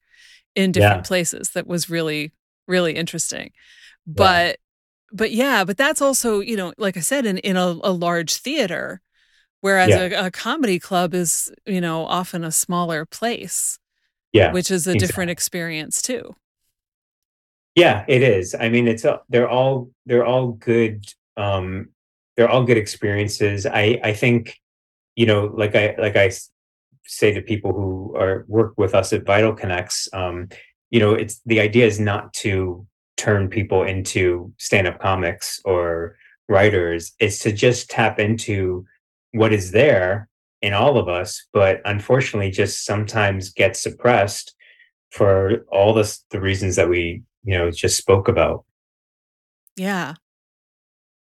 in 0.55 0.72
different 0.72 1.05
Yeah. 1.05 1.09
places. 1.09 1.51
That 1.51 1.66
was 1.66 1.90
really, 1.90 2.33
really 2.66 2.94
interesting. 2.94 3.51
Yeah. 4.07 4.12
But 4.14 4.59
but, 5.11 5.31
yeah, 5.33 5.64
but 5.64 5.79
that's 5.79 6.03
also, 6.03 6.40
you 6.40 6.55
know, 6.55 6.74
like 6.77 6.96
I 6.98 7.01
said, 7.01 7.24
in 7.27 7.38
in 7.38 7.57
a 7.57 7.77
a 7.83 7.92
large 7.92 8.35
theater, 8.35 9.01
whereas 9.62 9.88
Yeah. 9.88 10.22
a 10.22 10.27
a 10.27 10.31
comedy 10.31 10.79
club 10.79 11.14
is, 11.14 11.51
you 11.66 11.81
know, 11.81 12.05
often 12.07 12.44
a 12.44 12.53
smaller 12.53 13.07
place, 13.07 13.79
Yeah. 14.33 14.53
which 14.53 14.70
is 14.70 14.87
a 14.87 14.94
different 14.94 15.31
experience 15.31 16.03
too. 16.03 16.37
Yeah, 17.79 18.05
it 18.09 18.23
is. 18.23 18.57
I 18.59 18.69
mean, 18.69 18.88
it's 18.88 19.05
a 19.05 19.21
they're 19.29 19.49
all 19.49 19.91
they're 20.05 20.27
all 20.27 20.53
good, 20.53 21.07
um, 21.37 21.91
they're 22.37 22.49
all 22.51 22.64
good 22.64 22.77
experiences. 22.77 23.67
I 23.67 24.01
I 24.03 24.12
think, 24.14 24.59
you 25.14 25.27
know, 25.27 25.47
like 25.62 25.77
I 25.77 25.95
like 25.99 26.17
I 26.17 26.33
say 27.07 27.33
to 27.33 27.41
people 27.41 27.73
who 27.73 28.17
are 28.17 28.45
work 28.49 28.73
with 28.77 28.95
us 28.97 29.12
at 29.12 29.25
VitalConex, 29.25 30.12
um, 30.12 30.49
you 30.91 30.99
know, 30.99 31.14
it's 31.14 31.41
the 31.47 31.61
idea 31.61 31.87
is 31.87 32.01
not 32.01 32.33
to 32.45 32.85
turn 33.17 33.49
people 33.49 33.85
into 33.85 34.53
stand-up 34.59 34.99
comics 35.01 35.61
or 35.64 36.17
writers. 36.49 37.12
It's 37.21 37.38
to 37.41 37.53
just 37.53 37.91
tap 37.91 38.19
into 38.19 38.85
what 39.33 39.53
is 39.53 39.71
there 39.71 40.29
in 40.62 40.73
all 40.75 40.99
of 40.99 41.09
us, 41.09 41.47
but 41.53 41.81
unfortunately 41.85 42.51
just 42.51 42.85
sometimes 42.85 43.51
gets 43.53 43.81
suppressed 43.81 44.55
for 45.12 45.64
all 45.71 45.95
the 45.95 46.07
the 46.31 46.41
reasons 46.41 46.77
that 46.77 46.88
we, 46.88 47.23
you 47.44 47.57
know, 47.57 47.70
just 47.70 47.96
spoke 47.96 48.29
about. 48.29 48.64
Yeah. 49.77 50.14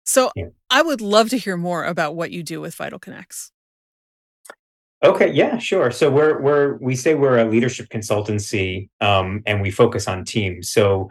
So, 0.06 0.32
Yeah. 0.36 0.50
I 0.70 0.82
would 0.82 1.02
love 1.02 1.30
to 1.30 1.38
hear 1.38 1.56
more 1.58 1.86
about 1.86 2.16
what 2.16 2.32
you 2.32 2.44
do 2.44 2.60
with 2.60 2.76
VitalConex. 2.78 3.52
Okay, 5.04 5.32
yeah, 5.32 5.58
sure. 5.58 5.92
So 5.92 6.10
we're 6.10 6.42
we're 6.42 6.78
we 6.78 6.96
say 6.96 7.14
we're 7.14 7.38
a 7.40 7.46
leadership 7.46 7.90
consultancy, 7.90 8.90
um, 9.02 9.44
and 9.46 9.62
we 9.62 9.70
focus 9.70 10.08
on 10.08 10.24
teams. 10.24 10.70
So 10.70 11.10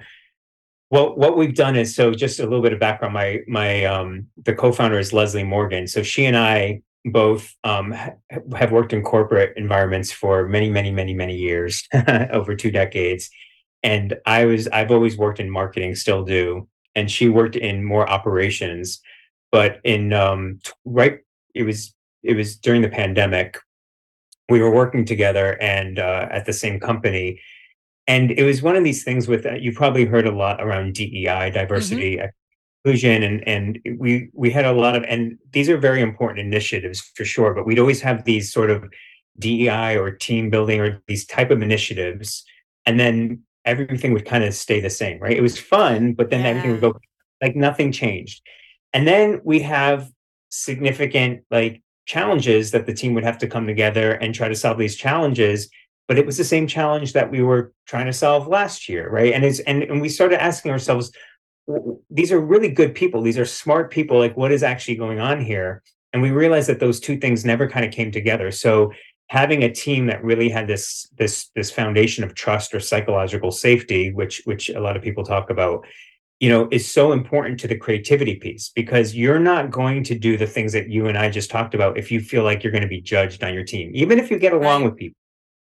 what 0.88 1.18
what 1.18 1.36
we've 1.36 1.54
done 1.54 1.76
is 1.76 1.94
so 1.94 2.12
just 2.12 2.40
a 2.40 2.44
little 2.44 2.62
bit 2.62 2.72
of 2.72 2.80
background. 2.80 3.12
My 3.12 3.40
my 3.48 3.84
um, 3.84 4.28
the 4.44 4.54
co-founder 4.54 4.98
is 4.98 5.12
Leslie 5.12 5.44
Morgan. 5.44 5.86
So 5.86 6.02
she 6.02 6.24
and 6.24 6.36
I 6.38 6.80
both 7.04 7.54
um, 7.64 7.92
ha 7.92 8.12
have 8.56 8.72
worked 8.72 8.94
in 8.94 9.02
corporate 9.02 9.56
environments 9.56 10.10
for 10.10 10.48
many, 10.48 10.70
many, 10.70 10.90
many, 10.90 11.12
many 11.14 11.36
years, 11.36 11.86
over 12.30 12.54
2 12.54 12.70
decades. 12.70 13.28
And 13.82 14.16
I 14.26 14.44
was 14.44 14.68
I've 14.68 14.90
always 14.90 15.16
worked 15.16 15.40
in 15.40 15.50
marketing, 15.50 15.94
still 15.96 16.24
do, 16.24 16.68
and 16.94 17.10
she 17.10 17.28
worked 17.28 17.56
in 17.56 17.84
more 17.84 18.08
operations. 18.08 19.00
But 19.50 19.80
in, 19.84 20.12
um, 20.12 20.60
right 20.84 21.18
it 21.54 21.64
was 21.64 21.94
it 22.22 22.34
was 22.36 22.56
during 22.56 22.82
the 22.82 22.88
pandemic, 22.88 23.58
we 24.48 24.60
were 24.60 24.70
working 24.74 25.04
together 25.04 25.60
and, 25.60 25.98
uh, 25.98 26.28
at 26.30 26.46
the 26.46 26.52
same 26.52 26.78
company, 26.80 27.40
and 28.06 28.30
it 28.30 28.44
was 28.44 28.62
one 28.62 28.76
of 28.76 28.84
these 28.84 29.02
things 29.04 29.26
with, 29.28 29.44
uh 29.46 29.54
you 29.54 29.72
probably 29.72 30.04
heard 30.04 30.26
a 30.26 30.32
lot 30.32 30.60
around 30.62 30.94
DEI, 30.94 31.50
Mhm. 31.50 31.54
diversity, 31.54 32.20
inclusion, 32.84 33.22
and 33.22 33.46
and 33.48 33.78
we 33.98 34.28
we 34.32 34.50
had 34.50 34.64
a 34.64 34.72
lot 34.72 34.94
of 34.96 35.04
and 35.08 35.36
these 35.52 35.68
are 35.68 35.76
very 35.78 36.00
important 36.00 36.38
initiatives 36.40 37.00
for 37.16 37.24
sure, 37.24 37.52
but 37.54 37.66
we'd 37.66 37.78
always 37.78 38.00
have 38.00 38.24
these 38.24 38.52
sort 38.52 38.70
of 38.70 38.84
DEI 39.38 39.96
or 39.96 40.10
team 40.12 40.50
building 40.50 40.80
or 40.80 41.02
these 41.08 41.26
type 41.26 41.50
of 41.50 41.60
initiatives, 41.62 42.44
and 42.86 42.98
then 43.00 43.40
everything 43.64 44.12
would 44.12 44.24
kind 44.26 44.44
of 44.44 44.54
stay 44.54 44.80
the 44.80 44.90
same, 44.90 45.18
right? 45.20 45.36
It 45.36 45.42
was 45.42 45.58
fun, 45.58 46.14
but 46.14 46.30
then 46.30 46.40
Yeah. 46.40 46.48
everything 46.48 46.72
would 46.72 46.80
go 46.80 47.00
like 47.40 47.56
nothing 47.56 47.92
changed. 47.92 48.42
And 48.92 49.06
then 49.06 49.40
we'd 49.44 49.62
have 49.62 50.10
significant 50.50 51.42
like 51.50 51.82
challenges 52.06 52.72
that 52.72 52.86
the 52.86 52.94
team 52.94 53.14
would 53.14 53.24
have 53.24 53.38
to 53.38 53.46
come 53.46 53.66
together 53.66 54.12
and 54.12 54.34
try 54.34 54.48
to 54.48 54.54
solve 54.54 54.78
these 54.78 54.96
challenges. 54.96 55.68
But 56.08 56.18
it 56.18 56.26
was 56.26 56.36
the 56.36 56.44
same 56.44 56.66
challenge 56.66 57.12
that 57.14 57.30
we 57.30 57.42
were 57.42 57.72
trying 57.86 58.06
to 58.06 58.12
solve 58.12 58.48
last 58.48 58.88
year, 58.88 59.08
right? 59.08 59.32
And 59.32 59.44
it's 59.44 59.60
and, 59.60 59.82
and 59.84 60.00
we 60.00 60.08
started 60.08 60.42
asking 60.42 60.72
ourselves, 60.72 61.12
these 62.10 62.32
are 62.32 62.40
really 62.40 62.68
good 62.68 62.94
people. 62.94 63.22
These 63.22 63.38
are 63.38 63.46
smart 63.46 63.90
people. 63.90 64.18
Like, 64.18 64.36
what 64.36 64.52
is 64.52 64.62
actually 64.62 64.96
going 64.96 65.20
on 65.20 65.40
here? 65.40 65.82
And 66.12 66.20
we 66.20 66.30
realized 66.30 66.68
that 66.68 66.80
those 66.80 67.00
two 67.00 67.16
things 67.16 67.44
never 67.44 67.68
kind 67.68 67.86
of 67.86 67.92
came 67.92 68.10
together. 68.10 68.50
So 68.50 68.92
having 69.32 69.64
a 69.64 69.72
team 69.72 70.04
that 70.04 70.22
really 70.22 70.50
had 70.50 70.66
this 70.66 71.08
this 71.16 71.48
this 71.56 71.70
foundation 71.70 72.22
of 72.22 72.34
trust 72.34 72.74
or 72.74 72.80
psychological 72.80 73.50
safety, 73.50 74.12
which 74.12 74.42
which 74.44 74.68
a 74.68 74.78
lot 74.78 74.94
of 74.94 75.02
people 75.02 75.24
talk 75.24 75.48
about, 75.48 75.86
you 76.38 76.50
know, 76.50 76.68
is 76.70 76.86
so 76.86 77.12
important 77.12 77.58
to 77.58 77.66
the 77.66 77.74
creativity 77.84 78.36
piece 78.36 78.68
because 78.74 79.14
you're 79.14 79.40
not 79.40 79.70
going 79.70 80.04
to 80.04 80.14
do 80.14 80.36
the 80.36 80.46
things 80.46 80.74
that 80.74 80.90
you 80.90 81.06
and 81.06 81.16
I 81.16 81.30
just 81.30 81.50
talked 81.50 81.74
about 81.74 81.96
if 81.96 82.12
you 82.12 82.20
feel 82.20 82.44
like 82.44 82.62
you're 82.62 82.76
going 82.76 82.88
to 82.90 82.96
be 82.98 83.00
judged 83.00 83.42
on 83.42 83.54
your 83.54 83.64
team, 83.64 83.90
even 83.94 84.18
if 84.18 84.30
you 84.30 84.38
get 84.38 84.52
along 84.52 84.84
with 84.84 84.98
people, 84.98 85.16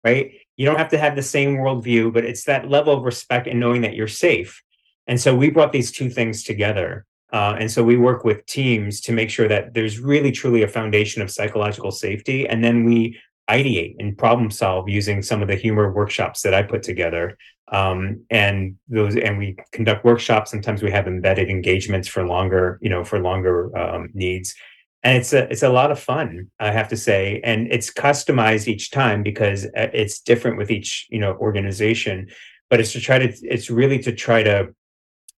right? 0.02 0.32
You 0.56 0.66
don't 0.66 0.78
have 0.78 0.92
to 0.92 0.98
have 0.98 1.18
the 1.18 1.22
same 1.22 1.58
worldview, 1.58 2.14
but 2.14 2.24
it's 2.24 2.46
that 2.46 2.70
level 2.70 2.94
of 2.94 3.04
respect 3.04 3.48
and 3.48 3.60
knowing 3.60 3.82
that 3.82 3.96
you're 3.96 4.08
safe. 4.08 4.64
And 5.08 5.20
so 5.20 5.36
we 5.36 5.50
brought 5.50 5.74
these 5.74 5.92
two 5.92 6.10
things 6.10 6.44
together. 6.44 7.06
Uh, 7.34 7.58
and 7.60 7.70
so 7.70 7.84
we 7.84 7.98
work 7.98 8.24
with 8.24 8.46
teams 8.46 9.02
to 9.02 9.12
make 9.12 9.30
sure 9.30 9.50
that 9.50 9.74
there's 9.74 10.00
really 10.00 10.32
truly 10.32 10.64
a 10.64 10.68
foundation 10.70 11.22
of 11.22 11.30
psychological 11.30 11.92
safety. 11.92 12.48
And 12.48 12.64
then 12.64 12.86
we 12.86 13.20
ideate 13.50 13.96
and 14.00 14.18
problem 14.18 14.52
solve 14.52 14.90
using 14.90 15.22
some 15.22 15.42
of 15.42 15.48
the 15.48 15.56
humor 15.56 15.92
workshops 15.92 16.42
that 16.42 16.54
I 16.54 16.64
put 16.64 16.84
together. 16.84 17.38
Um, 17.72 18.26
and 18.30 18.76
those, 18.88 19.16
and 19.16 19.38
we 19.38 19.58
conduct 19.72 20.06
workshops. 20.06 20.52
Sometimes 20.52 20.82
we 20.82 20.92
have 20.92 21.08
embedded 21.08 21.50
engagements 21.50 22.08
for 22.08 22.26
longer, 22.26 22.80
you 22.82 22.90
know, 22.90 23.04
for 23.04 23.20
longer 23.20 23.78
um, 23.78 24.10
needs. 24.14 24.56
And 25.04 25.18
it's 25.18 25.32
a 25.32 25.50
it's 25.52 25.64
a 25.64 25.70
lot 25.70 25.92
of 25.92 26.00
fun, 26.00 26.50
I 26.60 26.72
have 26.72 26.90
to 26.90 26.98
say, 26.98 27.40
and 27.44 27.72
it's 27.72 27.94
customized 27.94 28.68
each 28.68 28.92
time 28.92 29.22
because 29.22 29.66
uh, 29.66 29.90
it's 29.94 30.20
different 30.20 30.58
with 30.58 30.72
each 30.72 31.08
you 31.10 31.20
know 31.20 31.34
organization. 31.36 32.28
But 32.70 32.80
it's 32.80 32.94
to 32.94 33.00
try 33.00 33.20
to 33.20 33.28
it's 33.44 33.70
really 33.70 34.00
to 34.00 34.12
try 34.12 34.44
to 34.44 34.74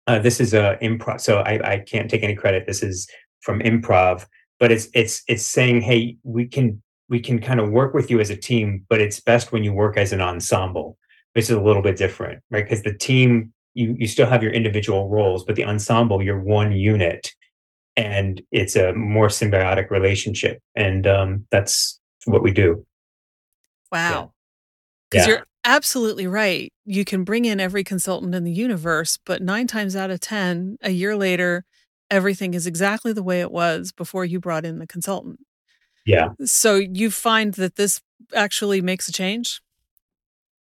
uh, 0.06 0.18
this 0.18 0.40
is 0.40 0.54
a 0.54 0.78
improv, 0.82 1.20
so 1.20 1.40
I, 1.40 1.72
I 1.74 1.78
can't 1.78 2.10
take 2.10 2.22
any 2.22 2.34
credit. 2.34 2.66
This 2.66 2.82
is 2.82 3.08
from 3.42 3.60
improv, 3.60 4.26
but 4.58 4.72
it's 4.72 4.88
it's 4.94 5.22
it's 5.28 5.44
saying, 5.44 5.82
hey, 5.82 6.16
we 6.24 6.46
can 6.46 6.82
we 7.10 7.20
can 7.20 7.40
kind 7.40 7.60
of 7.60 7.70
work 7.70 7.92
with 7.94 8.10
you 8.10 8.20
as 8.20 8.30
a 8.30 8.36
team, 8.36 8.86
but 8.88 9.00
it's 9.00 9.20
best 9.20 9.52
when 9.52 9.64
you 9.64 9.72
work 9.74 9.96
as 9.98 10.12
an 10.12 10.20
ensemble, 10.22 10.96
which 11.34 11.44
is 11.44 11.50
a 11.50 11.60
little 11.60 11.82
bit 11.82 11.96
different, 11.96 12.42
right? 12.50 12.64
Because 12.64 12.82
the 12.82 12.94
team 12.94 13.52
you 13.74 13.94
you 13.98 14.08
still 14.08 14.26
have 14.26 14.42
your 14.42 14.52
individual 14.52 15.08
roles, 15.10 15.44
but 15.44 15.56
the 15.56 15.64
ensemble 15.64 16.22
you're 16.22 16.40
one 16.40 16.72
unit, 16.72 17.32
and 17.96 18.42
it's 18.52 18.76
a 18.76 18.92
more 18.94 19.28
symbiotic 19.28 19.90
relationship, 19.90 20.60
and 20.76 21.06
um, 21.06 21.46
that's 21.50 22.00
what 22.26 22.42
we 22.42 22.52
do. 22.52 22.84
Wow. 23.92 24.32
Because 25.10 25.26
Yeah. 25.26 25.34
you're 25.34 25.46
absolutely 25.64 26.26
right. 26.26 26.72
You 26.84 27.04
can 27.04 27.24
bring 27.24 27.44
in 27.44 27.60
every 27.60 27.84
consultant 27.84 28.34
in 28.34 28.44
the 28.44 28.52
universe, 28.52 29.18
but 29.24 29.42
nine 29.42 29.66
times 29.66 29.96
out 29.96 30.10
of 30.10 30.20
10, 30.20 30.76
a 30.82 30.90
year 30.90 31.16
later, 31.16 31.64
everything 32.10 32.54
is 32.54 32.66
exactly 32.66 33.12
the 33.12 33.22
way 33.22 33.40
it 33.40 33.50
was 33.52 33.92
before 33.92 34.24
you 34.24 34.40
brought 34.40 34.64
in 34.64 34.78
the 34.78 34.86
consultant. 34.86 35.40
Yeah. 36.06 36.30
So 36.44 36.76
you 36.76 37.10
find 37.10 37.54
that 37.54 37.76
this 37.76 38.00
actually 38.34 38.80
makes 38.80 39.08
a 39.08 39.12
change? 39.12 39.60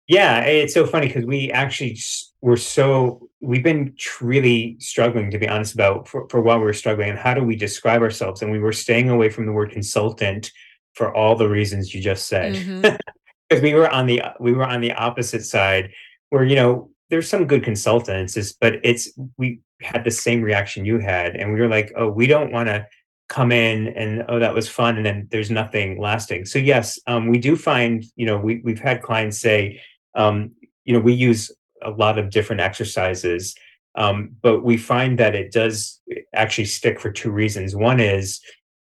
Yeah, 0.06 0.40
it's 0.40 0.72
so 0.72 0.86
funny 0.86 1.08
because 1.08 1.26
we 1.26 1.52
actually 1.52 1.98
were 2.40 2.56
so 2.56 3.28
we've 3.40 3.62
been 3.62 3.94
really 4.20 4.76
struggling 4.80 5.30
to 5.30 5.38
be 5.38 5.48
honest 5.48 5.74
about 5.74 6.08
for, 6.08 6.28
for 6.28 6.40
while 6.40 6.58
we 6.58 6.64
were 6.64 6.72
struggling 6.72 7.10
and 7.10 7.18
how 7.18 7.34
do 7.34 7.42
we 7.42 7.56
describe 7.56 8.00
ourselves 8.00 8.42
and 8.42 8.50
we 8.50 8.58
were 8.58 8.72
staying 8.72 9.10
away 9.10 9.28
from 9.28 9.46
the 9.46 9.52
word 9.52 9.70
consultant 9.70 10.50
for 10.94 11.14
all 11.14 11.36
the 11.36 11.48
reasons 11.48 11.94
you 11.94 12.00
just 12.00 12.26
said 12.26 12.54
mm-hmm. 12.54 12.96
because 13.48 13.62
we 13.62 13.74
were 13.74 13.88
on 13.90 14.06
the 14.06 14.22
we 14.40 14.52
were 14.52 14.64
on 14.64 14.80
the 14.80 14.92
opposite 14.92 15.44
side 15.44 15.90
where 16.30 16.44
you 16.44 16.56
know 16.56 16.90
there's 17.10 17.28
some 17.28 17.46
good 17.46 17.62
consultants 17.62 18.52
but 18.60 18.74
it's 18.82 19.10
we 19.36 19.60
had 19.80 20.04
the 20.04 20.10
same 20.10 20.42
reaction 20.42 20.84
you 20.84 20.98
had 20.98 21.36
and 21.36 21.52
we 21.52 21.60
were 21.60 21.68
like 21.68 21.92
oh 21.96 22.08
we 22.08 22.26
don't 22.26 22.52
want 22.52 22.68
to 22.68 22.86
come 23.28 23.52
in 23.52 23.88
and 23.88 24.24
oh 24.28 24.38
that 24.38 24.54
was 24.54 24.68
fun 24.68 24.96
and 24.96 25.06
then 25.06 25.28
there's 25.30 25.50
nothing 25.50 26.00
lasting. 26.00 26.44
So 26.46 26.58
yes 26.58 26.98
um, 27.06 27.28
we 27.28 27.38
do 27.38 27.56
find 27.56 28.04
you 28.16 28.26
know 28.26 28.38
we, 28.38 28.60
we've 28.64 28.80
had 28.80 29.02
clients 29.02 29.38
say 29.38 29.80
um, 30.14 30.52
you 30.84 30.92
know 30.92 31.00
we 31.00 31.12
use 31.12 31.50
a 31.82 31.90
lot 31.90 32.18
of 32.18 32.30
different 32.30 32.60
exercises 32.60 33.54
um, 33.94 34.36
but 34.42 34.62
we 34.62 34.76
find 34.76 35.18
that 35.18 35.34
it 35.34 35.52
does 35.52 36.00
actually 36.32 36.66
stick 36.66 37.00
for 37.00 37.10
two 37.10 37.32
reasons. 37.32 37.74
One 37.74 38.00
is 38.00 38.40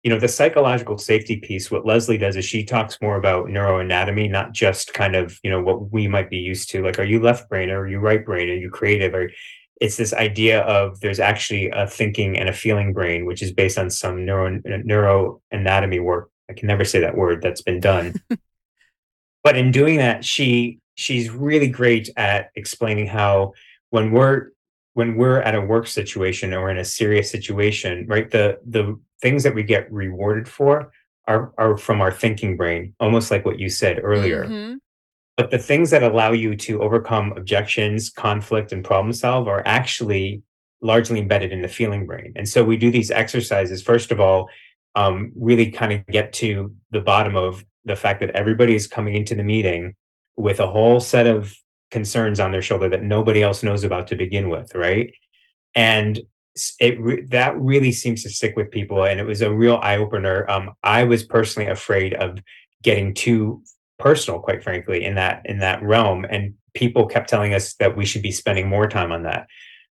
you 0.03 0.11
know 0.11 0.19
the 0.19 0.29
psychological 0.29 0.97
safety 0.97 1.37
piece 1.37 1.71
what 1.71 1.85
leslie 1.85 2.17
does 2.17 2.35
is 2.35 2.45
she 2.47 2.65
talks 2.65 2.97
more 3.03 3.17
about 3.17 3.49
neuroanatomy 3.49 4.31
not 4.31 4.53
just 4.53 4.95
kind 4.95 5.15
of 5.15 5.39
you 5.43 5.51
know 5.51 5.61
what 5.63 5.93
we 5.93 6.09
might 6.09 6.31
be 6.31 6.39
used 6.39 6.71
to 6.71 6.83
like 6.83 6.99
are 6.99 7.05
you 7.05 7.21
left 7.21 7.51
brain 7.51 7.69
or 7.69 7.81
are 7.81 7.89
you 7.89 7.99
right 7.99 8.25
brain? 8.25 8.49
Are 8.49 8.55
you 8.55 8.71
creative? 8.71 9.15
Or 9.15 9.31
it's 9.81 9.97
this 9.97 10.13
idea 10.13 10.61
of 10.63 11.01
there's 11.01 11.21
actually 11.21 11.71
a 11.71 11.87
thinking 11.87 12.39
and 12.39 12.49
a 12.49 12.53
feeling 12.53 12.93
brain 12.93 13.25
which 13.25 13.43
is 13.43 13.51
based 13.51 13.79
on 13.79 13.91
some 13.91 14.25
neuro 14.25 14.61
neuroanatomy 14.61 16.03
work. 16.03 16.31
I 16.51 16.53
can 16.53 16.69
never 16.69 16.85
say 16.85 17.01
that 17.01 17.17
word 17.17 17.43
that's 17.43 17.63
been 17.63 17.81
done. 17.81 18.15
But 19.43 19.57
in 19.57 19.71
doing 19.71 19.97
that 19.97 20.23
she 20.23 20.81
she's 20.97 21.31
really 21.31 21.69
great 21.69 22.11
at 22.17 22.51
explaining 22.57 23.07
how 23.07 23.55
when 23.89 24.13
we're 24.13 24.51
when 24.93 25.17
we're 25.17 25.41
at 25.41 25.55
a 25.55 25.61
work 25.63 25.87
situation 25.87 26.53
or 26.53 26.71
in 26.71 26.77
a 26.77 26.85
serious 26.85 27.31
situation 27.31 28.07
right 28.07 28.31
the 28.31 28.59
the 28.67 29.01
things 29.23 29.43
that 29.45 29.55
we 29.55 29.63
get 29.63 29.91
rewarded 29.91 30.47
for 30.47 30.93
are 31.27 31.53
are 31.57 31.79
from 31.79 32.03
our 32.03 32.13
thinking 32.13 32.57
brain 32.57 32.95
almost 33.01 33.31
like 33.31 33.47
what 33.47 33.59
you 33.59 33.71
said 33.71 33.99
earlier. 34.03 34.45
Mhm. 34.45 34.77
But 35.37 35.51
the 35.51 35.59
things 35.59 35.91
that 35.91 36.03
allow 36.03 36.33
you 36.33 36.57
to 36.57 36.83
overcome 36.83 37.33
objections 37.37 38.11
conflict 38.11 38.73
and 38.73 38.85
problem 38.85 39.13
solve 39.13 39.49
are 39.49 39.63
actually 39.67 40.43
largely 40.83 41.19
embedded 41.19 41.53
in 41.53 41.63
the 41.63 41.69
feeling 41.69 42.07
brain. 42.07 42.33
And 42.37 42.49
so 42.49 42.65
we 42.65 42.77
do 42.77 42.91
these 42.91 43.11
exercises 43.11 43.83
first 43.83 44.11
of 44.11 44.21
all 44.21 44.49
um, 44.97 45.33
really 45.37 45.71
kind 45.71 45.93
of 45.93 46.07
get 46.07 46.33
to 46.35 46.75
the 46.91 47.01
bottom 47.01 47.37
of 47.37 47.65
the 47.85 47.97
fact 47.97 48.21
that 48.21 48.31
everybody 48.31 48.75
is 48.75 48.87
coming 48.87 49.15
into 49.15 49.35
the 49.35 49.45
meeting 49.45 49.95
with 50.37 50.59
a 50.61 50.67
whole 50.67 51.01
set 51.01 51.27
of 51.27 51.55
concerns 51.91 52.41
on 52.41 52.53
their 52.53 52.63
shoulder 52.63 52.89
that 52.89 53.03
nobody 53.03 53.43
else 53.43 53.63
knows 53.63 53.85
about 53.85 54.07
to 54.09 54.17
begin 54.17 54.49
with 54.49 54.75
right? 54.75 55.13
And 55.75 56.21
it 56.81 57.01
re- 57.01 57.25
that 57.27 57.59
really 57.59 57.93
seems 57.93 58.23
to 58.23 58.31
stick 58.31 58.57
with 58.57 58.71
people 58.71 59.05
and 59.05 59.21
it 59.21 59.25
was 59.25 59.43
a 59.43 59.53
real 59.53 59.79
eye 59.83 59.97
opener 59.97 60.49
um, 60.51 60.73
i 60.83 61.05
was 61.05 61.23
personally 61.23 61.71
afraid 61.71 62.15
of 62.15 62.39
getting 62.83 63.15
too 63.15 63.63
personal 64.01 64.41
quite 64.41 64.63
frankly 64.63 65.05
in 65.05 65.15
that 65.15 65.43
in 65.45 65.59
that 65.59 65.83
realm 65.83 66.25
and 66.29 66.55
people 66.75 67.07
kept 67.07 67.29
telling 67.29 67.55
us 67.55 67.75
that 67.75 67.97
we 67.97 68.05
should 68.05 68.23
be 68.23 68.33
spending 68.33 68.69
more 68.69 68.89
time 68.89 69.13
on 69.13 69.23
that 69.23 69.47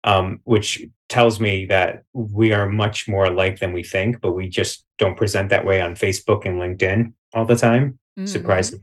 um, 0.04 0.40
which 0.46 0.84
tells 1.10 1.40
me 1.40 1.66
that 1.68 2.04
we 2.14 2.54
are 2.54 2.68
much 2.68 3.08
more 3.08 3.26
alike 3.26 3.60
than 3.60 3.74
we 3.74 3.84
think 3.84 4.20
but 4.22 4.32
we 4.32 4.48
just 4.48 4.86
don't 4.98 5.18
present 5.18 5.50
that 5.50 5.66
way 5.66 5.82
on 5.82 5.96
facebook 5.96 6.46
and 6.46 6.60
linkedin 6.60 7.14
all 7.34 7.46
the 7.46 7.56
time. 7.56 7.98
Mhm. 8.20 8.28
surprise. 8.28 8.76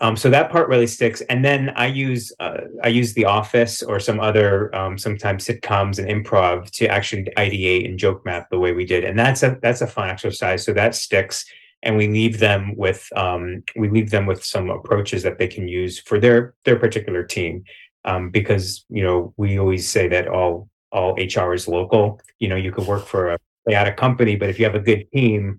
Um, 0.00 0.16
so 0.16 0.28
that 0.30 0.50
part 0.50 0.68
really 0.68 0.88
sticks 0.88 1.20
and 1.30 1.44
then 1.44 1.70
i 1.76 1.86
use 1.86 2.32
uh, 2.40 2.62
i 2.82 2.88
use 2.88 3.14
the 3.14 3.26
office 3.26 3.80
or 3.80 4.00
some 4.00 4.18
other 4.18 4.74
um, 4.74 4.98
sometimes 4.98 5.46
sitcoms 5.46 6.00
and 6.00 6.08
improv 6.08 6.68
to 6.72 6.88
actually 6.88 7.28
ideate 7.36 7.88
and 7.88 7.96
joke 7.96 8.24
map 8.24 8.48
the 8.50 8.58
way 8.58 8.72
we 8.72 8.84
did 8.84 9.04
and 9.04 9.16
that's 9.16 9.44
a 9.44 9.56
that's 9.62 9.82
a 9.82 9.86
fun 9.86 10.10
exercise 10.10 10.64
so 10.64 10.72
that 10.72 10.96
sticks 10.96 11.46
and 11.84 11.96
we 11.96 12.08
leave 12.08 12.38
them 12.40 12.74
with 12.76 13.08
um, 13.14 13.62
we 13.76 13.88
leave 13.88 14.10
them 14.10 14.26
with 14.26 14.44
some 14.44 14.70
approaches 14.70 15.22
that 15.22 15.38
they 15.38 15.46
can 15.46 15.68
use 15.68 16.00
for 16.00 16.18
their 16.18 16.54
their 16.64 16.78
particular 16.78 17.22
team. 17.22 17.64
Um, 18.06 18.30
because 18.30 18.84
you 18.88 19.02
know 19.02 19.32
we 19.36 19.58
always 19.58 19.88
say 19.88 20.08
that 20.08 20.28
all 20.28 20.68
all 20.90 21.14
hr 21.14 21.54
is 21.54 21.68
local. 21.68 22.20
You 22.38 22.48
know 22.48 22.56
you 22.56 22.72
could 22.72 22.86
work 22.86 23.06
for 23.06 23.30
a 23.30 23.38
a 23.66 23.92
company 23.92 24.36
but 24.36 24.50
if 24.50 24.58
you 24.58 24.64
have 24.66 24.74
a 24.74 24.80
good 24.80 25.10
team 25.12 25.58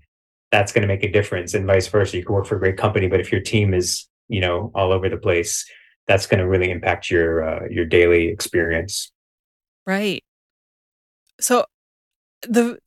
that's 0.52 0.72
going 0.72 0.84
to 0.84 0.88
make 0.88 1.04
a 1.04 1.12
difference 1.12 1.56
and 1.56 1.66
vice 1.66 1.88
versa. 1.88 2.18
You 2.18 2.24
can 2.24 2.36
work 2.36 2.46
for 2.46 2.56
a 2.56 2.60
great 2.60 2.78
company 2.78 3.08
but 3.08 3.20
if 3.20 3.32
your 3.32 3.42
team 3.42 3.74
is 3.74 4.08
you 4.28 4.42
know 4.42 4.72
all 4.76 4.92
over 4.92 5.10
the 5.10 5.18
place 5.18 5.66
that's 6.08 6.28
going 6.28 6.40
to 6.40 6.48
really 6.48 6.70
impact 6.70 7.10
your 7.10 7.44
uh, 7.44 7.68
your 7.70 7.86
daily 7.86 8.28
experience. 8.28 9.12
Right. 9.86 10.24
So 11.40 11.66
the 12.44 12.80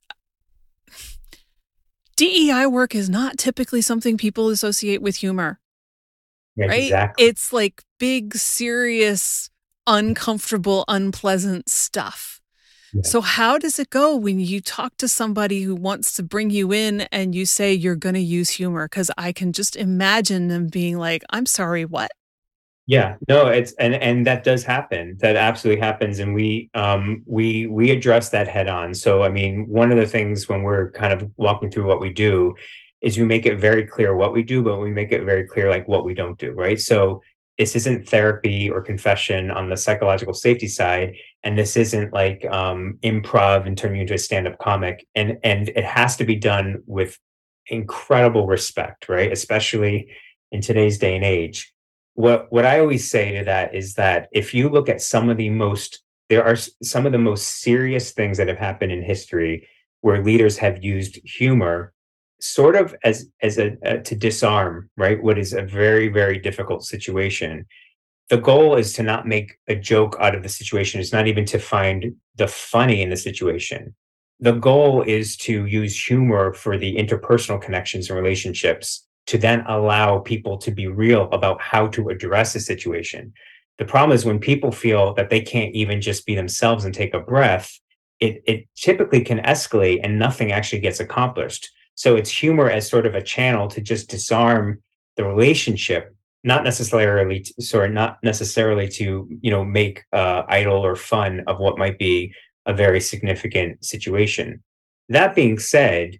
DEI 2.19 2.65
work 2.65 2.95
is 2.95 3.09
not 3.09 3.37
typically 3.37 3.81
something 3.81 4.17
people 4.17 4.49
associate 4.49 5.01
with 5.01 5.15
humor, 5.15 5.57
Yeah, 6.57 6.65
right? 6.65 6.83
exactly 6.83 7.25
It's 7.25 7.53
like 7.53 7.81
big, 7.97 8.35
serious, 8.35 9.49
uncomfortable, 9.87 10.83
unpleasant 10.89 11.69
stuff. 11.69 12.41
Yeah. 12.93 13.03
So, 13.03 13.21
how 13.21 13.57
does 13.57 13.79
it 13.79 13.89
go 13.89 14.17
when 14.17 14.41
you 14.41 14.59
talk 14.59 14.97
to 14.97 15.07
somebody 15.07 15.61
who 15.61 15.75
wants 15.75 16.11
to 16.17 16.23
bring 16.23 16.49
you 16.49 16.73
in 16.73 17.01
and 17.13 17.33
you 17.33 17.45
say 17.45 17.73
you're 17.73 17.95
going 17.95 18.15
to 18.15 18.21
use 18.21 18.49
humor? 18.49 18.89
Because 18.89 19.09
I 19.17 19.31
can 19.31 19.53
just 19.53 19.77
imagine 19.77 20.49
them 20.49 20.67
being 20.67 20.97
like, 20.97 21.23
I'm 21.29 21.45
sorry, 21.45 21.85
what? 21.85 22.11
Yeah, 22.89 23.17
no, 23.27 23.45
it's 23.45 23.73
and 23.73 23.93
and 23.93 24.25
that 24.25 24.43
does 24.43 24.63
happen. 24.63 25.15
That 25.19 25.35
absolutely 25.35 25.79
happens, 25.79 26.17
and 26.17 26.33
we 26.33 26.71
um 26.73 27.21
we 27.27 27.67
we 27.67 27.91
address 27.91 28.29
that 28.29 28.47
head 28.47 28.67
on. 28.67 28.95
So 28.95 29.21
I 29.21 29.29
mean, 29.29 29.67
one 29.67 29.91
of 29.91 29.99
the 29.99 30.07
things 30.07 30.49
when 30.49 30.63
we're 30.63 30.89
kind 30.93 31.13
of 31.13 31.29
walking 31.37 31.69
through 31.69 31.85
what 31.85 32.01
we 32.01 32.11
do 32.11 32.55
is 33.01 33.15
we 33.19 33.25
make 33.25 33.45
it 33.45 33.59
very 33.59 33.85
clear 33.85 34.15
what 34.15 34.33
we 34.33 34.41
do, 34.41 34.63
but 34.63 34.79
we 34.79 34.89
make 34.89 35.11
it 35.11 35.23
very 35.23 35.45
clear 35.45 35.69
like 35.69 35.87
what 35.87 36.03
we 36.03 36.15
don't 36.15 36.39
do, 36.39 36.51
right? 36.53 36.79
So 36.79 37.21
this 37.59 37.75
isn't 37.75 38.09
therapy 38.09 38.71
or 38.71 38.81
confession 38.81 39.51
on 39.51 39.69
the 39.69 39.77
psychological 39.77 40.33
safety 40.33 40.67
side, 40.67 41.13
and 41.43 41.55
this 41.55 41.77
isn't 41.77 42.11
like 42.11 42.43
um 42.49 42.97
improv 43.03 43.67
and 43.67 43.77
turning 43.77 43.97
you 43.97 44.01
into 44.01 44.15
a 44.15 44.17
stand-up 44.17 44.57
comic, 44.57 45.05
and 45.13 45.37
and 45.43 45.69
it 45.69 45.85
has 45.85 46.15
to 46.17 46.23
be 46.25 46.37
done 46.37 46.81
with 46.87 47.19
incredible 47.67 48.47
respect, 48.47 49.09
right? 49.09 49.31
Especially 49.31 50.09
in 50.51 50.61
today's 50.61 50.97
day 50.97 51.15
and 51.15 51.23
age 51.23 51.71
what 52.19 52.51
what 52.51 52.65
I 52.65 52.81
always 52.81 53.09
say 53.09 53.37
to 53.37 53.45
that 53.45 53.73
is 53.73 53.93
that 53.93 54.27
if 54.33 54.53
you 54.53 54.67
look 54.67 54.89
at 54.89 55.01
some 55.01 55.29
of 55.29 55.37
the 55.37 55.49
most 55.49 56.03
there 56.27 56.43
are 56.43 56.57
some 56.83 57.05
of 57.05 57.13
the 57.13 57.17
most 57.29 57.61
serious 57.61 58.11
things 58.11 58.37
that 58.37 58.49
have 58.49 58.57
happened 58.57 58.91
in 58.91 59.01
history 59.01 59.65
where 60.01 60.21
leaders 60.21 60.57
have 60.57 60.83
used 60.83 61.17
humor 61.23 61.93
sort 62.41 62.75
of 62.75 62.93
as 63.05 63.29
as 63.41 63.57
a, 63.57 63.77
a 63.83 63.99
to 63.99 64.15
disarm 64.15 64.89
right 64.97 65.23
what 65.23 65.37
is 65.37 65.53
a 65.53 65.61
very 65.61 66.09
very 66.09 66.37
difficult 66.37 66.83
situation. 66.83 67.65
The 68.27 68.41
goal 68.51 68.75
is 68.75 68.91
to 68.93 69.03
not 69.03 69.25
make 69.25 69.57
a 69.69 69.75
joke 69.75 70.17
out 70.19 70.35
of 70.35 70.43
the 70.43 70.49
situation. 70.49 70.99
It's 70.99 71.13
not 71.13 71.27
even 71.27 71.45
to 71.45 71.57
find 71.57 72.17
the 72.35 72.49
funny 72.49 73.01
in 73.01 73.09
the 73.11 73.23
situation. 73.29 73.95
The 74.41 74.57
goal 74.69 75.03
is 75.03 75.37
to 75.47 75.65
use 75.65 76.07
humor 76.07 76.51
for 76.53 76.77
the 76.77 76.97
interpersonal 76.97 77.61
connections 77.61 78.09
and 78.09 78.19
relationships 78.19 79.07
to 79.29 79.37
then 79.37 79.63
allow 79.67 80.17
people 80.17 80.57
to 80.57 80.71
be 80.71 80.87
real 80.87 81.29
about 81.31 81.61
how 81.61 81.85
to 81.85 82.09
address 82.09 82.55
a 82.55 82.59
situation. 82.59 83.31
The 83.77 83.85
problem 83.85 84.15
is 84.15 84.25
when 84.25 84.39
people 84.39 84.71
feel 84.71 85.13
that 85.13 85.29
they 85.29 85.39
can't 85.39 85.75
even 85.75 86.01
just 86.01 86.25
be 86.25 86.33
themselves 86.33 86.83
and 86.83 86.95
take 86.95 87.13
a 87.13 87.19
breath, 87.19 87.79
it, 88.19 88.41
it 88.47 88.67
typically 88.75 89.21
can 89.21 89.37
escalate 89.43 89.99
and 90.03 90.17
nothing 90.17 90.51
actually 90.51 90.79
gets 90.79 90.99
accomplished. 90.99 91.69
So 91.93 92.15
it's 92.15 92.31
humor 92.31 92.71
as 92.71 92.89
sort 92.89 93.05
of 93.05 93.13
a 93.13 93.21
channel 93.21 93.67
to 93.67 93.81
just 93.81 94.09
disarm 94.09 94.81
the 95.15 95.25
relationship, 95.25 96.15
not 96.43 96.63
necessarily, 96.63 97.41
to, 97.41 97.61
sorry, 97.61 97.91
not 97.91 98.17
necessarily 98.23 98.87
to 98.87 99.29
you 99.41 99.51
know 99.51 99.63
make 99.63 100.05
uh, 100.11 100.41
idle 100.47 100.83
or 100.83 100.95
fun 100.95 101.43
of 101.45 101.59
what 101.59 101.77
might 101.77 101.99
be 101.99 102.33
a 102.65 102.73
very 102.73 102.99
significant 102.99 103.85
situation. 103.85 104.63
That 105.07 105.35
being 105.35 105.59
said, 105.59 106.17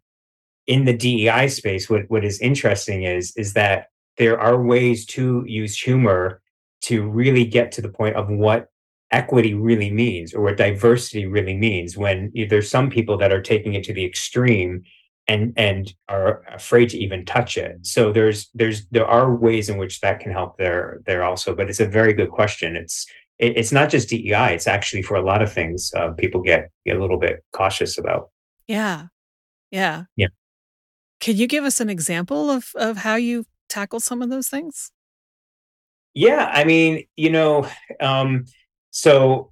in 0.70 0.86
the 0.86 0.94
DEI 0.94 1.48
space, 1.48 1.90
what, 1.90 2.04
what 2.10 2.24
is 2.24 2.40
interesting 2.40 3.02
is, 3.02 3.34
is 3.36 3.54
that 3.54 3.88
there 4.18 4.40
are 4.40 4.62
ways 4.62 5.04
to 5.08 5.44
use 5.48 5.76
humor 5.76 6.42
to 6.82 7.10
really 7.10 7.44
get 7.44 7.72
to 7.72 7.82
the 7.82 7.90
point 7.90 8.16
of 8.16 8.30
what 8.30 8.68
equity 9.12 9.56
really 9.56 9.90
means 9.90 10.32
or 10.32 10.44
what 10.44 10.58
diversity 10.58 11.26
really 11.26 11.58
means 11.58 11.98
when 11.98 12.32
there's 12.50 12.70
some 12.70 12.92
people 12.92 13.18
that 13.18 13.32
are 13.32 13.42
taking 13.42 13.74
it 13.74 13.84
to 13.86 13.94
the 13.94 14.06
extreme 14.06 14.84
and 15.28 15.54
and 15.58 15.94
are 16.08 16.44
afraid 16.54 16.90
to 16.90 17.00
even 17.00 17.26
touch 17.26 17.58
it. 17.58 17.84
So 17.84 18.12
there's 18.12 18.50
there's 18.54 18.86
there 18.90 19.08
are 19.08 19.36
ways 19.36 19.70
in 19.70 19.78
which 19.78 20.02
that 20.02 20.20
can 20.20 20.32
help 20.32 20.58
there 20.58 21.02
there 21.08 21.24
also 21.24 21.56
but 21.56 21.68
it's 21.68 21.80
a 21.80 21.88
very 21.88 22.14
good 22.14 22.30
question. 22.30 22.76
It's 22.76 23.08
it, 23.40 23.58
it's 23.58 23.72
not 23.72 23.90
just 23.90 24.10
dei 24.10 24.54
it's 24.54 24.68
actually 24.68 25.02
for 25.02 25.16
a 25.16 25.26
lot 25.26 25.42
of 25.42 25.52
things 25.52 25.92
uh, 25.96 26.12
people 26.12 26.42
get 26.42 26.70
get 26.86 26.98
a 26.98 27.02
little 27.02 27.20
bit 27.20 27.44
cautious 27.54 27.98
about. 27.98 28.30
Yeah. 28.68 29.08
Yeah. 29.72 30.04
Yeah 30.16 30.28
can 31.20 31.36
you 31.36 31.48
give 31.48 31.64
us 31.64 31.80
an 31.80 31.90
example 31.90 32.50
of 32.50 32.72
of 32.76 32.98
how 32.98 33.16
you 33.16 33.46
tackle 33.68 34.00
some 34.00 34.22
of 34.22 34.30
those 34.30 34.50
things? 34.50 34.92
Yeah, 36.14 36.52
I 36.54 36.64
mean, 36.64 37.06
you 37.16 37.30
know, 37.30 37.70
um, 38.00 38.46
so 38.92 39.52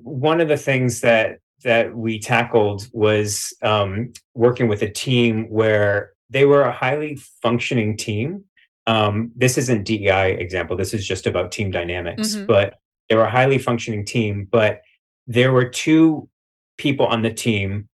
one 0.00 0.40
of 0.40 0.48
the 0.48 0.56
things 0.56 1.00
that 1.00 1.38
that 1.64 1.96
we 1.96 2.18
tackled 2.18 2.88
was 2.92 3.54
um, 3.62 4.12
working 4.34 4.68
with 4.68 4.82
a 4.82 4.90
team 4.90 5.46
where 5.48 6.12
they 6.28 6.44
were 6.44 6.62
a 6.62 6.72
highly 6.72 7.16
functioning 7.40 7.96
team. 7.96 8.44
Um, 8.86 9.30
this 9.36 9.56
isn't 9.58 9.84
DEI 9.84 10.32
example. 10.32 10.76
This 10.76 10.92
is 10.92 11.06
just 11.06 11.26
about 11.26 11.52
team 11.52 11.70
dynamics. 11.70 12.34
Mm-hmm. 12.34 12.46
But 12.46 12.74
they 13.08 13.14
were 13.14 13.24
a 13.24 13.30
highly 13.30 13.58
functioning 13.58 14.04
team. 14.04 14.48
But 14.50 14.80
there 15.26 15.52
were 15.52 15.68
two 15.68 16.28
people 16.78 17.06
on 17.06 17.22
the 17.22 17.32
team, 17.32 17.88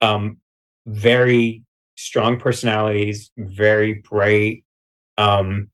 um, 0.00 0.38
very 0.86 1.62
strong 1.96 2.38
personalities, 2.38 3.30
very 3.36 3.94
bright, 3.94 4.64
um, 5.18 5.68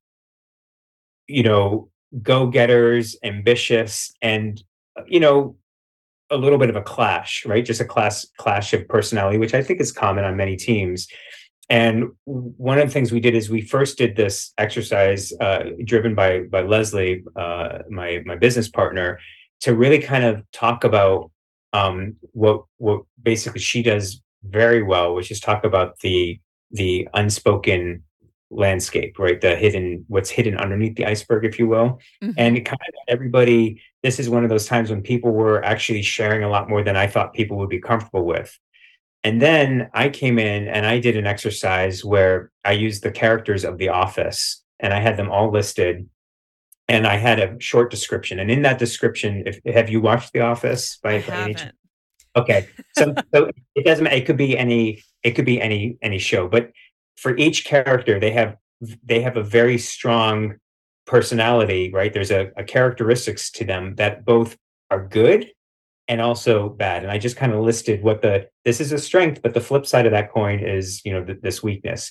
you 1.27 1.43
know, 1.43 1.91
go 2.23 2.47
getters, 2.47 3.16
ambitious, 3.23 4.12
and, 4.23 4.62
you 5.07 5.21
know, 5.21 5.57
a 6.31 6.37
little 6.37 6.59
bit 6.59 6.71
of 6.71 6.77
a 6.77 6.83
clash, 6.83 7.45
right? 7.47 7.64
Just 7.64 7.81
a 7.81 7.85
class 7.85 8.27
clash 8.37 8.73
of 8.73 8.87
personality, 8.89 9.39
which 9.39 9.55
I 9.55 9.62
think 9.62 9.81
is 9.81 9.93
common 9.93 10.25
on 10.25 10.37
many 10.37 10.57
teams. 10.57 11.09
And 11.71 12.12
one 12.25 12.79
of 12.79 12.87
the 12.87 12.93
things 12.93 13.12
we 13.12 13.21
did 13.21 13.35
is 13.35 13.51
we 13.51 13.61
first 13.61 13.99
did 13.99 14.16
this 14.16 14.53
exercise 14.57 15.33
uh, 15.41 15.64
driven 15.85 16.14
by 16.14 16.41
by 16.41 16.62
Leslie, 16.62 17.25
uh, 17.37 17.81
my 17.91 18.23
my 18.25 18.37
business 18.37 18.69
partner, 18.69 19.19
to 19.61 19.75
really 19.75 19.99
kind 19.99 20.25
of 20.25 20.43
talk 20.51 20.85
about 20.85 21.31
um, 21.75 22.16
what 22.33 22.64
what 22.79 23.03
basically 23.23 23.61
she 23.61 23.83
does 23.83 24.23
very 24.43 24.82
well, 24.82 25.14
which 25.14 25.30
is 25.30 25.41
talk 25.41 25.64
about 25.64 25.99
the 26.01 26.41
the 26.70 27.09
unspoken 27.14 28.03
landscape, 28.51 29.18
right? 29.18 29.41
The 29.41 29.57
hidden 29.57 30.05
what's 30.09 30.30
hidden 30.30 30.57
underneath 30.57 30.97
the 30.97 31.07
iceberg, 31.07 31.45
if 31.45 31.59
you 31.59 31.66
will. 31.66 32.01
Mm-hmm. 32.22 32.30
And 32.36 32.57
kind 32.64 32.78
of 32.89 32.95
everybody, 33.09 33.82
this 34.03 34.18
is 34.18 34.30
one 34.30 34.45
of 34.45 34.51
those 34.51 34.66
times 34.66 34.91
when 34.91 35.03
people 35.03 35.32
were 35.32 35.62
actually 35.64 36.03
sharing 36.03 36.45
a 36.45 36.49
lot 36.49 36.68
more 36.68 36.82
than 36.82 36.97
I 36.97 37.07
thought 37.07 37.34
people 37.34 37.59
would 37.59 37.68
be 37.68 37.80
comfortable 37.80 38.24
with. 38.24 38.57
And 39.24 39.43
then 39.43 39.91
I 39.93 40.09
came 40.09 40.39
in 40.39 40.68
and 40.68 40.86
I 40.86 41.01
did 41.01 41.16
an 41.16 41.26
exercise 41.26 42.05
where 42.05 42.51
I 42.64 42.72
used 42.72 43.03
the 43.03 43.11
characters 43.11 43.64
of 43.64 43.76
the 43.78 43.89
office 43.89 44.62
and 44.78 44.95
I 44.95 45.01
had 45.01 45.16
them 45.16 45.30
all 45.30 45.51
listed 45.51 46.09
and 46.89 47.07
I 47.07 47.16
had 47.16 47.39
a 47.39 47.61
short 47.61 47.91
description. 47.91 48.39
And 48.39 48.51
in 48.51 48.62
that 48.62 48.78
description, 48.78 49.45
if 49.47 49.61
have 49.74 49.91
you 49.91 50.01
watched 50.01 50.32
The 50.32 50.41
Office 50.41 50.99
by, 51.03 51.20
by 51.20 51.34
any 51.34 51.57
Okay, 52.39 52.68
so 52.97 53.14
so 53.34 53.51
it 53.74 53.84
doesn't. 53.84 54.07
It 54.07 54.26
could 54.26 54.36
be 54.36 54.57
any. 54.57 55.03
It 55.22 55.32
could 55.32 55.45
be 55.45 55.61
any 55.61 55.99
any 56.03 56.18
show. 56.18 56.49
But 56.49 56.70
for 57.16 57.36
each 57.36 57.64
character, 57.64 58.20
they 58.20 58.30
have 58.30 58.57
they 59.05 59.20
have 59.20 59.36
a 59.36 59.43
very 59.43 59.78
strong 59.78 60.57
personality. 61.07 61.91
Right? 61.93 62.12
There's 62.12 62.30
a, 62.30 62.51
a 62.57 62.64
characteristics 62.64 63.51
to 63.53 63.64
them 63.64 63.97
that 63.97 64.24
both 64.24 64.57
are 64.91 65.07
good 65.07 65.51
and 66.09 66.20
also 66.20 66.70
bad. 66.70 67.03
And 67.03 67.12
I 67.12 67.18
just 67.18 67.36
kind 67.36 67.53
of 67.53 67.61
listed 67.61 68.03
what 68.03 68.22
the 68.22 68.49
this 68.64 68.80
is 68.80 68.93
a 68.93 68.99
strength, 68.99 69.43
but 69.43 69.55
the 69.55 69.61
flip 69.61 69.86
side 69.86 70.07
of 70.07 70.12
that 70.12 70.32
coin 70.32 70.61
is 70.61 71.03
you 71.05 71.12
know 71.12 71.24
th- 71.24 71.41
this 71.43 71.62
weakness. 71.62 72.11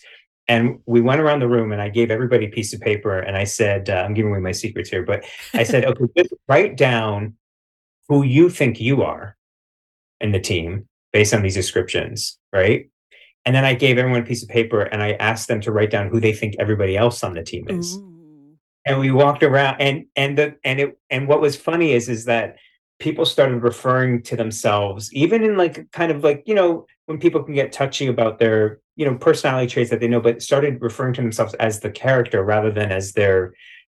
And 0.50 0.80
we 0.86 1.02
went 1.02 1.20
around 1.20 1.40
the 1.40 1.48
room, 1.48 1.72
and 1.74 1.82
I 1.82 1.90
gave 1.90 2.10
everybody 2.10 2.46
a 2.46 2.50
piece 2.50 2.74
of 2.74 2.80
paper, 2.80 3.20
and 3.20 3.36
I 3.36 3.44
said, 3.44 3.90
uh, 3.90 4.04
"I'm 4.06 4.14
giving 4.14 4.32
away 4.32 4.40
my 4.40 4.54
secrets 4.54 4.90
here," 4.90 5.04
but 5.04 5.26
I 5.54 5.64
said, 5.64 5.86
"Okay, 5.86 6.06
just 6.18 6.34
write 6.48 6.78
down 6.78 7.36
who 8.08 8.24
you 8.24 8.50
think 8.50 8.80
you 8.80 9.04
are." 9.04 9.37
In 10.22 10.32
the 10.32 10.40
team 10.40 10.88
based 11.14 11.34
on 11.34 11.42
these 11.42 11.56
descriptions, 11.56 12.38
right? 12.52 12.90
And 13.46 13.56
then 13.56 13.64
I 13.64 13.76
gave 13.76 13.98
everyone 13.98 14.22
a 14.22 14.26
piece 14.26 14.44
of 14.44 14.50
paper 14.50 14.82
and 14.82 15.02
I 15.02 15.14
asked 15.14 15.48
them 15.48 15.62
to 15.62 15.72
write 15.72 15.90
down 15.90 16.10
who 16.10 16.20
they 16.20 16.34
think 16.34 16.56
everybody 16.60 16.98
else 16.98 17.24
on 17.24 17.34
the 17.34 17.44
team 17.44 17.66
is. 17.70 17.98
Ooh. 17.98 18.58
And 18.86 19.00
we 19.00 19.12
walked 19.12 19.44
around 19.44 19.78
and 19.80 20.06
and 20.16 20.38
the 20.38 20.56
and 20.64 20.80
it 20.80 21.00
and 21.10 21.28
what 21.28 21.42
was 21.42 21.56
funny 21.56 21.94
is 21.94 22.10
is 22.10 22.26
that 22.26 22.58
people 23.00 23.26
started 23.26 23.64
referring 23.64 24.22
to 24.24 24.36
themselves 24.36 25.14
even 25.14 25.44
in 25.44 25.56
like 25.56 25.90
kind 25.92 26.12
of 26.12 26.24
like 26.24 26.44
you 26.46 26.56
know 26.56 26.86
when 27.06 27.20
people 27.20 27.44
can 27.44 27.54
get 27.54 27.72
touchy 27.72 28.08
about 28.08 28.40
their 28.40 28.80
you 28.96 29.06
know 29.06 29.16
personality 29.16 29.68
traits 29.68 29.90
that 29.90 30.00
they 30.00 30.08
know 30.08 30.22
but 30.22 30.42
started 30.42 30.82
referring 30.82 31.14
to 31.14 31.22
themselves 31.22 31.54
as 31.56 31.80
the 31.80 31.92
character 31.92 32.44
rather 32.44 32.72
than 32.72 32.92
as 32.92 33.14
their 33.14 33.54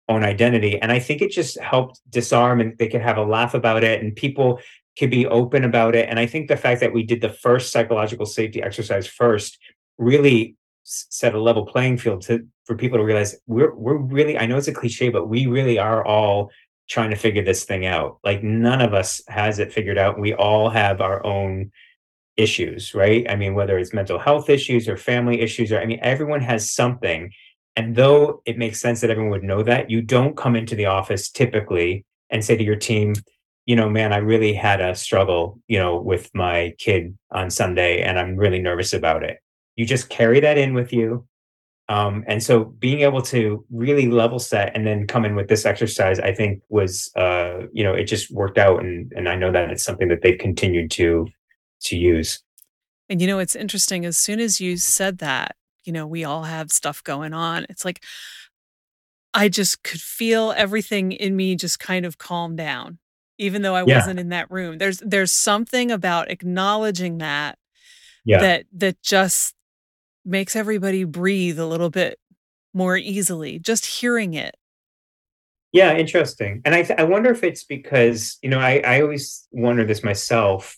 own 0.07 0.23
identity 0.23 0.79
and 0.79 0.91
i 0.91 0.99
think 0.99 1.21
it 1.21 1.31
just 1.31 1.59
helped 1.59 1.99
disarm 2.09 2.61
and 2.61 2.77
they 2.77 2.87
could 2.87 3.01
have 3.01 3.17
a 3.17 3.23
laugh 3.23 3.53
about 3.53 3.83
it 3.83 4.01
and 4.01 4.15
people 4.15 4.59
could 4.97 5.09
be 5.09 5.25
open 5.25 5.63
about 5.63 5.95
it. 5.95 6.09
And 6.09 6.19
I 6.19 6.25
think 6.25 6.47
the 6.47 6.57
fact 6.57 6.81
that 6.81 6.93
we 6.93 7.03
did 7.03 7.21
the 7.21 7.29
first 7.29 7.71
psychological 7.71 8.25
safety 8.25 8.61
exercise 8.61 9.07
first 9.07 9.57
really 9.97 10.55
set 10.83 11.35
a 11.35 11.41
level 11.41 11.65
playing 11.65 11.97
field 11.97 12.21
to 12.23 12.45
for 12.65 12.75
people 12.75 12.97
to 12.97 13.03
realize 13.03 13.35
we're 13.47 13.73
we're 13.75 13.97
really 13.97 14.37
I 14.37 14.45
know 14.45 14.57
it's 14.57 14.67
a 14.67 14.73
cliche, 14.73 15.09
but 15.09 15.27
we 15.27 15.45
really 15.47 15.77
are 15.79 16.05
all 16.05 16.51
trying 16.89 17.11
to 17.11 17.15
figure 17.15 17.43
this 17.43 17.63
thing 17.63 17.85
out. 17.85 18.19
Like 18.23 18.43
none 18.43 18.81
of 18.81 18.93
us 18.93 19.21
has 19.27 19.59
it 19.59 19.71
figured 19.71 19.97
out. 19.97 20.19
We 20.19 20.33
all 20.33 20.69
have 20.69 20.99
our 20.99 21.25
own 21.25 21.71
issues, 22.35 22.93
right? 22.93 23.29
I 23.29 23.35
mean, 23.35 23.53
whether 23.53 23.77
it's 23.77 23.93
mental 23.93 24.19
health 24.19 24.49
issues 24.49 24.89
or 24.89 24.97
family 24.97 25.41
issues, 25.41 25.71
or 25.71 25.79
I 25.79 25.85
mean, 25.85 25.99
everyone 26.01 26.41
has 26.41 26.71
something. 26.71 27.31
And 27.75 27.95
though 27.95 28.41
it 28.45 28.57
makes 28.57 28.81
sense 28.81 28.99
that 29.01 29.09
everyone 29.09 29.31
would 29.31 29.43
know 29.43 29.63
that, 29.63 29.89
you 29.89 30.01
don't 30.01 30.35
come 30.35 30.55
into 30.55 30.75
the 30.75 30.87
office 30.87 31.29
typically 31.29 32.05
and 32.29 32.43
say 32.43 32.57
to 32.57 32.63
your 32.63 32.75
team, 32.75 33.13
you 33.71 33.77
know, 33.77 33.89
man, 33.89 34.11
I 34.11 34.17
really 34.17 34.51
had 34.51 34.81
a 34.81 34.93
struggle, 34.93 35.57
you 35.69 35.79
know, 35.79 35.95
with 35.95 36.29
my 36.35 36.75
kid 36.77 37.17
on 37.31 37.49
Sunday 37.49 38.01
and 38.01 38.19
I'm 38.19 38.35
really 38.35 38.59
nervous 38.59 38.91
about 38.91 39.23
it. 39.23 39.37
You 39.77 39.85
just 39.85 40.09
carry 40.09 40.41
that 40.41 40.57
in 40.57 40.73
with 40.73 40.91
you. 40.91 41.25
Um, 41.87 42.25
and 42.27 42.43
so 42.43 42.65
being 42.65 42.99
able 42.99 43.21
to 43.21 43.65
really 43.71 44.07
level 44.09 44.39
set 44.39 44.75
and 44.75 44.85
then 44.85 45.07
come 45.07 45.23
in 45.23 45.35
with 45.35 45.47
this 45.47 45.65
exercise, 45.65 46.19
I 46.19 46.33
think 46.33 46.61
was, 46.67 47.11
uh, 47.15 47.67
you 47.71 47.81
know, 47.81 47.93
it 47.93 48.09
just 48.09 48.29
worked 48.29 48.57
out. 48.57 48.83
And, 48.83 49.09
and 49.15 49.29
I 49.29 49.35
know 49.37 49.53
that 49.53 49.71
it's 49.71 49.85
something 49.85 50.09
that 50.09 50.21
they've 50.21 50.37
continued 50.37 50.91
to, 50.91 51.29
to 51.83 51.95
use. 51.95 52.43
And, 53.07 53.21
you 53.21 53.27
know, 53.27 53.39
it's 53.39 53.55
interesting. 53.55 54.03
As 54.03 54.17
soon 54.17 54.41
as 54.41 54.59
you 54.59 54.75
said 54.75 55.19
that, 55.19 55.55
you 55.85 55.93
know, 55.93 56.05
we 56.05 56.25
all 56.25 56.43
have 56.43 56.73
stuff 56.73 57.01
going 57.05 57.33
on. 57.33 57.65
It's 57.69 57.85
like, 57.85 58.03
I 59.33 59.47
just 59.47 59.81
could 59.83 60.01
feel 60.01 60.53
everything 60.57 61.13
in 61.13 61.37
me 61.37 61.55
just 61.55 61.79
kind 61.79 62.05
of 62.05 62.17
calm 62.17 62.57
down, 62.57 62.99
even 63.41 63.61
though 63.63 63.75
I 63.75 63.83
Yeah. 63.85 63.97
wasn't 63.97 64.19
in 64.19 64.29
that 64.29 64.49
room. 64.51 64.77
There's, 64.77 64.99
there's 64.99 65.31
something 65.33 65.91
about 65.91 66.29
acknowledging 66.31 67.17
that, 67.17 67.57
Yeah. 68.23 68.39
that, 68.39 68.65
that 68.73 69.01
just 69.01 69.55
makes 70.23 70.55
everybody 70.55 71.03
breathe 71.03 71.59
a 71.59 71.65
little 71.65 71.89
bit 71.89 72.19
more 72.73 72.95
easily, 72.97 73.59
just 73.59 73.85
hearing 73.85 74.33
it. 74.35 74.55
Yeah, 75.73 75.95
interesting. 75.95 76.61
And 76.65 76.75
I 76.75 76.83
th- 76.83 76.99
I 76.99 77.03
wonder 77.03 77.31
if 77.31 77.43
it's 77.43 77.63
because, 77.63 78.37
you 78.41 78.49
know, 78.49 78.59
I, 78.59 78.81
I 78.85 79.01
always 79.01 79.47
wonder 79.51 79.85
this 79.85 80.03
myself, 80.03 80.77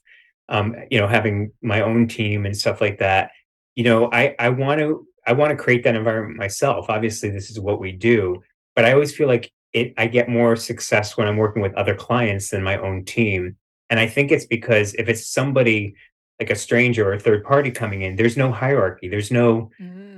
um, 0.50 0.76
you 0.92 1.00
know, 1.00 1.08
having 1.08 1.52
my 1.64 1.82
own 1.82 2.08
team 2.08 2.46
and 2.46 2.56
stuff 2.56 2.80
like 2.80 3.00
that. 3.00 3.32
You 3.76 3.86
know, 3.86 4.10
I 4.12 4.36
I 4.38 4.50
want 4.50 4.80
to 4.82 5.08
I 5.26 5.34
want 5.34 5.50
to 5.50 5.64
create 5.64 5.84
that 5.86 5.96
environment 5.96 6.38
myself. 6.38 6.90
Obviously, 6.90 7.30
this 7.32 7.50
is 7.50 7.60
what 7.60 7.80
we 7.80 7.92
do, 7.92 8.42
but 8.76 8.86
I 8.86 8.94
always 8.94 9.16
feel 9.16 9.28
like 9.28 9.52
it 9.74 9.94
I 9.98 10.08
get 10.08 10.30
more 10.30 10.56
success 10.56 11.18
when 11.18 11.28
I'm 11.28 11.38
working 11.38 11.62
with 11.62 11.74
other 11.76 11.96
clients 11.96 12.50
than 12.50 12.64
my 12.64 12.78
own 12.78 13.06
team. 13.06 13.58
And 13.90 14.00
I 14.00 14.08
think 14.08 14.32
it's 14.32 14.46
because 14.46 14.94
if 14.96 15.08
it's 15.10 15.28
somebody 15.28 15.96
like 16.40 16.50
a 16.50 16.56
stranger 16.56 17.08
or 17.08 17.14
a 17.14 17.20
third 17.20 17.44
party 17.44 17.72
coming 17.72 18.02
in, 18.02 18.16
there's 18.16 18.38
no 18.38 18.52
hierarchy. 18.52 19.08
There's 19.10 19.32
no 19.32 19.70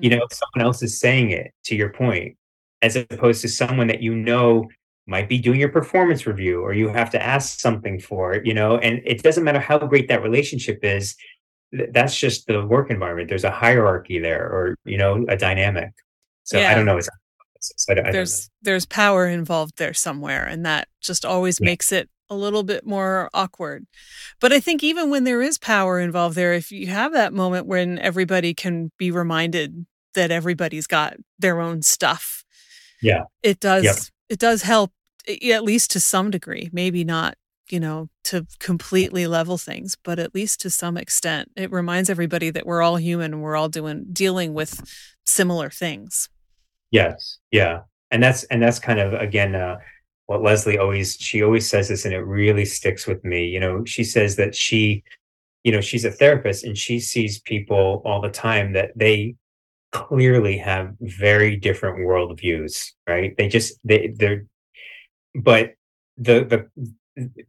you 0.01 0.09
Mm. 0.09 0.17
know, 0.19 0.27
someone 0.31 0.65
else 0.67 0.83
is 0.83 0.99
saying 0.99 1.31
it 1.31 1.53
to 1.65 1.75
your 1.75 1.89
point, 1.89 2.37
as 2.81 2.95
opposed 2.95 3.41
to 3.41 3.47
someone 3.49 3.87
that 3.87 4.01
you 4.01 4.13
know 4.15 4.69
might 5.07 5.29
be 5.29 5.37
doing 5.37 5.59
your 5.59 5.69
performance 5.69 6.25
review 6.27 6.61
or 6.61 6.73
you 6.73 6.89
have 6.89 7.09
to 7.11 7.21
ask 7.21 7.59
something 7.59 7.99
for, 7.99 8.41
you 8.43 8.53
know, 8.53 8.77
and 8.77 9.01
it 9.05 9.23
doesn't 9.23 9.43
matter 9.43 9.59
how 9.59 9.77
great 9.77 10.07
that 10.09 10.23
relationship 10.23 10.79
is. 10.83 11.15
That's 11.71 12.17
just 12.17 12.47
the 12.47 12.65
work 12.65 12.89
environment. 12.89 13.29
There's 13.29 13.43
a 13.43 13.51
hierarchy 13.51 14.19
there 14.19 14.45
or, 14.45 14.75
you 14.85 14.97
know, 14.97 15.25
a 15.29 15.37
dynamic. 15.37 15.91
So 16.43 16.59
I 16.59 16.73
don't 16.73 16.85
know. 16.85 16.97
It's, 16.97 17.09
I 17.89 17.93
I 17.93 18.11
there's 18.11 18.49
there's 18.61 18.85
power 18.85 19.27
involved 19.27 19.77
there 19.77 19.93
somewhere 19.93 20.45
and 20.45 20.65
that 20.65 20.87
just 21.01 21.25
always 21.25 21.59
Yeah. 21.59 21.65
makes 21.65 21.91
it 21.91 22.09
a 22.29 22.35
little 22.35 22.63
bit 22.63 22.85
more 22.85 23.29
awkward 23.33 23.85
but 24.41 24.51
i 24.51 24.59
think 24.59 24.83
even 24.83 25.09
when 25.11 25.25
there 25.25 25.41
is 25.43 25.57
power 25.59 25.99
involved 25.99 26.35
there 26.35 26.53
if 26.53 26.71
you 26.71 26.87
have 26.87 27.13
that 27.13 27.33
moment 27.33 27.67
when 27.67 27.99
everybody 27.99 28.53
can 28.53 28.91
be 28.97 29.11
reminded 29.11 29.85
that 30.15 30.31
everybody's 30.31 30.87
got 30.87 31.15
their 31.37 31.59
own 31.61 31.81
stuff 31.83 32.43
Yeah. 33.01 33.23
it 33.43 33.59
does 33.59 33.83
Yep. 33.83 33.95
it 34.29 34.39
does 34.39 34.63
help 34.63 34.91
eh, 35.27 35.51
at 35.53 35.63
least 35.63 35.91
to 35.91 35.99
some 35.99 36.31
degree 36.31 36.69
maybe 36.73 37.03
not 37.03 37.35
you 37.69 37.79
know 37.79 38.09
to 38.23 38.45
completely 38.59 39.27
level 39.27 39.57
things 39.59 39.95
but 40.03 40.17
at 40.17 40.33
least 40.33 40.59
to 40.61 40.69
some 40.71 40.97
extent 40.97 41.51
it 41.55 41.71
reminds 41.71 42.09
everybody 42.09 42.49
that 42.49 42.65
we're 42.65 42.81
all 42.81 42.97
human 42.97 43.33
and 43.33 43.41
we're 43.43 43.55
all 43.55 43.69
doing 43.69 44.05
dealing 44.11 44.53
with 44.55 44.81
similar 45.27 45.69
things 45.69 46.27
Yes. 46.95 47.39
Yeah. 47.51 47.81
And 48.09 48.23
that's 48.23 48.45
and 48.45 48.63
that's 48.63 48.79
kind 48.79 48.99
of 49.01 49.13
again 49.13 49.53
uh 49.53 49.79
what 50.27 50.41
Leslie 50.41 50.77
always 50.77 51.17
she 51.19 51.43
always 51.43 51.67
says 51.69 51.89
this 51.89 52.05
and 52.05 52.13
it 52.13 52.21
really 52.21 52.63
sticks 52.63 53.05
with 53.05 53.21
me. 53.25 53.47
You 53.47 53.59
know, 53.59 53.83
she 53.83 54.05
says 54.05 54.37
that 54.37 54.55
she, 54.55 55.03
you 55.65 55.73
know, 55.73 55.81
she's 55.81 56.05
a 56.05 56.11
therapist 56.11 56.63
and 56.63 56.77
she 56.77 57.01
sees 57.01 57.41
people 57.41 58.01
all 58.05 58.21
the 58.21 58.29
time 58.29 58.71
that 58.73 58.91
they 58.95 59.35
clearly 59.91 60.57
have 60.57 60.93
very 61.01 61.57
different 61.57 61.97
worldviews, 61.97 62.93
right? 63.05 63.35
They 63.37 63.49
just 63.49 63.77
they 63.83 64.13
they're 64.15 64.45
but 65.35 65.73
the 66.15 66.45
the 66.45 66.59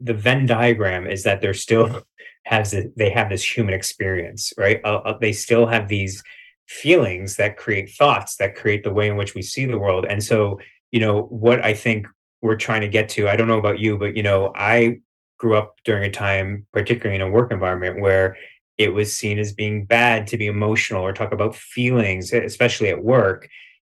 the 0.01 0.15
Venn 0.15 0.47
diagram 0.47 1.07
is 1.07 1.23
that 1.23 1.41
they're 1.41 1.55
still 1.55 2.03
has 2.47 2.75
a, 2.75 2.91
they 2.97 3.11
have 3.11 3.29
this 3.29 3.45
human 3.57 3.75
experience, 3.75 4.53
right? 4.59 4.81
Uh, 4.85 5.03
uh, 5.05 5.19
they 5.21 5.33
still 5.33 5.67
have 5.67 5.87
these 5.87 6.21
feelings 6.67 7.37
that 7.37 7.57
create 7.57 7.91
thoughts 7.91 8.37
that 8.37 8.57
create 8.57 8.83
the 8.85 8.93
way 8.93 9.09
in 9.09 9.17
which 9.17 9.35
we 9.35 9.43
see 9.43 9.65
the 9.65 9.79
world. 9.79 10.05
And 10.09 10.23
so, 10.23 10.59
you 10.91 11.01
know, 11.01 11.23
what 11.23 11.65
I 11.65 11.75
think 11.75 12.07
we're 12.43 12.57
trying 12.57 12.81
to 12.83 12.89
get 12.89 13.09
to, 13.11 13.29
I 13.29 13.37
don't 13.37 13.49
know 13.49 13.59
about 13.59 13.79
you, 13.79 13.97
but 13.99 14.17
you 14.17 14.23
know, 14.23 14.53
I 14.55 14.99
grew 15.39 15.57
up 15.57 15.77
during 15.85 16.05
a 16.05 16.11
time, 16.11 16.67
particularly 16.73 17.17
in 17.17 17.27
a 17.27 17.31
work 17.31 17.53
environment 17.53 18.01
where 18.01 18.37
it 18.79 18.93
was 18.93 19.15
seen 19.15 19.39
as 19.39 19.53
being 19.53 19.85
bad 19.87 20.27
to 20.29 20.37
be 20.37 20.47
emotional 20.47 21.03
or 21.03 21.13
talk 21.13 21.33
about 21.33 21.55
feelings, 21.57 22.33
especially 22.33 22.89
at 22.89 23.03
work. 23.03 23.49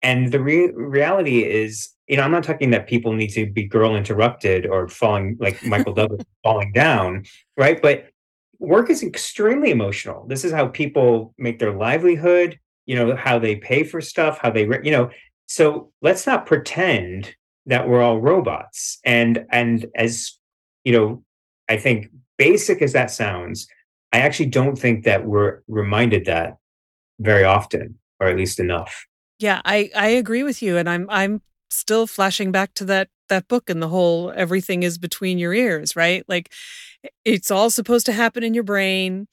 And 0.04 0.32
the 0.32 0.40
re- 0.40 0.72
reality 0.72 1.44
is, 1.44 1.90
you 2.08 2.18
know, 2.18 2.24
I'm 2.24 2.32
not 2.32 2.44
talking 2.44 2.70
that 2.72 2.88
people 2.88 3.14
need 3.14 3.30
to 3.30 3.46
be 3.48 3.64
girl 3.64 3.96
interrupted 3.96 4.66
or 4.66 4.88
falling 4.88 5.38
like 5.40 5.64
Michael 5.66 5.94
Douglas 5.94 6.24
falling 6.44 6.72
down, 6.72 7.26
right? 7.58 7.82
But 7.82 8.10
work 8.60 8.90
is 8.90 9.04
extremely 9.04 9.72
emotional. 9.72 10.26
This 10.28 10.44
is 10.44 10.52
how 10.52 10.68
people 10.68 11.34
make 11.38 11.60
their 11.60 11.74
livelihood, 11.74 12.60
you 12.86 12.96
know, 12.96 13.16
how 13.16 13.40
they 13.40 13.56
pay 13.56 13.84
for 13.84 14.02
stuff, 14.02 14.40
how 14.42 14.50
they, 14.50 14.62
you 14.84 14.92
know, 14.92 15.10
so 15.48 15.92
let's 16.02 16.28
not 16.28 16.46
pretend 16.46 17.36
that 17.66 17.88
we're 17.88 18.02
all 18.02 18.20
robots. 18.20 19.00
And 19.06 19.46
and 19.52 19.86
as 19.96 20.34
you 20.84 20.94
know, 20.94 21.24
I 21.70 21.78
think 21.78 22.08
basic 22.38 22.82
as 22.82 22.94
that 22.94 23.12
sounds, 23.12 23.68
I 24.14 24.20
actually 24.20 24.48
don't 24.48 24.78
think 24.78 25.04
that 25.06 25.26
we're 25.26 25.62
reminded 25.68 26.26
that 26.26 26.58
very 27.20 27.44
often, 27.44 27.98
or 28.20 28.28
at 28.28 28.38
least 28.38 28.60
enough. 28.60 29.06
Yeah, 29.40 29.62
I 29.66 29.90
I 29.96 30.08
agree 30.08 30.44
with 30.44 30.62
you 30.62 30.78
and 30.78 30.90
I'm 30.90 31.08
I'm 31.10 31.42
still 31.70 32.08
flashing 32.08 32.52
back 32.52 32.74
to 32.76 32.86
that 32.86 33.10
that 33.30 33.48
book 33.48 33.70
and 33.70 33.82
the 33.82 33.88
whole 33.90 34.32
everything 34.36 34.84
is 34.84 34.98
between 34.98 35.38
your 35.38 35.54
ears, 35.54 35.96
right? 35.96 36.24
Like 36.28 36.52
it's 37.26 37.52
all 37.52 37.70
supposed 37.70 38.06
to 38.08 38.14
happen 38.14 38.44
in 38.44 38.54
your 38.54 38.64
brain. 38.64 39.28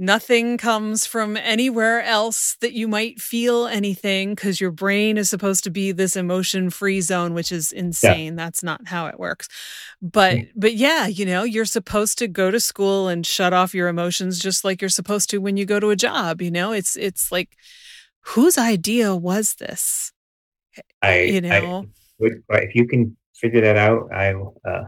Nothing 0.00 0.58
comes 0.58 1.06
from 1.06 1.36
anywhere 1.36 2.00
else 2.02 2.56
that 2.60 2.72
you 2.72 2.86
might 2.86 3.20
feel 3.20 3.66
anything 3.66 4.36
cuz 4.36 4.60
your 4.60 4.70
brain 4.70 5.18
is 5.18 5.28
supposed 5.28 5.64
to 5.64 5.70
be 5.70 5.90
this 5.90 6.14
emotion-free 6.14 7.00
zone 7.00 7.34
which 7.34 7.50
is 7.50 7.72
insane. 7.72 8.36
That's 8.36 8.62
not 8.62 8.86
how 8.86 9.06
it 9.08 9.18
works. 9.18 9.48
But 10.00 10.36
Mm. 10.36 10.50
but 10.54 10.74
yeah, 10.74 11.08
you 11.08 11.26
know, 11.26 11.42
you're 11.42 11.64
supposed 11.64 12.16
to 12.18 12.28
go 12.28 12.52
to 12.52 12.60
school 12.60 13.08
and 13.08 13.26
shut 13.26 13.52
off 13.52 13.74
your 13.74 13.88
emotions 13.88 14.38
just 14.38 14.64
like 14.64 14.80
you're 14.80 14.88
supposed 14.88 15.30
to 15.30 15.38
when 15.38 15.56
you 15.56 15.66
go 15.66 15.80
to 15.80 15.90
a 15.90 15.96
job, 15.96 16.40
you 16.40 16.52
know? 16.52 16.70
It's 16.70 16.96
it's 16.96 17.32
like 17.32 17.56
whose 18.20 18.56
idea 18.56 19.16
was 19.16 19.54
this? 19.54 20.12
I, 21.02 21.22
You 21.22 21.40
know? 21.40 21.86
would, 22.20 22.44
if 22.50 22.74
you 22.76 22.86
can 22.86 23.16
figure 23.40 23.60
that 23.60 23.76
out, 23.76 24.08
I, 24.12 24.34
uh, 24.68 24.84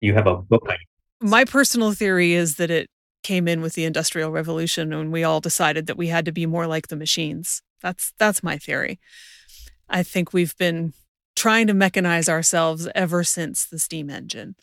you 0.00 0.14
have 0.14 0.26
a 0.26 0.36
book 0.36 0.68
on 0.68 0.76
My 1.20 1.44
personal 1.44 1.92
theory 1.92 2.32
is 2.32 2.56
that 2.56 2.70
it 2.70 2.88
came 3.22 3.48
in 3.48 3.62
with 3.62 3.74
the 3.74 3.84
industrial 3.84 4.30
revolution 4.30 4.92
and 4.92 5.12
we 5.12 5.24
all 5.24 5.40
decided 5.40 5.86
that 5.86 5.96
we 5.96 6.08
had 6.08 6.24
to 6.26 6.32
be 6.32 6.46
more 6.46 6.66
like 6.66 6.88
the 6.88 6.96
machines. 6.96 7.62
That's 7.80 8.12
that's 8.18 8.42
my 8.42 8.58
theory. 8.58 9.00
I 9.88 10.02
think 10.02 10.32
we've 10.32 10.56
been 10.56 10.92
trying 11.36 11.66
to 11.66 11.74
mechanize 11.74 12.28
ourselves 12.28 12.88
ever 12.94 13.24
since 13.24 13.64
the 13.66 13.78
steam 13.78 14.10
engine. 14.10 14.56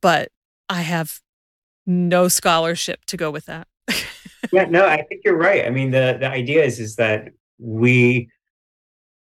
But 0.00 0.30
I 0.68 0.82
have 0.82 1.20
no 1.86 2.28
scholarship 2.28 3.04
to 3.06 3.16
go 3.16 3.30
with 3.30 3.46
that. 3.46 3.68
Yeah, 4.52 4.64
no, 4.64 4.86
I 4.86 5.02
think 5.02 5.22
you're 5.24 5.36
right. 5.36 5.66
I 5.66 5.70
mean, 5.70 5.90
the 5.90 6.16
the 6.18 6.28
idea 6.28 6.64
is 6.64 6.78
is 6.78 6.96
that 6.96 7.28
we, 7.58 8.28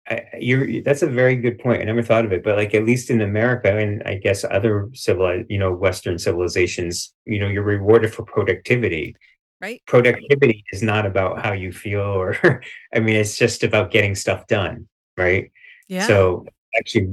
I, 0.09 0.24
you're 0.38 0.82
that's 0.82 1.02
a 1.02 1.06
very 1.06 1.36
good 1.36 1.59
point. 1.59 1.82
I 1.82 1.84
never 1.84 2.02
thought 2.02 2.24
of 2.24 2.32
it, 2.32 2.42
but 2.42 2.56
like 2.56 2.74
at 2.74 2.84
least 2.84 3.11
in 3.11 3.20
America 3.20 3.76
and 3.76 4.02
I 4.04 4.14
guess 4.14 4.42
other 4.44 4.88
civilized, 4.94 5.46
you 5.50 5.59
know, 5.59 5.72
Western 5.72 6.18
civilizations, 6.18 7.12
you 7.26 7.38
know, 7.38 7.46
you're 7.48 7.62
rewarded 7.62 8.14
for 8.14 8.24
productivity. 8.24 9.14
right? 9.61 9.82
Productivity 9.86 10.64
is 10.72 10.82
not 10.82 11.04
about 11.06 11.44
how 11.44 11.52
you 11.52 11.72
feel, 11.72 12.00
or 12.00 12.36
I 12.94 13.00
mean, 13.00 13.16
it's 13.16 13.36
just 13.36 13.62
about 13.64 13.90
getting 13.90 14.14
stuff 14.14 14.46
done, 14.46 14.88
right? 15.16 15.50
Yeah. 15.88 16.06
So 16.06 16.46
actually 16.78 17.09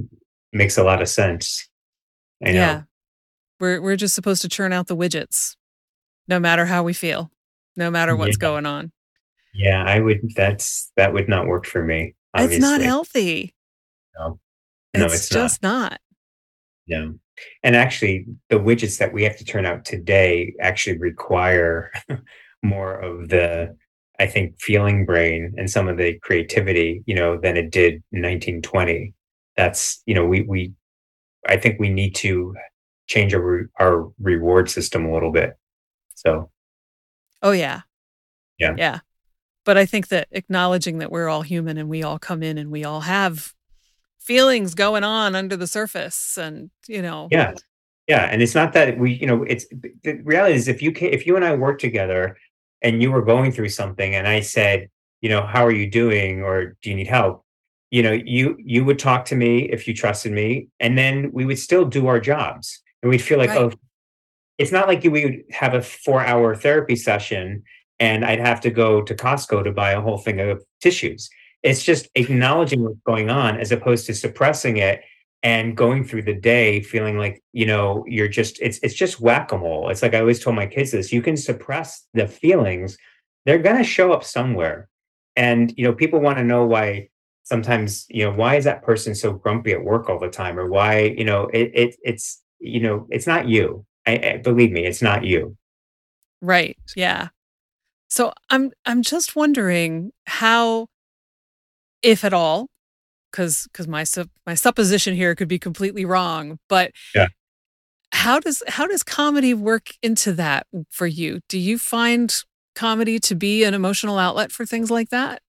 makes 0.53 0.77
a 0.77 0.83
lot 0.83 1.01
of 1.01 1.09
sense. 1.09 1.67
I 2.43 2.51
know. 2.51 2.59
Yeah. 2.59 2.81
We're 3.59 3.81
we're 3.81 3.95
just 3.95 4.15
supposed 4.15 4.41
to 4.43 4.49
churn 4.49 4.73
out 4.73 4.87
the 4.87 4.95
widgets 4.97 5.55
no 6.27 6.39
matter 6.39 6.65
how 6.65 6.83
we 6.83 6.93
feel, 6.93 7.31
no 7.75 7.89
matter 7.91 8.15
what's 8.15 8.37
Yeah. 8.37 8.41
going 8.47 8.65
on. 8.65 8.91
Yeah, 9.53 9.83
I 9.85 9.99
would. 10.01 10.31
That's 10.35 10.91
that 10.97 11.13
would 11.13 11.29
not 11.29 11.47
work 11.47 11.65
for 11.65 11.81
me. 11.83 12.15
It's 12.35 12.59
not 12.59 12.81
healthy. 12.81 13.53
no, 14.17 14.39
no, 14.95 15.05
it's, 15.05 15.15
it's 15.15 15.31
not. 15.31 15.41
just 15.41 15.63
not. 15.63 15.99
No. 16.87 17.15
And 17.63 17.75
actually, 17.75 18.25
the 18.49 18.57
widgets 18.57 18.97
that 18.99 19.11
we 19.11 19.23
have 19.23 19.37
to 19.37 19.45
turn 19.45 19.65
out 19.65 19.83
today 19.85 20.53
actually 20.61 20.97
require 20.97 21.91
more 22.63 22.93
of 22.93 23.29
the, 23.29 23.75
I 24.19 24.27
think, 24.27 24.59
feeling 24.61 25.05
brain 25.05 25.53
and 25.57 25.69
some 25.69 25.87
of 25.87 25.97
the 25.97 26.17
creativity, 26.19 27.03
you 27.05 27.15
know, 27.15 27.37
than 27.37 27.57
it 27.57 27.71
did 27.71 27.95
in 28.11 28.21
1920. 28.21 29.13
That's, 29.57 30.01
you 30.05 30.15
know, 30.15 30.25
we, 30.25 30.43
we, 30.43 30.73
I 31.47 31.57
think 31.57 31.79
we 31.79 31.89
need 31.89 32.15
to 32.15 32.55
change 33.07 33.33
our, 33.33 33.69
our 33.79 34.09
reward 34.19 34.69
system 34.69 35.05
a 35.05 35.13
little 35.13 35.31
bit. 35.31 35.57
So, 36.15 36.49
Oh 37.41 37.51
yeah. 37.51 37.81
Yeah. 38.57 38.73
Yeah. 38.77 38.99
But 39.65 39.77
I 39.77 39.85
think 39.85 40.07
that 40.07 40.27
acknowledging 40.31 40.99
that 40.99 41.11
we're 41.11 41.27
all 41.27 41.41
human 41.41 41.77
and 41.77 41.89
we 41.89 42.03
all 42.03 42.19
come 42.19 42.41
in 42.41 42.57
and 42.57 42.71
we 42.71 42.85
all 42.85 43.01
have 43.01 43.53
feelings 44.19 44.73
going 44.75 45.03
on 45.03 45.35
under 45.35 45.57
the 45.57 45.67
surface 45.67 46.37
and, 46.37 46.69
you 46.87 47.01
know. 47.01 47.27
Yeah. 47.31 47.53
Yeah, 48.07 48.25
and 48.25 48.43
it's 48.43 48.53
not 48.53 48.73
that 48.73 48.99
we, 48.99 49.13
you 49.13 49.25
know, 49.25 49.41
it's 49.41 49.65
the 50.03 50.21
reality 50.23 50.53
is 50.53 50.67
if 50.67 50.79
you 50.79 50.93
if 50.95 51.25
you 51.25 51.35
and 51.35 51.43
I 51.43 51.55
work 51.55 51.79
together 51.79 52.37
and 52.83 53.01
you 53.01 53.11
were 53.11 53.23
going 53.23 53.51
through 53.51 53.69
something 53.69 54.13
and 54.13 54.27
I 54.27 54.41
said, 54.41 54.89
you 55.21 55.29
know, 55.29 55.43
how 55.43 55.65
are 55.65 55.71
you 55.71 55.89
doing 55.89 56.43
or 56.43 56.77
do 56.83 56.91
you 56.91 56.95
need 56.95 57.07
help? 57.07 57.43
You 57.89 58.03
know, 58.03 58.11
you 58.11 58.57
you 58.59 58.85
would 58.85 58.99
talk 58.99 59.25
to 59.25 59.35
me 59.35 59.71
if 59.71 59.87
you 59.87 59.95
trusted 59.95 60.31
me 60.31 60.67
and 60.79 60.95
then 60.95 61.31
we 61.33 61.45
would 61.45 61.57
still 61.57 61.83
do 61.83 62.05
our 62.05 62.19
jobs. 62.19 62.79
And 63.01 63.09
we'd 63.09 63.23
feel 63.23 63.39
like, 63.39 63.49
right. 63.49 63.57
oh, 63.57 63.71
it's 64.59 64.71
not 64.71 64.87
like 64.87 65.03
we 65.03 65.09
would 65.09 65.43
have 65.49 65.73
a 65.73 65.79
4-hour 65.79 66.55
therapy 66.57 66.95
session 66.95 67.63
and 67.99 68.25
I'd 68.25 68.39
have 68.39 68.61
to 68.61 68.69
go 68.69 69.01
to 69.01 69.15
Costco 69.15 69.63
to 69.63 69.71
buy 69.71 69.91
a 69.91 70.01
whole 70.01 70.17
thing 70.17 70.39
of 70.39 70.63
tissues. 70.81 71.29
It's 71.63 71.83
just 71.83 72.07
acknowledging 72.15 72.83
what's 72.83 72.99
going 73.05 73.29
on 73.29 73.57
as 73.57 73.71
opposed 73.71 74.05
to 74.07 74.13
suppressing 74.13 74.77
it 74.77 75.01
and 75.45 75.77
going 75.77 76.03
through 76.03 76.23
the 76.23 76.33
day 76.33 76.81
feeling 76.81 77.19
like 77.19 77.43
you 77.53 77.67
know 77.67 78.03
you're 78.07 78.27
just 78.27 78.59
it's 78.61 78.79
it's 78.79 78.95
just 78.95 79.21
whack-a-mole. 79.21 79.89
It's 79.89 80.01
like 80.01 80.13
i 80.13 80.19
always 80.19 80.43
told 80.43 80.55
my 80.55 80.65
kids 80.65 80.91
this 80.91 81.13
you 81.13 81.21
can 81.21 81.37
suppress 81.37 82.05
the 82.13 82.27
feelings 82.27 82.97
they're 83.45 83.59
going 83.59 83.77
to 83.77 83.83
show 83.83 84.11
up 84.11 84.23
somewhere. 84.23 84.89
And 85.35 85.71
you 85.77 85.85
know 85.85 85.93
people 85.93 86.19
want 86.19 86.39
to 86.39 86.43
know 86.43 86.65
why 86.65 87.09
sometimes 87.43 88.07
you 88.09 88.25
know 88.25 88.31
why 88.31 88.55
is 88.55 88.63
that 88.63 88.81
person 88.81 89.13
so 89.13 89.33
grumpy 89.33 89.71
at 89.71 89.83
work 89.83 90.09
all 90.09 90.19
the 90.19 90.29
time 90.29 90.57
or 90.57 90.67
why 90.67 91.13
you 91.15 91.23
know 91.23 91.47
it, 91.53 91.71
it 91.73 91.95
it's 92.03 92.41
you 92.59 92.79
know 92.79 93.07
it's 93.11 93.27
not 93.27 93.47
you. 93.47 93.85
I, 94.07 94.17
I 94.17 94.37
believe 94.37 94.71
me 94.71 94.85
it's 94.85 95.01
not 95.01 95.23
you. 95.23 95.55
Right 96.41 96.77
yeah 96.95 97.29
so 98.09 98.31
i'm 98.49 98.71
i'm 98.85 99.01
just 99.01 99.35
wondering 99.35 100.11
how 100.27 100.87
if 102.01 102.23
at 102.23 102.33
all 102.33 102.69
because 103.31 103.67
because 103.71 103.87
my 103.87 104.03
sup- 104.03 104.29
my 104.45 104.53
supposition 104.53 105.13
here 105.15 105.35
could 105.35 105.47
be 105.47 105.59
completely 105.59 106.05
wrong 106.05 106.57
but 106.69 106.91
yeah. 107.13 107.27
how 108.11 108.39
does 108.39 108.63
how 108.67 108.87
does 108.87 109.03
comedy 109.03 109.53
work 109.53 109.89
into 110.01 110.31
that 110.33 110.67
for 110.89 111.07
you? 111.07 111.39
Do 111.49 111.59
you 111.59 111.77
find 111.77 112.33
comedy 112.75 113.19
to 113.19 113.35
be 113.35 113.63
an 113.63 113.73
emotional 113.73 114.17
outlet 114.17 114.51
for 114.51 114.65
things 114.65 114.89
like 114.89 115.09
that? 115.09 115.41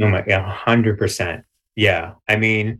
Oh 0.00 0.08
my 0.08 0.24
yeah 0.26 0.58
100% 0.66 1.42
yeah 1.76 2.12
i 2.28 2.36
mean 2.36 2.78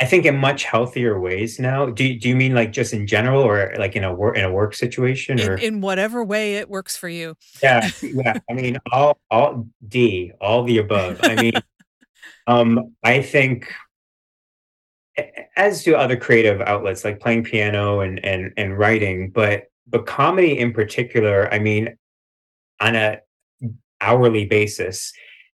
i 0.00 0.04
think 0.04 0.24
in 0.24 0.36
much 0.36 0.64
healthier 0.64 1.18
ways 1.18 1.58
now. 1.58 1.86
Do, 1.86 2.18
do 2.18 2.28
you 2.28 2.36
mean 2.36 2.54
like 2.54 2.72
just 2.72 2.92
in 2.92 3.06
general 3.06 3.42
or 3.42 3.74
like 3.78 3.96
in 3.96 4.04
a 4.04 4.12
work 4.14 4.36
in 4.36 4.44
a 4.44 4.52
work 4.52 4.74
situation 4.74 5.40
or? 5.40 5.54
in, 5.54 5.76
in 5.76 5.80
whatever 5.80 6.22
way 6.22 6.56
it 6.56 6.68
works 6.68 6.96
for 6.96 7.08
you. 7.08 7.36
Yeah 7.62 7.88
yeah. 8.02 8.38
I 8.50 8.52
mean 8.52 8.78
all 8.92 9.18
all 9.30 9.66
d 9.86 10.32
all 10.40 10.64
the 10.64 10.78
above. 10.78 11.20
I 11.22 11.34
mean 11.36 11.52
um, 12.46 12.94
I 13.02 13.22
think, 13.22 13.72
as 15.56 15.82
do 15.82 15.96
other 15.96 16.16
creative 16.16 16.60
outlets 16.60 17.04
like 17.04 17.20
playing 17.20 17.44
piano 17.44 18.00
and 18.00 18.24
and 18.24 18.52
and 18.56 18.78
writing, 18.78 19.30
but 19.30 19.64
but 19.86 20.06
comedy 20.06 20.58
in 20.58 20.72
particular. 20.72 21.52
I 21.52 21.58
mean, 21.58 21.96
on 22.80 22.94
a 22.94 23.20
hourly 24.00 24.46
basis, 24.46 25.12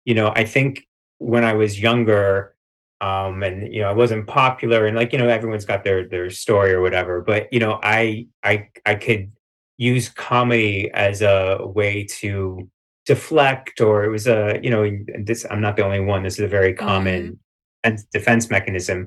you 0.04 0.14
know, 0.14 0.32
I 0.34 0.44
think 0.44 0.86
when 1.18 1.44
I 1.44 1.54
was 1.54 1.80
younger, 1.80 2.54
um, 3.00 3.42
and 3.42 3.72
you 3.72 3.82
know, 3.82 3.90
I 3.90 3.92
wasn't 3.92 4.26
popular, 4.26 4.86
and 4.86 4.96
like 4.96 5.12
you 5.12 5.18
know, 5.18 5.28
everyone's 5.28 5.64
got 5.64 5.84
their 5.84 6.08
their 6.08 6.30
story 6.30 6.72
or 6.72 6.80
whatever. 6.80 7.20
But 7.20 7.52
you 7.52 7.60
know, 7.60 7.78
I 7.82 8.26
I 8.42 8.68
I 8.84 8.94
could 8.94 9.32
use 9.78 10.08
comedy 10.08 10.90
as 10.92 11.22
a 11.22 11.58
way 11.62 12.04
to 12.04 12.70
deflect 13.06 13.80
or 13.80 14.04
it 14.04 14.10
was 14.10 14.26
a 14.26 14.58
you 14.62 14.68
know 14.68 14.90
this 15.24 15.46
i'm 15.50 15.60
not 15.60 15.76
the 15.76 15.84
only 15.84 16.00
one 16.00 16.24
this 16.24 16.34
is 16.34 16.44
a 16.44 16.48
very 16.48 16.74
common 16.74 17.38
mm. 17.84 18.10
defense 18.10 18.50
mechanism 18.50 19.06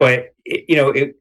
but 0.00 0.34
it, 0.46 0.64
you 0.68 0.76
know 0.76 0.88
it 0.88 1.16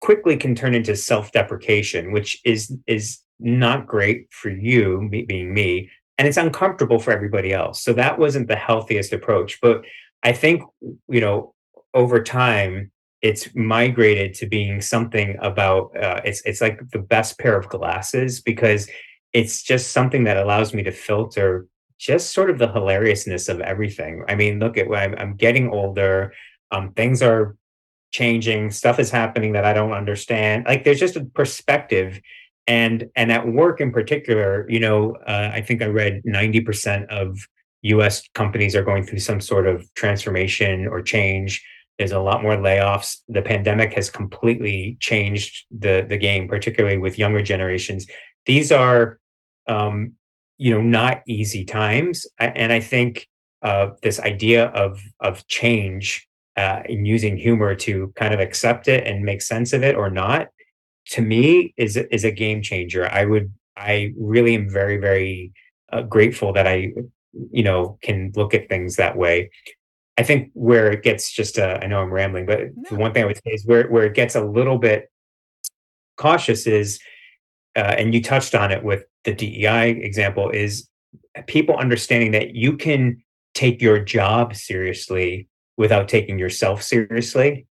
quickly 0.00 0.36
can 0.36 0.54
turn 0.54 0.74
into 0.74 0.96
self-deprecation 0.96 2.12
which 2.12 2.40
is 2.44 2.76
is 2.86 3.20
not 3.38 3.86
great 3.86 4.26
for 4.30 4.50
you 4.50 5.00
me, 5.02 5.22
being 5.22 5.54
me 5.54 5.88
and 6.18 6.26
it's 6.26 6.36
uncomfortable 6.36 6.98
for 6.98 7.12
everybody 7.12 7.52
else 7.52 7.82
so 7.82 7.92
that 7.92 8.18
wasn't 8.18 8.48
the 8.48 8.56
healthiest 8.56 9.12
approach 9.12 9.60
but 9.60 9.82
i 10.24 10.32
think 10.32 10.62
you 11.08 11.20
know 11.20 11.54
over 11.94 12.22
time 12.22 12.90
it's 13.22 13.54
migrated 13.54 14.34
to 14.34 14.46
being 14.46 14.80
something 14.82 15.36
about 15.40 15.96
uh, 15.96 16.20
it's 16.24 16.42
it's 16.44 16.60
like 16.60 16.80
the 16.90 16.98
best 16.98 17.38
pair 17.38 17.56
of 17.56 17.68
glasses 17.68 18.40
because 18.40 18.88
it's 19.32 19.62
just 19.62 19.92
something 19.92 20.24
that 20.24 20.36
allows 20.36 20.74
me 20.74 20.82
to 20.82 20.92
filter 20.92 21.66
just 21.98 22.32
sort 22.32 22.50
of 22.50 22.58
the 22.58 22.70
hilariousness 22.70 23.48
of 23.48 23.60
everything. 23.60 24.24
I 24.28 24.34
mean, 24.34 24.58
look 24.58 24.76
at 24.76 24.86
I'm, 24.94 25.14
I'm 25.16 25.36
getting 25.36 25.70
older. 25.70 26.32
Um, 26.70 26.92
things 26.92 27.22
are 27.22 27.56
changing. 28.12 28.70
Stuff 28.70 28.98
is 28.98 29.10
happening 29.10 29.52
that 29.52 29.64
I 29.64 29.72
don't 29.72 29.92
understand. 29.92 30.66
Like 30.66 30.84
there's 30.84 31.00
just 31.00 31.16
a 31.16 31.24
perspective, 31.24 32.20
and 32.66 33.10
and 33.16 33.30
at 33.32 33.46
work 33.46 33.80
in 33.80 33.92
particular, 33.92 34.66
you 34.68 34.80
know, 34.80 35.16
uh, 35.26 35.50
I 35.52 35.60
think 35.60 35.82
I 35.82 35.86
read 35.86 36.22
ninety 36.24 36.60
percent 36.60 37.10
of 37.10 37.38
U.S. 37.84 38.28
companies 38.34 38.74
are 38.74 38.84
going 38.84 39.04
through 39.04 39.20
some 39.20 39.40
sort 39.40 39.66
of 39.66 39.92
transformation 39.94 40.86
or 40.86 41.02
change. 41.02 41.64
There's 41.98 42.12
a 42.12 42.20
lot 42.20 42.42
more 42.42 42.56
layoffs. 42.56 43.18
The 43.28 43.42
pandemic 43.42 43.92
has 43.94 44.10
completely 44.10 44.96
changed 45.00 45.66
the 45.70 46.06
the 46.08 46.16
game, 46.18 46.48
particularly 46.48 46.98
with 46.98 47.18
younger 47.18 47.42
generations. 47.42 48.06
These 48.46 48.72
are 48.72 49.18
um, 49.66 50.14
you 50.58 50.72
know, 50.72 50.82
not 50.82 51.22
easy 51.26 51.64
times. 51.64 52.26
And 52.38 52.72
I 52.72 52.80
think 52.80 53.28
uh, 53.62 53.90
this 54.02 54.20
idea 54.20 54.66
of 54.66 55.00
of 55.20 55.46
change 55.46 56.28
uh, 56.56 56.82
and 56.88 57.06
using 57.06 57.36
humor 57.36 57.74
to 57.74 58.12
kind 58.16 58.32
of 58.32 58.40
accept 58.40 58.88
it 58.88 59.06
and 59.06 59.24
make 59.24 59.42
sense 59.42 59.72
of 59.72 59.82
it 59.82 59.96
or 59.96 60.10
not, 60.10 60.48
to 61.06 61.22
me 61.22 61.74
is 61.76 61.96
is 61.96 62.24
a 62.24 62.30
game 62.30 62.62
changer. 62.62 63.08
I 63.10 63.24
would, 63.24 63.52
I 63.76 64.12
really 64.18 64.54
am 64.54 64.70
very 64.70 64.98
very 64.98 65.52
uh, 65.92 66.02
grateful 66.02 66.52
that 66.52 66.66
I, 66.66 66.92
you 67.50 67.62
know, 67.62 67.98
can 68.02 68.32
look 68.34 68.54
at 68.54 68.68
things 68.68 68.96
that 68.96 69.16
way. 69.16 69.50
I 70.16 70.22
think 70.22 70.50
where 70.54 70.90
it 70.92 71.02
gets 71.02 71.32
just, 71.32 71.58
uh, 71.58 71.78
I 71.82 71.86
know 71.86 72.00
I'm 72.00 72.12
rambling, 72.12 72.46
but 72.46 72.60
no. 72.76 72.90
the 72.90 72.94
one 72.96 73.12
thing 73.12 73.24
I 73.24 73.26
would 73.26 73.36
say 73.36 73.50
is 73.50 73.66
where 73.66 73.88
where 73.88 74.04
it 74.04 74.14
gets 74.14 74.34
a 74.34 74.44
little 74.44 74.78
bit 74.78 75.10
cautious 76.16 76.66
is, 76.66 77.00
uh, 77.76 77.96
and 77.98 78.14
you 78.14 78.22
touched 78.22 78.54
on 78.54 78.70
it 78.70 78.84
with 78.84 79.04
the 79.24 79.34
DEI 79.34 79.90
example 79.90 80.50
is 80.50 80.88
people 81.46 81.76
understanding 81.76 82.30
that 82.32 82.54
you 82.54 82.76
can 82.76 83.22
take 83.54 83.80
your 83.80 83.98
job 83.98 84.54
seriously 84.54 85.48
without 85.76 86.08
taking 86.08 86.38
yourself 86.38 86.82
seriously 86.82 87.66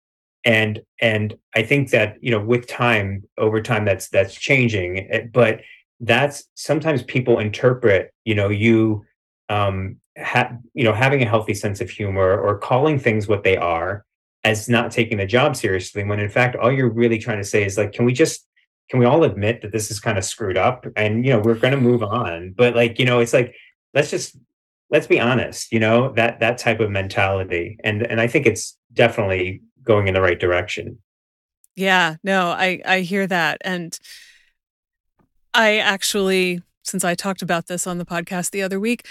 and 0.45 0.81
and 1.01 1.35
i 1.55 1.61
think 1.61 1.91
that 1.91 2.15
you 2.21 2.31
know 2.31 2.43
with 2.43 2.67
time 2.67 3.23
over 3.37 3.61
time 3.61 3.85
that's 3.85 4.09
that's 4.09 4.33
changing 4.33 5.29
but 5.33 5.61
that's 5.99 6.45
sometimes 6.55 7.03
people 7.03 7.39
interpret 7.39 8.11
you 8.25 8.33
know 8.33 8.49
you 8.49 9.03
um 9.51 9.97
ha- 10.17 10.53
you 10.73 10.83
know 10.83 10.93
having 10.93 11.21
a 11.21 11.31
healthy 11.33 11.53
sense 11.53 11.81
of 11.81 11.89
humor 11.89 12.39
or 12.39 12.57
calling 12.57 12.97
things 12.99 13.27
what 13.27 13.43
they 13.43 13.57
are 13.57 14.05
as 14.43 14.67
not 14.67 14.91
taking 14.91 15.17
the 15.17 15.25
job 15.25 15.55
seriously 15.55 16.03
when 16.03 16.19
in 16.19 16.29
fact 16.29 16.55
all 16.55 16.71
you're 16.71 16.89
really 16.89 17.19
trying 17.19 17.37
to 17.37 17.43
say 17.53 17.63
is 17.63 17.77
like 17.77 17.91
can 17.91 18.05
we 18.05 18.13
just 18.13 18.47
can 18.91 18.99
we 18.99 19.05
all 19.05 19.23
admit 19.23 19.61
that 19.61 19.71
this 19.71 19.89
is 19.89 20.01
kind 20.01 20.17
of 20.17 20.25
screwed 20.25 20.57
up 20.57 20.85
and 20.97 21.25
you 21.25 21.31
know 21.31 21.39
we're 21.39 21.55
going 21.55 21.73
to 21.73 21.79
move 21.79 22.03
on? 22.03 22.53
But 22.57 22.75
like 22.75 22.99
you 22.99 23.05
know 23.05 23.19
it's 23.19 23.31
like 23.31 23.55
let's 23.93 24.11
just 24.11 24.35
let's 24.89 25.07
be 25.07 25.17
honest 25.17 25.71
you 25.71 25.79
know 25.79 26.11
that 26.13 26.41
that 26.41 26.57
type 26.57 26.81
of 26.81 26.91
mentality. 26.91 27.77
And 27.85 28.05
and 28.05 28.19
i 28.19 28.27
think 28.27 28.45
it's 28.45 28.77
definitely 28.91 29.61
going 29.81 30.09
in 30.09 30.13
the 30.13 30.21
right 30.21 30.39
direction. 30.39 30.99
Yeah 31.75 32.17
no 32.21 32.47
i 32.47 32.81
i 32.85 32.99
hear 32.99 33.25
that. 33.27 33.61
And 33.63 33.97
i 35.53 35.77
actually 35.77 36.61
since 36.83 37.03
I 37.03 37.15
talked 37.15 37.41
about 37.41 37.67
this 37.67 37.85
on 37.85 37.97
the 37.97 38.05
podcast 38.05 38.51
the 38.51 38.61
other 38.61 38.79
week, 38.79 39.05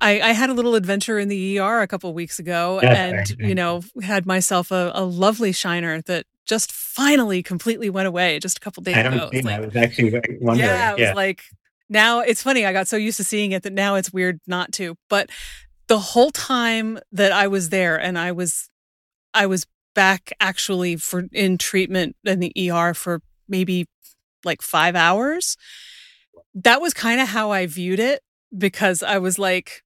I, 0.00 0.20
I 0.20 0.32
had 0.32 0.50
a 0.50 0.54
little 0.54 0.74
adventure 0.74 1.18
in 1.18 1.28
the 1.28 1.58
ER 1.58 1.80
a 1.80 1.86
couple 1.86 2.12
weeks 2.14 2.38
ago, 2.38 2.80
and 2.80 3.28
you 3.38 3.54
know 3.54 3.82
had 4.02 4.26
myself 4.26 4.70
a, 4.70 4.92
a 4.94 5.04
lovely 5.04 5.52
shiner 5.52 6.02
that 6.02 6.26
just 6.46 6.72
finally 6.72 7.42
completely 7.42 7.88
went 7.90 8.08
away 8.08 8.38
just 8.40 8.58
a 8.58 8.60
couple 8.60 8.82
days 8.82 8.96
I 8.96 9.02
don't 9.02 9.14
ago. 9.14 9.28
Think 9.30 9.44
like, 9.44 9.56
I 9.56 9.60
was 9.60 9.76
actually 9.76 10.10
wondering. 10.40 10.58
Yeah, 10.58 10.92
it 10.92 10.98
yeah. 10.98 11.08
was 11.10 11.16
like 11.16 11.44
now 11.88 12.20
it's 12.20 12.42
funny. 12.42 12.64
I 12.64 12.72
got 12.72 12.88
so 12.88 12.96
used 12.96 13.18
to 13.18 13.24
seeing 13.24 13.52
it 13.52 13.64
that 13.64 13.72
now 13.72 13.96
it's 13.96 14.12
weird 14.12 14.40
not 14.46 14.72
to. 14.72 14.96
But 15.08 15.28
the 15.88 15.98
whole 15.98 16.30
time 16.30 16.98
that 17.12 17.32
I 17.32 17.48
was 17.48 17.68
there, 17.68 18.00
and 18.00 18.18
I 18.18 18.32
was, 18.32 18.70
I 19.34 19.46
was 19.46 19.66
back 19.94 20.32
actually 20.40 20.96
for 20.96 21.24
in 21.32 21.58
treatment 21.58 22.16
in 22.24 22.38
the 22.38 22.52
ER 22.70 22.94
for 22.94 23.20
maybe 23.48 23.86
like 24.44 24.62
five 24.62 24.94
hours. 24.94 25.56
That 26.54 26.80
was 26.80 26.94
kind 26.94 27.20
of 27.20 27.28
how 27.28 27.50
I 27.50 27.66
viewed 27.66 28.00
it 28.00 28.22
because 28.56 29.02
I 29.02 29.18
was 29.18 29.38
like, 29.38 29.82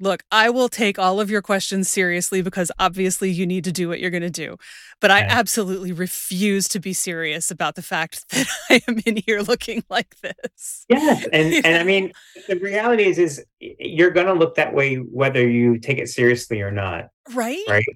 look, 0.00 0.22
I 0.30 0.50
will 0.50 0.68
take 0.68 0.98
all 0.98 1.20
of 1.20 1.30
your 1.30 1.42
questions 1.42 1.88
seriously 1.88 2.42
because 2.42 2.70
obviously 2.78 3.30
you 3.30 3.46
need 3.46 3.64
to 3.64 3.72
do 3.72 3.88
what 3.88 4.00
you're 4.00 4.10
going 4.10 4.22
to 4.22 4.30
do. 4.30 4.56
But 5.00 5.10
I 5.10 5.20
absolutely 5.20 5.92
refuse 5.92 6.68
to 6.68 6.80
be 6.80 6.92
serious 6.92 7.50
about 7.50 7.74
the 7.74 7.82
fact 7.82 8.28
that 8.30 8.46
I 8.70 8.82
am 8.88 9.00
in 9.06 9.22
here 9.26 9.40
looking 9.40 9.84
like 9.88 10.16
this. 10.20 10.84
Yes, 10.88 11.26
and 11.32 11.54
and 11.64 11.76
I 11.76 11.84
mean, 11.84 12.12
the 12.48 12.56
reality 12.56 13.04
is, 13.04 13.18
is 13.18 13.44
you're 13.60 14.10
going 14.10 14.26
to 14.26 14.34
look 14.34 14.54
that 14.56 14.74
way 14.74 14.96
whether 14.96 15.46
you 15.46 15.78
take 15.78 15.98
it 15.98 16.08
seriously 16.08 16.60
or 16.60 16.70
not. 16.70 17.08
Right. 17.34 17.64
Right. 17.68 17.86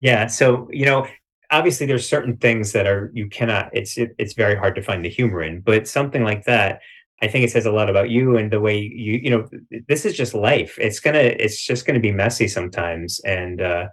Yeah. 0.00 0.26
So 0.26 0.68
you 0.70 0.86
know, 0.86 1.06
obviously, 1.50 1.86
there's 1.86 2.08
certain 2.08 2.36
things 2.36 2.72
that 2.72 2.86
are 2.86 3.10
you 3.14 3.28
cannot. 3.28 3.70
It's 3.72 3.96
it, 3.96 4.14
it's 4.18 4.34
very 4.34 4.56
hard 4.56 4.74
to 4.76 4.82
find 4.82 5.04
the 5.04 5.10
humor 5.10 5.42
in, 5.42 5.60
but 5.60 5.88
something 5.88 6.24
like 6.24 6.44
that 6.44 6.80
I 7.22 7.28
think 7.28 7.44
it 7.44 7.50
says 7.50 7.66
a 7.66 7.72
lot 7.72 7.90
about 7.90 8.10
you 8.10 8.36
and 8.36 8.50
the 8.50 8.60
way 8.60 8.78
you, 8.78 9.20
you 9.22 9.30
know, 9.30 9.48
this 9.88 10.04
is 10.04 10.16
just 10.16 10.34
life. 10.34 10.78
It's 10.80 11.00
gonna, 11.00 11.18
it's 11.18 11.64
just 11.64 11.86
gonna 11.86 12.00
be 12.00 12.12
messy 12.12 12.48
sometimes. 12.48 13.20
And 13.20 13.60
uh, 13.60 13.88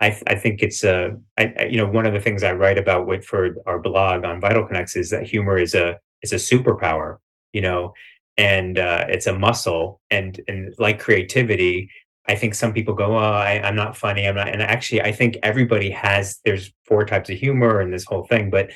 I, 0.00 0.18
I 0.26 0.34
think 0.36 0.62
it's, 0.62 0.84
uh, 0.84 1.10
I, 1.36 1.66
you 1.68 1.76
know, 1.76 1.86
one 1.88 2.06
of 2.06 2.12
the 2.12 2.20
things 2.20 2.42
I 2.42 2.52
write 2.52 2.78
about 2.78 3.06
with 3.06 3.24
for 3.24 3.56
our 3.66 3.78
blog 3.78 4.24
on 4.24 4.40
VitalConex 4.40 4.96
is 4.96 5.10
that 5.10 5.26
humor 5.26 5.58
is 5.58 5.74
a, 5.74 5.98
is 6.22 6.32
a 6.32 6.36
superpower, 6.36 7.18
you 7.52 7.60
know, 7.60 7.92
and 8.36 8.78
uh, 8.78 9.04
it's 9.08 9.26
a 9.26 9.38
muscle. 9.38 10.00
And 10.10 10.40
and 10.48 10.74
like 10.78 11.00
creativity, 11.00 11.90
I 12.26 12.36
think 12.36 12.54
some 12.54 12.72
people 12.72 12.94
go, 12.94 13.16
"Oh, 13.16 13.18
I, 13.18 13.60
I'm 13.60 13.74
not 13.74 13.96
funny. 13.96 14.26
I'm 14.26 14.36
not." 14.36 14.48
And 14.48 14.62
actually, 14.62 15.02
I 15.02 15.10
think 15.10 15.36
everybody 15.42 15.90
has. 15.90 16.38
There's 16.44 16.72
four 16.84 17.04
types 17.04 17.28
of 17.28 17.36
humor 17.36 17.80
and 17.80 17.92
this 17.92 18.04
whole 18.04 18.24
thing, 18.24 18.50
but 18.50 18.70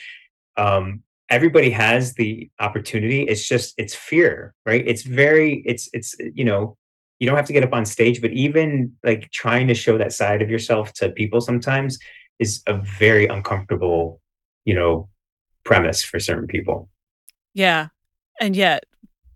um, 0.56 1.03
everybody 1.30 1.70
has 1.70 2.14
the 2.14 2.50
opportunity 2.60 3.22
it's 3.22 3.46
just 3.46 3.74
it's 3.78 3.94
fear 3.94 4.54
right 4.66 4.86
it's 4.86 5.02
very 5.02 5.62
it's 5.66 5.88
it's 5.92 6.14
you 6.34 6.44
know 6.44 6.76
you 7.18 7.26
don't 7.26 7.36
have 7.36 7.46
to 7.46 7.52
get 7.52 7.64
up 7.64 7.72
on 7.72 7.84
stage 7.84 8.20
but 8.20 8.30
even 8.32 8.92
like 9.02 9.30
trying 9.30 9.66
to 9.66 9.74
show 9.74 9.96
that 9.96 10.12
side 10.12 10.42
of 10.42 10.50
yourself 10.50 10.92
to 10.92 11.08
people 11.10 11.40
sometimes 11.40 11.98
is 12.38 12.62
a 12.66 12.76
very 12.98 13.26
uncomfortable 13.26 14.20
you 14.64 14.74
know 14.74 15.08
premise 15.64 16.02
for 16.02 16.20
certain 16.20 16.46
people 16.46 16.90
yeah 17.54 17.88
and 18.40 18.54
yet 18.54 18.84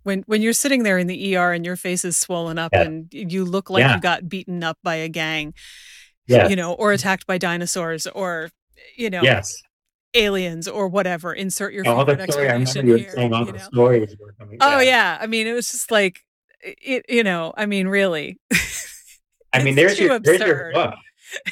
when 0.03 0.23
when 0.27 0.43
you're 0.43 0.53
sitting 0.53 0.83
there 0.83 0.99
in 0.99 1.07
the 1.07 1.37
ER 1.37 1.53
and 1.53 1.65
your 1.65 1.77
face 1.77 2.05
is 2.05 2.17
swollen 2.17 2.59
up 2.59 2.73
yeah. 2.73 2.83
and 2.83 3.09
you 3.13 3.45
look 3.45 3.71
like 3.71 3.81
yeah. 3.81 3.95
you 3.95 4.01
got 4.01 4.29
beaten 4.29 4.63
up 4.63 4.79
by 4.83 4.97
a 4.97 5.09
gang 5.09 5.55
yeah. 6.27 6.49
you 6.49 6.57
know 6.57 6.75
or 6.75 6.93
attacked 6.93 7.27
by 7.27 7.39
dinosaurs 7.39 8.07
or 8.09 8.51
you 8.97 9.09
know 9.09 9.23
yes 9.23 9.63
aliens 10.15 10.69
or 10.69 10.89
whatever. 10.89 11.33
Insert 11.33 11.73
your 11.73 11.87
oh, 11.87 11.97
all 11.97 12.05
the 12.05 12.27
story. 12.31 12.49
I 12.49 12.53
remember 12.53 12.87
you 12.87 12.97
here, 12.97 13.15
you 13.19 13.29
know? 13.29 13.57
stories. 13.59 14.17
Oh 14.61 14.81
yeah, 14.81 15.19
I 15.21 15.27
mean 15.27 15.47
it 15.47 15.53
was 15.53 15.71
just 15.71 15.91
like 15.91 16.25
it. 16.61 17.05
You 17.09 17.25
know, 17.25 17.53
I 17.57 17.67
mean 17.67 17.89
really. 17.89 18.39
I 19.53 19.63
mean, 19.63 19.75
there's 19.75 19.99
your 19.99 20.19
there's 20.19 20.41
your 20.41 20.73
book. 20.73 20.95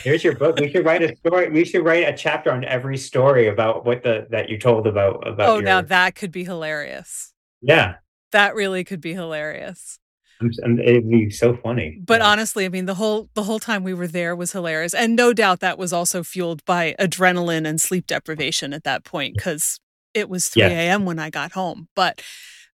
There's 0.04 0.24
your 0.24 0.36
book. 0.36 0.58
We 0.58 0.70
should 0.70 0.84
write 0.84 1.02
a 1.02 1.16
story. 1.16 1.50
We 1.50 1.64
should 1.64 1.84
write 1.84 2.08
a 2.08 2.16
chapter 2.16 2.50
on 2.50 2.64
every 2.64 2.96
story 2.96 3.48
about 3.48 3.84
what 3.84 4.02
the 4.02 4.26
that 4.30 4.48
you 4.48 4.58
told 4.58 4.86
about 4.86 5.26
about. 5.26 5.48
Oh, 5.48 5.54
your... 5.54 5.62
now 5.62 5.82
that 5.82 6.14
could 6.14 6.32
be 6.32 6.44
hilarious. 6.44 7.32
Yeah, 7.60 7.96
that 8.32 8.54
really 8.54 8.84
could 8.84 9.00
be 9.00 9.12
hilarious. 9.12 9.98
It'd 10.40 11.08
be 11.08 11.30
so 11.30 11.56
funny. 11.56 11.98
But 12.04 12.20
yeah. 12.20 12.28
honestly, 12.28 12.64
I 12.64 12.68
mean, 12.68 12.86
the 12.86 12.94
whole 12.94 13.28
the 13.34 13.44
whole 13.44 13.58
time 13.58 13.82
we 13.82 13.94
were 13.94 14.06
there 14.06 14.36
was 14.36 14.52
hilarious, 14.52 14.94
and 14.94 15.16
no 15.16 15.32
doubt 15.32 15.60
that 15.60 15.78
was 15.78 15.92
also 15.92 16.22
fueled 16.22 16.64
by 16.64 16.94
adrenaline 16.98 17.66
and 17.66 17.80
sleep 17.80 18.06
deprivation 18.06 18.72
at 18.72 18.84
that 18.84 19.04
point 19.04 19.36
because 19.36 19.78
it 20.14 20.28
was 20.28 20.48
three 20.48 20.62
a.m. 20.62 21.04
when 21.04 21.18
I 21.18 21.30
got 21.30 21.52
home. 21.52 21.88
But 21.94 22.22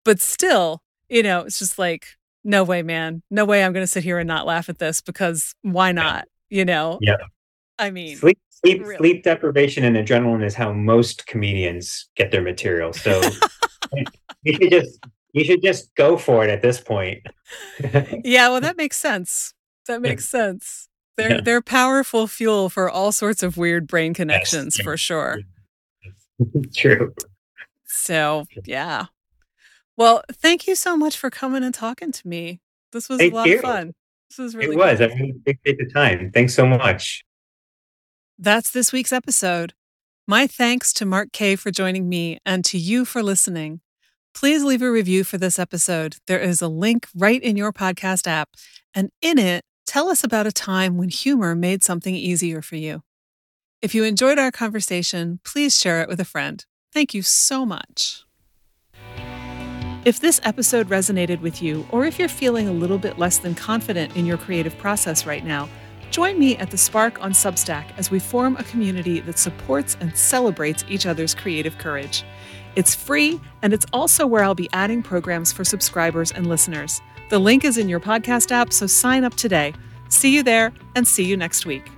but 0.04 0.20
still, 0.20 0.82
you 1.08 1.22
know, 1.22 1.40
it's 1.40 1.58
just 1.58 1.78
like 1.78 2.06
no 2.44 2.64
way, 2.64 2.82
man, 2.82 3.22
no 3.30 3.44
way. 3.44 3.62
I'm 3.62 3.72
going 3.72 3.82
to 3.84 3.90
sit 3.90 4.04
here 4.04 4.18
and 4.18 4.28
not 4.28 4.46
laugh 4.46 4.68
at 4.68 4.78
this 4.78 5.00
because 5.00 5.54
why 5.62 5.92
not? 5.92 6.26
You 6.48 6.64
know? 6.64 6.98
Yeah. 7.00 7.16
I 7.78 7.90
mean, 7.90 8.16
sleep 8.16 8.38
sleep 8.48 8.80
really. 8.82 8.96
sleep 8.96 9.24
deprivation 9.24 9.84
and 9.84 9.96
adrenaline 9.96 10.44
is 10.44 10.54
how 10.54 10.72
most 10.72 11.26
comedians 11.26 12.08
get 12.16 12.30
their 12.30 12.42
material. 12.42 12.92
So. 12.92 13.20
you 14.42 14.54
should 14.54 14.70
just 14.70 14.98
you 15.32 15.44
should 15.44 15.62
just 15.62 15.94
go 15.94 16.16
for 16.16 16.44
it 16.44 16.50
at 16.50 16.62
this 16.62 16.80
point. 16.80 17.20
yeah, 18.24 18.48
well, 18.48 18.60
that 18.60 18.76
makes 18.76 18.96
sense. 18.96 19.54
That 19.86 20.00
makes 20.00 20.28
sense. 20.28 20.88
They're 21.16 21.34
yeah. 21.36 21.40
they're 21.40 21.62
powerful 21.62 22.26
fuel 22.26 22.68
for 22.68 22.88
all 22.88 23.12
sorts 23.12 23.42
of 23.42 23.56
weird 23.56 23.86
brain 23.86 24.14
connections 24.14 24.76
yes. 24.78 24.84
for 24.84 24.96
sure. 24.96 25.40
True. 26.74 27.14
So 27.84 28.46
yeah. 28.64 29.06
Well, 29.96 30.22
thank 30.32 30.66
you 30.66 30.74
so 30.74 30.96
much 30.96 31.18
for 31.18 31.28
coming 31.28 31.62
and 31.62 31.74
talking 31.74 32.12
to 32.12 32.28
me. 32.28 32.60
This 32.92 33.08
was 33.08 33.18
thank 33.18 33.32
a 33.32 33.36
lot 33.36 33.48
you. 33.48 33.56
of 33.56 33.62
fun. 33.62 33.94
This 34.30 34.38
was 34.38 34.54
really 34.54 34.76
It 34.76 34.78
was. 34.78 34.98
Cool. 34.98 35.08
I 35.10 35.14
really 35.14 35.30
appreciate 35.30 35.78
the 35.78 35.90
time. 35.92 36.30
Thanks 36.32 36.54
so 36.54 36.66
much. 36.66 37.24
That's 38.38 38.70
this 38.70 38.92
week's 38.92 39.12
episode. 39.12 39.74
My 40.26 40.46
thanks 40.46 40.92
to 40.94 41.04
Marc 41.04 41.32
Kaye 41.32 41.56
for 41.56 41.70
joining 41.70 42.08
me 42.08 42.38
and 42.46 42.64
to 42.66 42.78
you 42.78 43.04
for 43.04 43.22
listening. 43.22 43.80
Please 44.34 44.64
leave 44.64 44.82
a 44.82 44.90
review 44.90 45.24
for 45.24 45.38
this 45.38 45.58
episode. 45.58 46.16
There 46.26 46.38
is 46.38 46.62
a 46.62 46.68
link 46.68 47.08
right 47.14 47.42
in 47.42 47.56
your 47.56 47.72
podcast 47.72 48.26
app, 48.26 48.50
and 48.94 49.10
in 49.20 49.38
it, 49.38 49.64
tell 49.86 50.08
us 50.08 50.24
about 50.24 50.46
a 50.46 50.52
time 50.52 50.96
when 50.96 51.08
humor 51.08 51.54
made 51.54 51.82
something 51.82 52.14
easier 52.14 52.62
for 52.62 52.76
you. 52.76 53.02
If 53.82 53.94
you 53.94 54.04
enjoyed 54.04 54.38
our 54.38 54.50
conversation, 54.50 55.40
please 55.44 55.76
share 55.76 56.00
it 56.00 56.08
with 56.08 56.20
a 56.20 56.24
friend. 56.24 56.64
Thank 56.92 57.12
you 57.12 57.22
so 57.22 57.66
much. 57.66 58.24
If 60.04 60.20
this 60.20 60.40
episode 60.44 60.88
resonated 60.88 61.40
with 61.40 61.60
you, 61.60 61.86
or 61.90 62.06
if 62.06 62.18
you're 62.18 62.28
feeling 62.28 62.68
a 62.68 62.72
little 62.72 62.98
bit 62.98 63.18
less 63.18 63.38
than 63.38 63.54
confident 63.54 64.16
in 64.16 64.24
your 64.24 64.38
creative 64.38 64.78
process 64.78 65.26
right 65.26 65.44
now, 65.44 65.68
join 66.10 66.38
me 66.38 66.56
at 66.56 66.70
The 66.70 66.78
Spark 66.78 67.22
on 67.22 67.32
Substack 67.32 67.86
as 67.98 68.10
we 68.10 68.18
form 68.18 68.56
a 68.56 68.64
community 68.64 69.20
that 69.20 69.38
supports 69.38 69.96
and 70.00 70.16
celebrates 70.16 70.84
each 70.88 71.04
other's 71.04 71.34
creative 71.34 71.76
courage. 71.76 72.24
It's 72.76 72.94
free, 72.94 73.40
and 73.62 73.72
it's 73.72 73.86
also 73.92 74.26
where 74.26 74.44
I'll 74.44 74.54
be 74.54 74.70
adding 74.72 75.02
programs 75.02 75.52
for 75.52 75.64
subscribers 75.64 76.30
and 76.30 76.46
listeners. 76.46 77.00
The 77.28 77.38
link 77.38 77.64
is 77.64 77.78
in 77.78 77.88
your 77.88 78.00
podcast 78.00 78.52
app, 78.52 78.72
so 78.72 78.86
sign 78.86 79.24
up 79.24 79.34
today. 79.34 79.74
See 80.08 80.34
you 80.34 80.42
there, 80.42 80.72
and 80.94 81.06
see 81.06 81.24
you 81.24 81.36
next 81.36 81.66
week. 81.66 81.90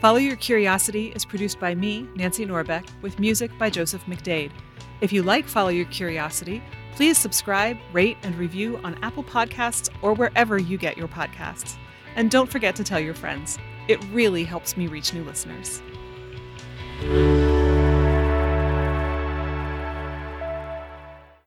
Follow 0.00 0.18
Your 0.18 0.36
Curiosity 0.36 1.12
is 1.14 1.26
produced 1.26 1.60
by 1.60 1.74
me, 1.74 2.08
Nancy 2.14 2.46
Norbeck, 2.46 2.86
with 3.02 3.18
music 3.18 3.50
by 3.58 3.68
Joseph 3.68 4.04
McDade. 4.06 4.50
If 5.02 5.12
you 5.12 5.22
like 5.22 5.46
Follow 5.46 5.68
Your 5.68 5.84
Curiosity, 5.86 6.62
please 6.94 7.18
subscribe, 7.18 7.76
rate, 7.92 8.16
and 8.22 8.34
review 8.36 8.78
on 8.84 8.98
Apple 9.02 9.24
Podcasts 9.24 9.90
or 10.02 10.14
wherever 10.14 10.58
you 10.58 10.78
get 10.78 10.96
your 10.96 11.08
podcasts. 11.08 11.76
And 12.16 12.30
don't 12.30 12.50
forget 12.50 12.74
to 12.76 12.84
tell 12.84 13.00
your 13.00 13.14
friends. 13.14 13.58
It 13.88 14.02
really 14.12 14.44
helps 14.44 14.76
me 14.76 14.86
reach 14.86 15.12
new 15.12 15.24
listeners. 15.24 15.82